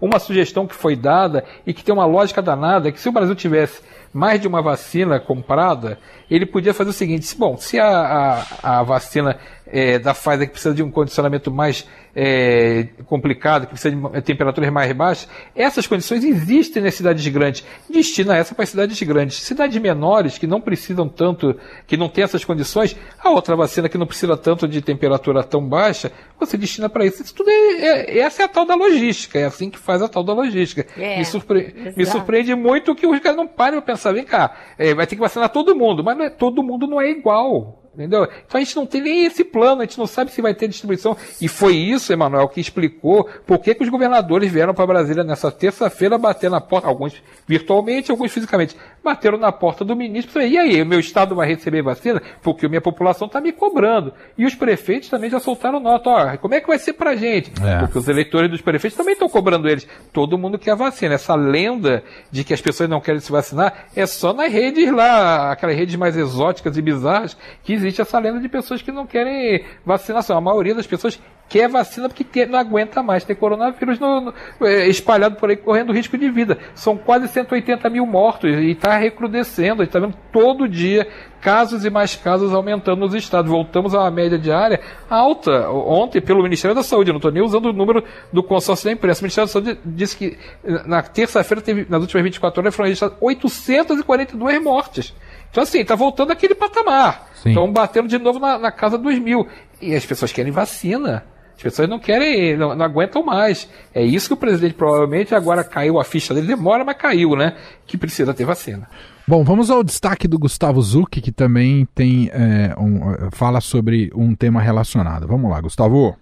Uma 0.00 0.18
sugestão 0.18 0.66
que 0.66 0.74
foi 0.74 0.94
dada 0.94 1.44
e 1.66 1.72
que 1.72 1.82
tem 1.82 1.92
uma 1.92 2.04
lógica 2.04 2.40
danada 2.40 2.88
é 2.88 2.92
que 2.92 3.00
se 3.00 3.08
o 3.08 3.12
Brasil 3.12 3.34
tivesse 3.34 3.82
mais 4.12 4.40
de 4.40 4.48
uma 4.48 4.60
vacina 4.60 5.20
comprada, 5.20 5.98
ele 6.30 6.44
podia 6.44 6.74
fazer 6.74 6.90
o 6.90 6.94
seguinte: 6.94 7.36
bom, 7.36 7.56
se 7.56 7.78
a, 7.78 8.44
a, 8.62 8.80
a 8.80 8.82
vacina 8.82 9.38
é, 9.72 9.98
da 9.98 10.12
Pfizer 10.12 10.46
que 10.46 10.52
precisa 10.52 10.74
de 10.74 10.82
um 10.82 10.90
condicionamento 10.90 11.50
mais 11.50 11.86
é, 12.14 12.88
complicado, 13.06 13.66
que 13.66 13.72
precisa 13.72 13.94
de 13.94 14.22
temperaturas 14.22 14.70
mais 14.70 14.92
baixas, 14.92 15.28
essas 15.54 15.86
condições 15.86 16.24
existem 16.24 16.82
nas 16.82 16.94
cidades 16.94 17.26
grandes. 17.28 17.64
Destina 17.88 18.36
essa 18.36 18.54
para 18.54 18.64
as 18.64 18.70
cidades 18.70 19.00
grandes. 19.02 19.36
Cidades 19.38 19.80
menores, 19.80 20.38
que 20.38 20.46
não 20.46 20.60
precisam 20.60 21.08
tanto, 21.08 21.56
que 21.86 21.96
não 21.96 22.08
têm 22.08 22.24
essas 22.24 22.44
condições, 22.44 22.96
a 23.22 23.30
outra 23.30 23.54
vacina 23.56 23.88
que 23.88 23.98
não 23.98 24.06
precisa 24.06 24.36
tanto 24.36 24.66
de 24.66 24.82
temperatura 24.82 25.42
tão 25.44 25.64
baixa, 25.66 26.10
você 26.38 26.56
destina 26.56 26.88
para 26.88 27.04
isso. 27.04 27.22
Isso 27.22 27.34
tudo 27.34 27.50
é, 27.50 27.52
é, 27.52 28.18
essa 28.18 28.42
é 28.42 28.44
a 28.44 28.48
tal 28.48 28.64
da 28.64 28.74
logística, 28.74 29.38
é 29.38 29.44
assim 29.44 29.70
que 29.70 29.78
faz 29.78 30.02
a 30.02 30.08
tal 30.08 30.24
da 30.24 30.32
logística. 30.32 30.86
É, 30.96 31.18
me, 31.18 31.24
surpre 31.24 31.92
me, 31.96 32.06
surpreende 32.06 32.54
muito 32.54 32.94
que 32.94 33.06
os 33.06 33.18
caras 33.20 33.36
não 33.36 33.46
parem 33.46 33.80
para 33.80 33.94
pensar, 33.94 34.12
vem 34.12 34.24
cá, 34.24 34.56
é, 34.78 34.94
vai 34.94 35.06
ter 35.06 35.14
que 35.14 35.20
vacinar 35.20 35.48
todo 35.50 35.76
mundo, 35.76 36.02
mas 36.02 36.16
não 36.16 36.24
é, 36.24 36.30
todo 36.30 36.62
mundo 36.62 36.86
não 36.86 37.00
é 37.00 37.10
igual. 37.10 37.79
Entendeu? 37.92 38.28
Então 38.46 38.60
a 38.60 38.62
gente 38.62 38.76
não 38.76 38.86
tem 38.86 39.00
nem 39.00 39.24
esse 39.24 39.42
plano, 39.42 39.82
a 39.82 39.84
gente 39.84 39.98
não 39.98 40.06
sabe 40.06 40.30
se 40.30 40.40
vai 40.40 40.54
ter 40.54 40.68
distribuição. 40.68 41.16
E 41.40 41.48
foi 41.48 41.74
isso, 41.74 42.12
Emanuel, 42.12 42.48
que 42.48 42.60
explicou 42.60 43.28
por 43.44 43.58
que, 43.58 43.74
que 43.74 43.82
os 43.82 43.88
governadores 43.88 44.50
vieram 44.50 44.72
para 44.72 44.86
Brasília 44.86 45.24
nessa 45.24 45.50
terça-feira 45.50 46.16
bater 46.16 46.48
na 46.48 46.60
porta, 46.60 46.86
alguns 46.86 47.20
virtualmente, 47.48 48.12
alguns 48.12 48.30
fisicamente, 48.30 48.76
bateram 49.02 49.38
na 49.38 49.50
porta 49.50 49.84
do 49.84 49.96
ministro 49.96 50.40
e 50.40 50.56
aí, 50.56 50.80
o 50.80 50.86
meu 50.86 51.00
estado 51.00 51.34
vai 51.34 51.48
receber 51.48 51.82
vacina? 51.82 52.22
Porque 52.42 52.66
a 52.66 52.68
minha 52.68 52.80
população 52.80 53.26
está 53.26 53.40
me 53.40 53.50
cobrando. 53.50 54.14
E 54.38 54.46
os 54.46 54.54
prefeitos 54.54 55.08
também 55.08 55.28
já 55.28 55.40
soltaram 55.40 55.80
nota, 55.80 56.10
ó, 56.10 56.36
como 56.36 56.54
é 56.54 56.60
que 56.60 56.68
vai 56.68 56.78
ser 56.78 56.92
pra 56.92 57.16
gente? 57.16 57.52
É. 57.60 57.80
Porque 57.80 57.98
os 57.98 58.06
eleitores 58.06 58.50
dos 58.50 58.60
prefeitos 58.60 58.96
também 58.96 59.14
estão 59.14 59.28
cobrando 59.28 59.68
eles. 59.68 59.86
Todo 60.12 60.38
mundo 60.38 60.58
quer 60.58 60.76
vacina. 60.76 61.14
Essa 61.14 61.34
lenda 61.34 62.04
de 62.30 62.44
que 62.44 62.54
as 62.54 62.60
pessoas 62.60 62.88
não 62.88 63.00
querem 63.00 63.20
se 63.20 63.32
vacinar 63.32 63.86
é 63.96 64.06
só 64.06 64.32
nas 64.32 64.52
redes 64.52 64.92
lá, 64.92 65.50
aquelas 65.50 65.76
redes 65.76 65.96
mais 65.96 66.16
exóticas 66.16 66.76
e 66.76 66.82
bizarras 66.82 67.36
que 67.64 67.79
existe 67.80 68.00
essa 68.00 68.18
lenda 68.18 68.40
de 68.40 68.48
pessoas 68.48 68.82
que 68.82 68.92
não 68.92 69.06
querem 69.06 69.64
vacinação. 69.84 70.36
A 70.36 70.40
maioria 70.40 70.74
das 70.74 70.86
pessoas 70.86 71.20
quer 71.48 71.68
vacina 71.68 72.08
porque 72.08 72.22
quer, 72.22 72.48
não 72.48 72.58
aguenta 72.58 73.02
mais 73.02 73.24
ter 73.24 73.34
coronavírus 73.34 73.98
no, 73.98 74.20
no, 74.20 74.34
é, 74.62 74.86
espalhado 74.86 75.34
por 75.34 75.50
aí, 75.50 75.56
correndo 75.56 75.92
risco 75.92 76.16
de 76.16 76.30
vida. 76.30 76.56
São 76.74 76.96
quase 76.96 77.26
180 77.26 77.90
mil 77.90 78.06
mortos 78.06 78.48
e 78.48 78.70
está 78.70 78.96
recrudescendo. 78.96 79.82
A 79.82 79.84
gente 79.84 79.88
está 79.88 79.98
vendo 79.98 80.16
todo 80.32 80.68
dia 80.68 81.08
casos 81.40 81.84
e 81.84 81.90
mais 81.90 82.14
casos 82.14 82.54
aumentando 82.54 83.00
nos 83.00 83.14
estados. 83.14 83.50
Voltamos 83.50 83.94
a 83.94 84.00
uma 84.00 84.10
média 84.10 84.38
diária 84.38 84.80
alta. 85.08 85.68
Ontem, 85.70 86.20
pelo 86.20 86.42
Ministério 86.42 86.74
da 86.74 86.84
Saúde, 86.84 87.10
não 87.10 87.16
estou 87.16 87.32
nem 87.32 87.42
usando 87.42 87.66
o 87.66 87.72
número 87.72 88.04
do 88.32 88.42
consórcio 88.42 88.86
da 88.86 88.92
imprensa. 88.92 89.20
O 89.20 89.24
Ministério 89.24 89.48
da 89.48 89.52
Saúde 89.52 89.78
disse 89.84 90.16
que 90.16 90.38
na 90.86 91.02
terça-feira, 91.02 91.62
nas 91.88 92.02
últimas 92.02 92.22
24 92.22 92.60
horas, 92.60 92.74
foram 92.74 92.86
registradas 92.86 93.16
842 93.20 94.62
mortes. 94.62 95.14
Então, 95.50 95.62
assim, 95.62 95.80
está 95.80 95.94
voltando 95.94 96.30
aquele 96.30 96.54
patamar. 96.54 97.28
Estão 97.44 97.72
batendo 97.72 98.08
de 98.08 98.18
novo 98.18 98.38
na, 98.38 98.58
na 98.58 98.70
casa 98.70 98.96
dos 98.96 99.18
mil. 99.18 99.46
E 99.80 99.94
as 99.94 100.04
pessoas 100.04 100.32
querem 100.32 100.52
vacina. 100.52 101.24
As 101.56 101.62
pessoas 101.62 101.88
não 101.88 101.98
querem, 101.98 102.56
não, 102.56 102.74
não, 102.74 102.84
aguentam 102.86 103.22
mais. 103.22 103.68
É 103.94 104.02
isso 104.02 104.28
que 104.28 104.34
o 104.34 104.36
presidente 104.36 104.74
provavelmente 104.74 105.34
agora 105.34 105.62
caiu 105.62 106.00
a 106.00 106.04
ficha 106.04 106.32
dele, 106.32 106.46
demora, 106.46 106.84
mas 106.84 106.96
caiu, 106.96 107.36
né? 107.36 107.54
Que 107.86 107.98
precisa 107.98 108.32
ter 108.32 108.46
vacina. 108.46 108.88
Bom, 109.28 109.44
vamos 109.44 109.70
ao 109.70 109.84
destaque 109.84 110.26
do 110.26 110.38
Gustavo 110.38 110.80
Zucchi, 110.80 111.20
que 111.20 111.30
também 111.30 111.86
tem 111.94 112.30
é, 112.32 112.74
um, 112.78 113.30
fala 113.30 113.60
sobre 113.60 114.10
um 114.14 114.34
tema 114.34 114.60
relacionado. 114.60 115.26
Vamos 115.26 115.50
lá, 115.50 115.60
Gustavo. 115.60 116.16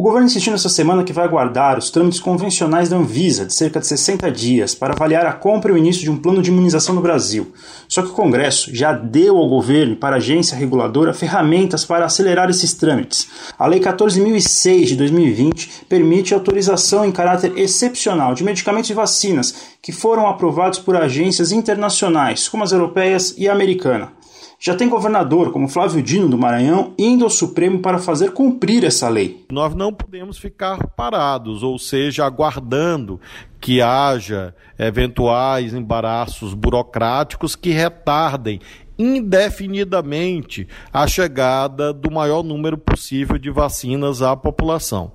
O 0.00 0.02
governo 0.02 0.28
insistiu 0.28 0.50
nessa 0.50 0.70
semana 0.70 1.04
que 1.04 1.12
vai 1.12 1.26
aguardar 1.26 1.76
os 1.76 1.90
trâmites 1.90 2.20
convencionais 2.20 2.88
da 2.88 2.96
Anvisa, 2.96 3.44
de 3.44 3.52
cerca 3.52 3.80
de 3.80 3.86
60 3.86 4.30
dias, 4.30 4.74
para 4.74 4.94
avaliar 4.94 5.26
a 5.26 5.32
compra 5.34 5.70
e 5.70 5.74
o 5.74 5.76
início 5.76 6.02
de 6.02 6.10
um 6.10 6.16
plano 6.16 6.40
de 6.40 6.48
imunização 6.48 6.94
no 6.94 7.02
Brasil. 7.02 7.52
Só 7.86 8.00
que 8.00 8.08
o 8.08 8.14
Congresso 8.14 8.74
já 8.74 8.94
deu 8.94 9.36
ao 9.36 9.46
governo 9.46 9.92
e 9.92 9.96
para 9.96 10.16
a 10.16 10.18
agência 10.18 10.56
reguladora 10.56 11.12
ferramentas 11.12 11.84
para 11.84 12.06
acelerar 12.06 12.48
esses 12.48 12.72
trâmites. 12.72 13.28
A 13.58 13.66
Lei 13.66 13.78
14.006 13.78 14.86
de 14.86 14.96
2020 14.96 15.84
permite 15.86 16.32
autorização 16.32 17.04
em 17.04 17.12
caráter 17.12 17.52
excepcional 17.58 18.32
de 18.32 18.42
medicamentos 18.42 18.88
e 18.88 18.94
vacinas 18.94 19.54
que 19.82 19.92
foram 19.92 20.26
aprovados 20.26 20.78
por 20.78 20.96
agências 20.96 21.52
internacionais, 21.52 22.48
como 22.48 22.64
as 22.64 22.72
europeias 22.72 23.34
e 23.36 23.50
a 23.50 23.52
americana. 23.52 24.18
Já 24.62 24.76
tem 24.76 24.90
governador, 24.90 25.52
como 25.52 25.70
Flávio 25.70 26.02
Dino 26.02 26.28
do 26.28 26.36
Maranhão, 26.36 26.92
indo 26.98 27.24
ao 27.24 27.30
Supremo 27.30 27.78
para 27.78 27.98
fazer 27.98 28.32
cumprir 28.32 28.84
essa 28.84 29.08
lei. 29.08 29.46
Nós 29.50 29.74
não 29.74 29.90
podemos 29.90 30.36
ficar 30.36 30.86
parados, 30.88 31.62
ou 31.62 31.78
seja, 31.78 32.26
aguardando 32.26 33.18
que 33.58 33.80
haja 33.80 34.54
eventuais 34.78 35.72
embaraços 35.72 36.52
burocráticos 36.52 37.56
que 37.56 37.70
retardem 37.70 38.60
indefinidamente 39.00 40.68
a 40.92 41.06
chegada 41.06 41.90
do 41.90 42.10
maior 42.10 42.42
número 42.42 42.76
possível 42.76 43.38
de 43.38 43.50
vacinas 43.50 44.20
à 44.20 44.36
população. 44.36 45.12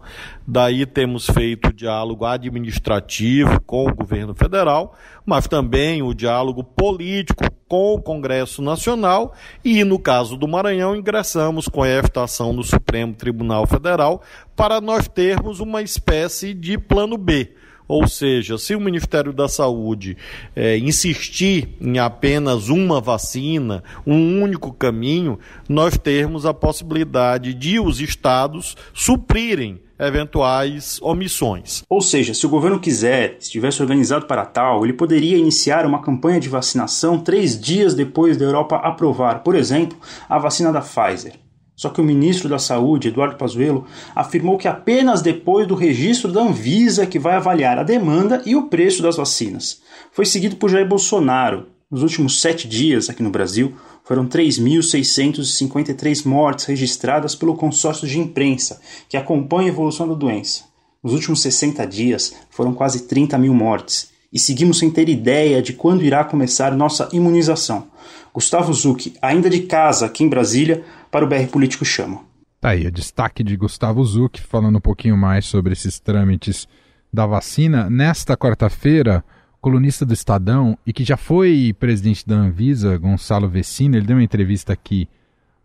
Daí 0.48 0.88
temos 0.88 1.28
feito 1.28 1.72
diálogo 1.72 2.26
administrativo 2.26 3.62
com 3.62 3.88
o 3.88 3.94
governo 3.94 4.34
federal, 4.34 4.96
mas 5.24 5.48
também 5.48 6.02
o 6.02 6.16
diálogo 6.16 6.64
político 6.64 7.44
com 7.68 7.94
o 7.94 8.02
Congresso 8.02 8.60
Nacional 8.60 9.36
e, 9.64 9.84
no 9.84 10.00
caso 10.00 10.36
do 10.36 10.48
Maranhão, 10.48 10.96
ingressamos 10.96 11.68
com 11.68 11.86
esta 11.86 12.24
ação 12.24 12.54
no 12.54 12.64
Supremo 12.64 13.14
Tribunal 13.14 13.68
Federal 13.68 14.22
para 14.56 14.82
nós 14.82 15.08
termos 15.08 15.60
uma 15.60 15.84
espécie 15.84 16.56
de 16.56 16.76
plano 16.78 17.18
B 17.18 17.54
Ou 17.88 18.08
seja, 18.08 18.58
se 18.58 18.76
o 18.76 18.80
Ministério 18.80 19.32
da 19.32 19.48
Saúde 19.48 20.18
é, 20.56 20.78
insistir 20.78 21.70
em 21.80 22.00
apenas 22.00 22.70
uma 22.70 23.00
vacina, 23.00 23.84
um 24.06 24.42
único 24.42 24.74
caminho, 24.74 25.40
nós 25.70 25.98
termos 25.98 26.46
a 26.46 26.54
possibilidade 26.54 27.54
de 27.54 27.80
os 27.80 28.00
estados 28.00 28.76
suprirem 28.94 29.80
eventuais 29.98 31.00
omissões. 31.02 31.84
Ou 31.90 32.02
seja, 32.02 32.34
se 32.34 32.46
o 32.46 32.50
governo 32.50 32.80
quiser, 32.80 33.38
estivesse 33.40 33.82
organizado 33.82 34.26
para 34.26 34.46
tal, 34.46 34.84
ele 34.84 34.94
poderia 34.94 35.38
iniciar 35.38 35.86
uma 35.86 36.02
campanha 36.02 36.40
de 36.40 36.50
vacinação 36.50 37.20
três 37.20 37.60
dias 37.60 37.94
depois 37.94 38.36
da 38.36 38.46
Europa 38.46 38.76
aprovar, 38.78 39.42
por 39.44 39.56
exemplo, 39.56 39.98
a 40.28 40.38
vacina 40.38 40.72
da 40.72 40.82
Pfizer. 40.82 41.45
Só 41.76 41.90
que 41.90 42.00
o 42.00 42.04
ministro 42.04 42.48
da 42.48 42.58
Saúde, 42.58 43.10
Eduardo 43.10 43.36
Pazuello, 43.36 43.86
afirmou 44.16 44.58
que 44.58 44.68
apenas 44.68 45.22
depois 45.22 45.68
do 45.68 45.76
registro 45.76 46.32
da 46.32 46.42
Anvisa 46.42 47.06
que 47.06 47.20
vai 47.20 47.36
avaliar 47.36 47.78
a 47.78 47.84
demanda 47.84 48.42
e 48.46 48.56
o 48.56 48.68
preço 48.68 49.04
das 49.04 49.18
vacinas. 49.18 49.82
Foi 50.12 50.26
seguido 50.26 50.56
por 50.56 50.70
Jair 50.70 50.88
Bolsonaro. 50.88 51.68
Nos 51.92 52.02
últimos 52.02 52.42
sete 52.42 52.68
dias 52.68 53.10
aqui 53.10 53.22
no 53.22 53.30
Brasil, 53.30 53.76
foram 54.04 54.26
3.653 54.28 56.26
mortes 56.26 56.66
registradas 56.66 57.36
pelo 57.36 57.56
consórcio 57.56 58.08
de 58.08 58.20
imprensa, 58.20 58.80
que 59.10 59.18
acompanha 59.18 59.70
a 59.70 59.74
evolução 59.74 60.08
da 60.08 60.14
doença. 60.14 60.64
Nos 61.04 61.14
últimos 61.14 61.42
60 61.42 61.86
dias, 61.86 62.34
foram 62.50 62.74
quase 62.74 63.02
30 63.02 63.38
mil 63.38 63.54
mortes. 63.54 64.15
E 64.36 64.40
seguimos 64.40 64.80
sem 64.80 64.92
ter 64.92 65.08
ideia 65.08 65.62
de 65.62 65.72
quando 65.72 66.04
irá 66.04 66.22
começar 66.26 66.76
nossa 66.76 67.08
imunização. 67.14 67.88
Gustavo 68.34 68.74
Zucchi, 68.74 69.14
ainda 69.22 69.50
de 69.50 69.62
casa 69.62 70.08
aqui 70.08 70.26
em 70.26 70.28
Brasília, 70.28 70.84
para 71.10 71.24
o 71.24 71.28
BR 71.30 71.48
Político 71.50 71.86
Chama. 71.86 72.20
Tá 72.60 72.72
aí 72.72 72.86
o 72.86 72.92
destaque 72.92 73.42
de 73.42 73.56
Gustavo 73.56 74.04
Zucchi 74.04 74.42
falando 74.42 74.76
um 74.78 74.82
pouquinho 74.82 75.16
mais 75.16 75.46
sobre 75.46 75.72
esses 75.72 76.02
trâmites 76.02 76.68
da 77.14 77.26
vacina. 77.26 77.90
Nesta 77.90 78.36
quarta-feira, 78.36 79.24
colunista 79.62 80.06
do 80.06 80.14
Estadão 80.14 80.78
e 80.86 80.92
que 80.92 81.06
já 81.06 81.16
foi 81.16 81.74
presidente 81.80 82.28
da 82.28 82.36
Anvisa, 82.36 82.98
Gonçalo 82.98 83.48
Vecino, 83.48 83.96
ele 83.96 84.06
deu 84.06 84.18
uma 84.18 84.24
entrevista 84.24 84.74
aqui 84.74 85.08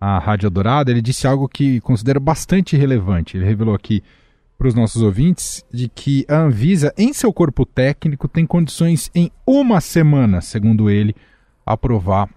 à 0.00 0.16
Rádio 0.20 0.48
Dourada, 0.48 0.92
ele 0.92 1.02
disse 1.02 1.26
algo 1.26 1.48
que 1.48 1.80
considero 1.80 2.20
bastante 2.20 2.76
relevante. 2.76 3.36
Ele 3.36 3.46
revelou 3.46 3.74
aqui 3.74 4.00
para 4.60 4.68
os 4.68 4.74
nossos 4.74 5.00
ouvintes 5.00 5.64
de 5.72 5.88
que 5.88 6.26
a 6.28 6.36
Anvisa, 6.36 6.92
em 6.98 7.14
seu 7.14 7.32
corpo 7.32 7.64
técnico, 7.64 8.28
tem 8.28 8.44
condições 8.44 9.10
em 9.14 9.32
uma 9.46 9.80
semana, 9.80 10.42
segundo 10.42 10.90
ele, 10.90 11.16
aprovar 11.64 12.28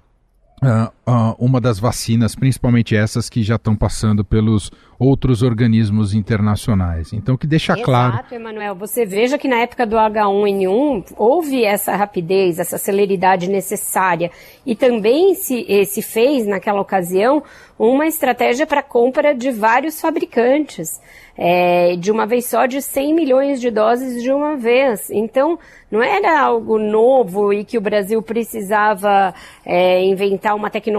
uh, 0.63 0.89
uh, 1.07 1.35
uma 1.37 1.59
das 1.59 1.79
vacinas, 1.79 2.35
principalmente 2.35 2.95
essas 2.95 3.29
que 3.29 3.43
já 3.43 3.55
estão 3.55 3.75
passando 3.75 4.23
pelos 4.23 4.71
outros 4.97 5.41
organismos 5.43 6.13
internacionais. 6.13 7.11
Então, 7.13 7.35
que 7.35 7.45
deixa 7.45 7.73
Exato, 7.73 7.85
claro. 7.85 8.13
Exato, 8.13 8.35
Emanuel. 8.35 8.75
Você 8.75 9.05
veja 9.05 9.37
que 9.37 9.47
na 9.47 9.57
época 9.57 9.85
do 9.85 9.97
H1N1 9.97 11.13
houve 11.17 11.63
essa 11.63 11.95
rapidez, 11.95 12.59
essa 12.59 12.77
celeridade 12.77 13.49
necessária. 13.49 14.31
E 14.65 14.75
também 14.75 15.35
se, 15.35 15.65
eh, 15.67 15.85
se 15.85 16.01
fez, 16.01 16.47
naquela 16.47 16.79
ocasião, 16.79 17.43
uma 17.77 18.07
estratégia 18.07 18.65
para 18.65 18.81
compra 18.81 19.33
de 19.33 19.51
vários 19.51 19.99
fabricantes. 19.99 21.01
É, 21.35 21.95
de 21.95 22.11
uma 22.11 22.27
vez 22.27 22.45
só, 22.45 22.67
de 22.67 22.79
100 22.79 23.15
milhões 23.15 23.59
de 23.59 23.71
doses 23.71 24.21
de 24.21 24.31
uma 24.31 24.55
vez. 24.55 25.09
Então, 25.09 25.57
não 25.89 26.01
era 26.03 26.39
algo 26.39 26.77
novo 26.77 27.51
e 27.51 27.65
que 27.65 27.75
o 27.75 27.81
Brasil 27.81 28.21
precisava 28.21 29.33
é, 29.65 30.03
inventar 30.05 30.55
uma 30.55 30.69
tecnologia 30.69 30.92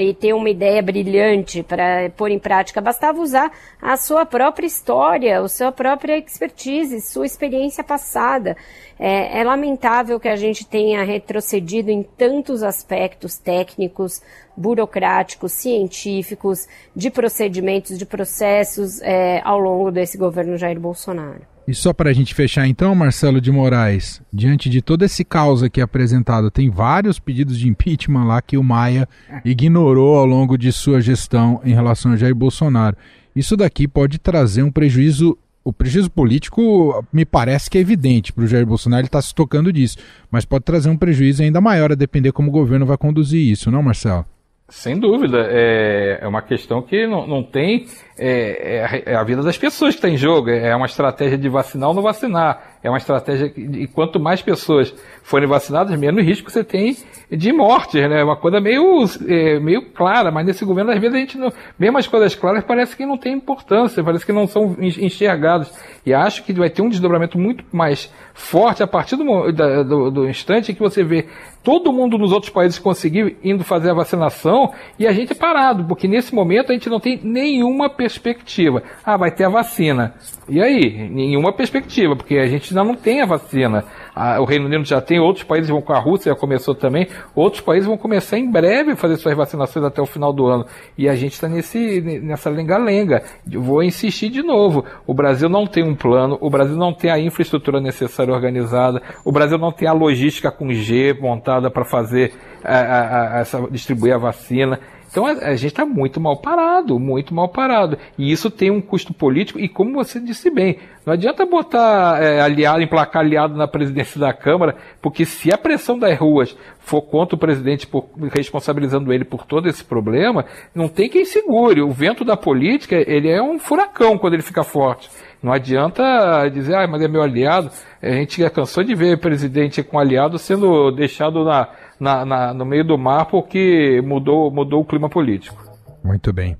e 0.00 0.12
ter 0.12 0.32
uma 0.32 0.50
ideia 0.50 0.82
brilhante 0.82 1.62
para 1.62 2.10
pôr 2.16 2.30
em 2.30 2.38
prática. 2.38 2.80
Bastava 2.80 3.20
usar 3.20 3.50
a 3.80 3.96
sua 3.96 4.26
própria 4.26 4.66
história, 4.66 5.40
a 5.40 5.48
sua 5.48 5.72
própria 5.72 6.18
expertise, 6.18 7.00
sua 7.00 7.26
experiência 7.26 7.82
passada. 7.82 8.56
É, 8.98 9.40
é 9.40 9.44
lamentável 9.44 10.20
que 10.20 10.28
a 10.28 10.36
gente 10.36 10.66
tenha 10.66 11.02
retrocedido 11.02 11.90
em 11.90 12.02
tantos 12.02 12.62
aspectos 12.62 13.38
técnicos, 13.38 14.20
burocráticos, 14.56 15.52
científicos, 15.52 16.66
de 16.94 17.10
procedimentos, 17.10 17.98
de 17.98 18.06
processos 18.06 19.00
é, 19.02 19.40
ao 19.44 19.58
longo 19.58 19.90
desse 19.90 20.18
governo 20.18 20.56
Jair 20.56 20.78
Bolsonaro. 20.78 21.53
E 21.66 21.74
só 21.74 21.94
para 21.94 22.10
a 22.10 22.12
gente 22.12 22.34
fechar 22.34 22.66
então, 22.66 22.94
Marcelo 22.94 23.40
de 23.40 23.50
Moraes, 23.50 24.20
diante 24.30 24.68
de 24.68 24.82
todo 24.82 25.02
esse 25.02 25.24
caos 25.24 25.62
aqui 25.62 25.80
apresentado, 25.80 26.50
tem 26.50 26.68
vários 26.68 27.18
pedidos 27.18 27.58
de 27.58 27.68
impeachment 27.68 28.24
lá 28.24 28.42
que 28.42 28.58
o 28.58 28.62
Maia 28.62 29.08
ignorou 29.44 30.18
ao 30.18 30.26
longo 30.26 30.58
de 30.58 30.70
sua 30.70 31.00
gestão 31.00 31.62
em 31.64 31.72
relação 31.72 32.12
a 32.12 32.16
Jair 32.16 32.34
Bolsonaro. 32.34 32.96
Isso 33.34 33.56
daqui 33.56 33.88
pode 33.88 34.18
trazer 34.18 34.62
um 34.62 34.70
prejuízo 34.70 35.38
o 35.64 35.72
prejuízo 35.72 36.10
político 36.10 37.02
me 37.10 37.24
parece 37.24 37.70
que 37.70 37.78
é 37.78 37.80
evidente 37.80 38.34
para 38.34 38.44
o 38.44 38.46
Jair 38.46 38.66
Bolsonaro, 38.66 39.00
ele 39.00 39.08
está 39.08 39.22
se 39.22 39.34
tocando 39.34 39.72
disso, 39.72 39.96
mas 40.30 40.44
pode 40.44 40.62
trazer 40.62 40.90
um 40.90 40.96
prejuízo 40.96 41.42
ainda 41.42 41.58
maior 41.58 41.90
a 41.90 41.94
depender 41.94 42.32
como 42.32 42.50
o 42.50 42.52
governo 42.52 42.84
vai 42.84 42.98
conduzir 42.98 43.40
isso, 43.40 43.70
não, 43.70 43.82
Marcelo? 43.82 44.26
Sem 44.68 44.98
dúvida, 44.98 45.46
é, 45.50 46.20
é 46.22 46.26
uma 46.26 46.40
questão 46.40 46.80
que 46.80 47.06
não, 47.06 47.26
não 47.26 47.42
tem. 47.42 47.86
É, 48.18 49.02
é, 49.06 49.14
a 49.14 49.22
vida 49.22 49.42
das 49.42 49.58
pessoas 49.58 49.94
que 49.94 49.98
está 49.98 50.08
em 50.08 50.16
jogo. 50.16 50.48
É 50.48 50.74
uma 50.74 50.86
estratégia 50.86 51.36
de 51.36 51.48
vacinar 51.50 51.90
ou 51.90 51.94
não 51.94 52.02
vacinar. 52.02 52.73
É 52.84 52.90
uma 52.90 52.98
estratégia 52.98 53.50
e 53.56 53.86
quanto 53.86 54.20
mais 54.20 54.42
pessoas 54.42 54.94
forem 55.22 55.48
vacinadas, 55.48 55.98
menos 55.98 56.22
risco 56.22 56.50
você 56.50 56.62
tem 56.62 56.94
de 57.30 57.50
morte, 57.50 57.98
né? 58.06 58.20
É 58.20 58.24
uma 58.24 58.36
coisa 58.36 58.60
meio, 58.60 59.04
é, 59.26 59.58
meio 59.58 59.90
clara, 59.90 60.30
mas 60.30 60.44
nesse 60.44 60.66
governo, 60.66 60.90
às 60.90 61.00
vezes, 61.00 61.16
a 61.16 61.18
gente 61.18 61.38
não. 61.38 61.50
Mesmo 61.78 61.96
as 61.96 62.06
coisas 62.06 62.34
claras 62.34 62.62
parece 62.62 62.94
que 62.94 63.06
não 63.06 63.16
tem 63.16 63.32
importância, 63.32 64.04
parece 64.04 64.26
que 64.26 64.32
não 64.32 64.46
são 64.46 64.76
enxergadas. 64.78 65.72
E 66.04 66.12
acho 66.12 66.44
que 66.44 66.52
vai 66.52 66.68
ter 66.68 66.82
um 66.82 66.90
desdobramento 66.90 67.38
muito 67.38 67.64
mais 67.72 68.12
forte 68.34 68.82
a 68.82 68.86
partir 68.86 69.16
do, 69.16 69.24
do, 69.52 70.10
do 70.10 70.28
instante 70.28 70.70
em 70.70 70.74
que 70.74 70.82
você 70.82 71.02
vê 71.02 71.26
todo 71.62 71.92
mundo 71.92 72.18
nos 72.18 72.30
outros 72.30 72.52
países 72.52 72.78
conseguir 72.78 73.38
indo 73.42 73.64
fazer 73.64 73.90
a 73.90 73.94
vacinação 73.94 74.72
e 74.98 75.06
a 75.06 75.12
gente 75.12 75.32
é 75.32 75.34
parado, 75.34 75.84
porque 75.84 76.06
nesse 76.06 76.34
momento 76.34 76.70
a 76.70 76.74
gente 76.74 76.90
não 76.90 77.00
tem 77.00 77.18
nenhuma 77.22 77.88
perspectiva. 77.88 78.82
Ah, 79.02 79.16
vai 79.16 79.30
ter 79.30 79.44
a 79.44 79.48
vacina. 79.48 80.14
E 80.46 80.60
aí? 80.60 81.08
Nenhuma 81.08 81.52
perspectiva, 81.54 82.14
porque 82.14 82.36
a 82.36 82.46
gente 82.46 82.73
não 82.74 82.94
tem 82.94 83.20
a 83.20 83.26
vacina. 83.26 83.84
Ah, 84.14 84.40
o 84.40 84.44
Reino 84.44 84.66
Unido 84.66 84.84
já 84.84 85.00
tem, 85.00 85.18
outros 85.18 85.44
países 85.44 85.70
vão 85.70 85.80
com 85.80 85.92
a 85.92 85.98
Rússia, 85.98 86.32
já 86.32 86.38
começou 86.38 86.74
também. 86.74 87.08
Outros 87.34 87.60
países 87.60 87.86
vão 87.86 87.96
começar 87.96 88.38
em 88.38 88.50
breve 88.50 88.92
a 88.92 88.96
fazer 88.96 89.16
suas 89.16 89.36
vacinações 89.36 89.84
até 89.84 90.00
o 90.00 90.06
final 90.06 90.32
do 90.32 90.46
ano. 90.46 90.66
E 90.96 91.08
a 91.08 91.14
gente 91.14 91.32
está 91.32 91.48
nessa 91.48 92.50
lenga-lenga. 92.50 93.22
Vou 93.46 93.82
insistir 93.82 94.28
de 94.28 94.42
novo. 94.42 94.84
O 95.06 95.14
Brasil 95.14 95.48
não 95.48 95.66
tem 95.66 95.84
um 95.84 95.94
plano, 95.94 96.38
o 96.40 96.50
Brasil 96.50 96.76
não 96.76 96.92
tem 96.92 97.10
a 97.10 97.18
infraestrutura 97.18 97.80
necessária 97.80 98.32
organizada, 98.32 99.02
o 99.24 99.32
Brasil 99.32 99.58
não 99.58 99.72
tem 99.72 99.88
a 99.88 99.92
logística 99.92 100.50
com 100.50 100.72
G 100.72 101.16
montada 101.20 101.70
para 101.70 101.84
fazer 101.84 102.32
a, 102.64 102.78
a, 102.78 103.36
a, 103.36 103.40
essa, 103.40 103.60
distribuir 103.70 104.14
a 104.14 104.18
vacina. 104.18 104.80
Então 105.14 105.26
a, 105.26 105.30
a 105.30 105.54
gente 105.54 105.66
está 105.66 105.86
muito 105.86 106.20
mal 106.20 106.38
parado, 106.38 106.98
muito 106.98 107.32
mal 107.32 107.48
parado. 107.48 107.96
E 108.18 108.32
isso 108.32 108.50
tem 108.50 108.68
um 108.68 108.80
custo 108.80 109.14
político, 109.14 109.60
e 109.60 109.68
como 109.68 109.92
você 109.92 110.18
disse 110.18 110.50
bem, 110.50 110.80
não 111.06 111.12
adianta 111.12 111.46
botar 111.46 112.20
é, 112.20 112.40
aliado, 112.40 112.82
emplacar 112.82 113.22
aliado 113.22 113.54
na 113.54 113.68
presidência 113.68 114.18
da 114.18 114.32
Câmara, 114.32 114.74
porque 115.00 115.24
se 115.24 115.52
a 115.52 115.56
pressão 115.56 115.96
das 115.96 116.18
ruas 116.18 116.56
for 116.80 117.00
contra 117.00 117.36
o 117.36 117.38
presidente, 117.38 117.86
por, 117.86 118.08
responsabilizando 118.32 119.12
ele 119.12 119.24
por 119.24 119.46
todo 119.46 119.68
esse 119.68 119.84
problema, 119.84 120.46
não 120.74 120.88
tem 120.88 121.08
quem 121.08 121.24
segure. 121.24 121.80
O 121.80 121.92
vento 121.92 122.24
da 122.24 122.36
política, 122.36 122.96
ele 122.96 123.30
é 123.30 123.40
um 123.40 123.56
furacão 123.56 124.18
quando 124.18 124.34
ele 124.34 124.42
fica 124.42 124.64
forte. 124.64 125.08
Não 125.40 125.52
adianta 125.52 126.48
dizer, 126.48 126.74
ah, 126.74 126.88
mas 126.88 127.02
é 127.02 127.06
meu 127.06 127.22
aliado. 127.22 127.70
A 128.02 128.10
gente 128.10 128.40
já 128.40 128.48
cansou 128.48 128.82
de 128.82 128.94
ver 128.94 129.20
presidente 129.20 129.82
com 129.82 129.98
aliado 129.98 130.38
sendo 130.38 130.90
deixado 130.90 131.44
na, 131.44 131.68
na, 131.98 132.24
na, 132.24 132.54
no 132.54 132.64
meio 132.64 132.84
do 132.84 132.98
mar 132.98 133.26
porque 133.26 134.02
mudou, 134.04 134.50
mudou 134.50 134.82
o 134.82 134.84
clima 134.84 135.08
político. 135.08 135.62
Muito 136.02 136.32
bem. 136.32 136.56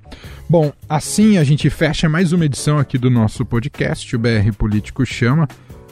Bom, 0.49 0.71
assim 0.89 1.37
a 1.37 1.43
gente 1.43 1.69
fecha 1.69 2.09
mais 2.09 2.33
uma 2.33 2.45
edição 2.45 2.79
aqui 2.79 2.97
do 2.97 3.09
nosso 3.09 3.45
podcast, 3.45 4.15
o 4.15 4.19
BR 4.19 4.51
Político 4.57 5.05
Chama, 5.05 5.47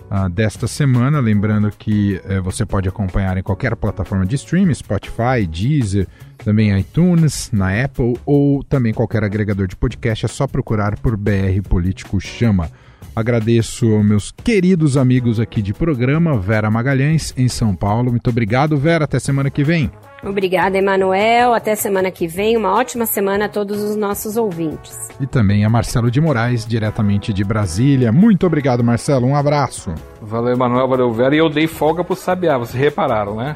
uh, 0.09 0.29
desta 0.29 0.67
semana. 0.67 1.19
Lembrando 1.19 1.71
que 1.71 2.19
uh, 2.25 2.41
você 2.41 2.65
pode 2.65 2.89
acompanhar 2.89 3.37
em 3.37 3.43
qualquer 3.43 3.75
plataforma 3.75 4.25
de 4.25 4.35
streaming, 4.35 4.73
Spotify, 4.73 5.45
Deezer, 5.47 6.07
também 6.37 6.77
iTunes, 6.77 7.51
na 7.51 7.83
Apple 7.83 8.17
ou 8.25 8.63
também 8.63 8.93
qualquer 8.93 9.23
agregador 9.23 9.67
de 9.67 9.75
podcast. 9.75 10.25
É 10.25 10.27
só 10.27 10.47
procurar 10.47 10.97
por 10.99 11.15
BR 11.15 11.61
Político 11.67 12.19
Chama. 12.19 12.71
Agradeço 13.15 13.93
aos 13.93 14.05
meus 14.05 14.31
queridos 14.31 14.97
amigos 14.97 15.39
aqui 15.39 15.61
de 15.61 15.73
programa, 15.73 16.37
Vera 16.37 16.69
Magalhães, 16.69 17.33
em 17.37 17.47
São 17.47 17.75
Paulo. 17.75 18.11
Muito 18.11 18.29
obrigado, 18.29 18.77
Vera. 18.77 19.05
Até 19.05 19.19
semana 19.19 19.49
que 19.49 19.63
vem. 19.63 19.91
Obrigada, 20.23 20.77
Emanuel. 20.77 21.53
Até 21.53 21.75
semana 21.75 22.09
que 22.09 22.27
vem. 22.27 22.55
Uma 22.55 22.73
ótima 22.73 23.05
semana 23.05 23.45
a 23.45 23.49
todos 23.49 23.81
os 23.81 23.95
nossos 23.95 24.37
ouvintes. 24.37 25.09
E 25.19 25.27
também 25.27 25.63
a 25.65 25.69
Marcelo 25.69 26.09
de 26.09 26.19
Moraes, 26.21 26.65
diretamente 26.65 27.33
de 27.33 27.43
Brasília. 27.43 28.11
Muito 28.11 28.45
obrigado, 28.45 28.83
Marcelo. 28.83 29.27
Um 29.27 29.35
abraço. 29.35 29.93
Valeu, 30.21 30.53
Emanuel. 30.53 30.87
Valeu, 30.87 31.11
Vera. 31.11 31.35
E 31.35 31.37
eu 31.39 31.49
dei 31.49 31.67
folga 31.67 32.03
pro 32.03 32.15
Sabiá, 32.15 32.57
vocês 32.57 32.81
repararam, 32.81 33.35
né? 33.35 33.55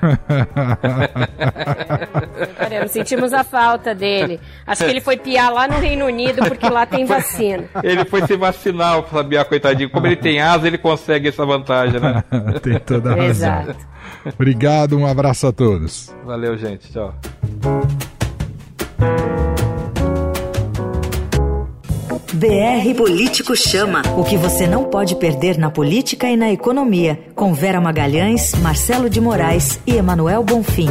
Sentimos 2.90 3.34
a 3.34 3.44
falta 3.44 3.96
dele. 3.96 4.40
Acho 4.66 4.84
que 4.84 4.92
ele 4.92 5.02
foi 5.02 5.18
piar 5.18 5.52
lá 5.52 5.68
no 5.68 5.80
Reino 5.80 6.06
Unido, 6.06 6.44
porque 6.48 6.68
lá 6.70 6.86
tem 6.86 7.06
vacina. 7.06 7.64
Ele 7.84 8.06
foi 8.06 8.26
se 8.26 8.36
vacinar, 8.36 9.00
o 9.00 9.08
Sabiá 9.08 9.46
coitadinho. 9.46 9.90
Como 9.90 10.06
ele 10.06 10.16
tem 10.16 10.42
asa, 10.42 10.68
ele 10.68 10.78
consegue 10.78 11.30
essa 11.30 11.46
vantagem, 11.46 12.00
né? 12.00 12.24
tem 12.62 12.80
toda 12.80 13.14
a 13.14 13.16
razão. 13.16 13.30
Exato. 13.30 13.97
Obrigado, 14.34 14.98
um 14.98 15.06
abraço 15.06 15.48
a 15.48 15.52
todos. 15.52 16.14
Valeu, 16.26 16.58
gente. 16.58 16.92
Tchau. 16.92 17.14
BR 22.34 22.94
Político 22.96 23.56
Chama. 23.56 24.04
O 24.16 24.24
que 24.24 24.38
você 24.38 24.68
não 24.68 24.84
pode 24.84 25.16
perder 25.16 25.58
na 25.58 25.72
política 25.72 26.30
e 26.30 26.38
na 26.38 26.52
economia. 26.52 27.20
Com 27.34 27.52
Vera 27.52 27.82
Magalhães, 27.82 28.54
Marcelo 28.62 29.10
de 29.10 29.20
Moraes 29.20 29.80
e 29.88 29.96
Emanuel 29.96 30.44
Bonfim. 30.44 30.90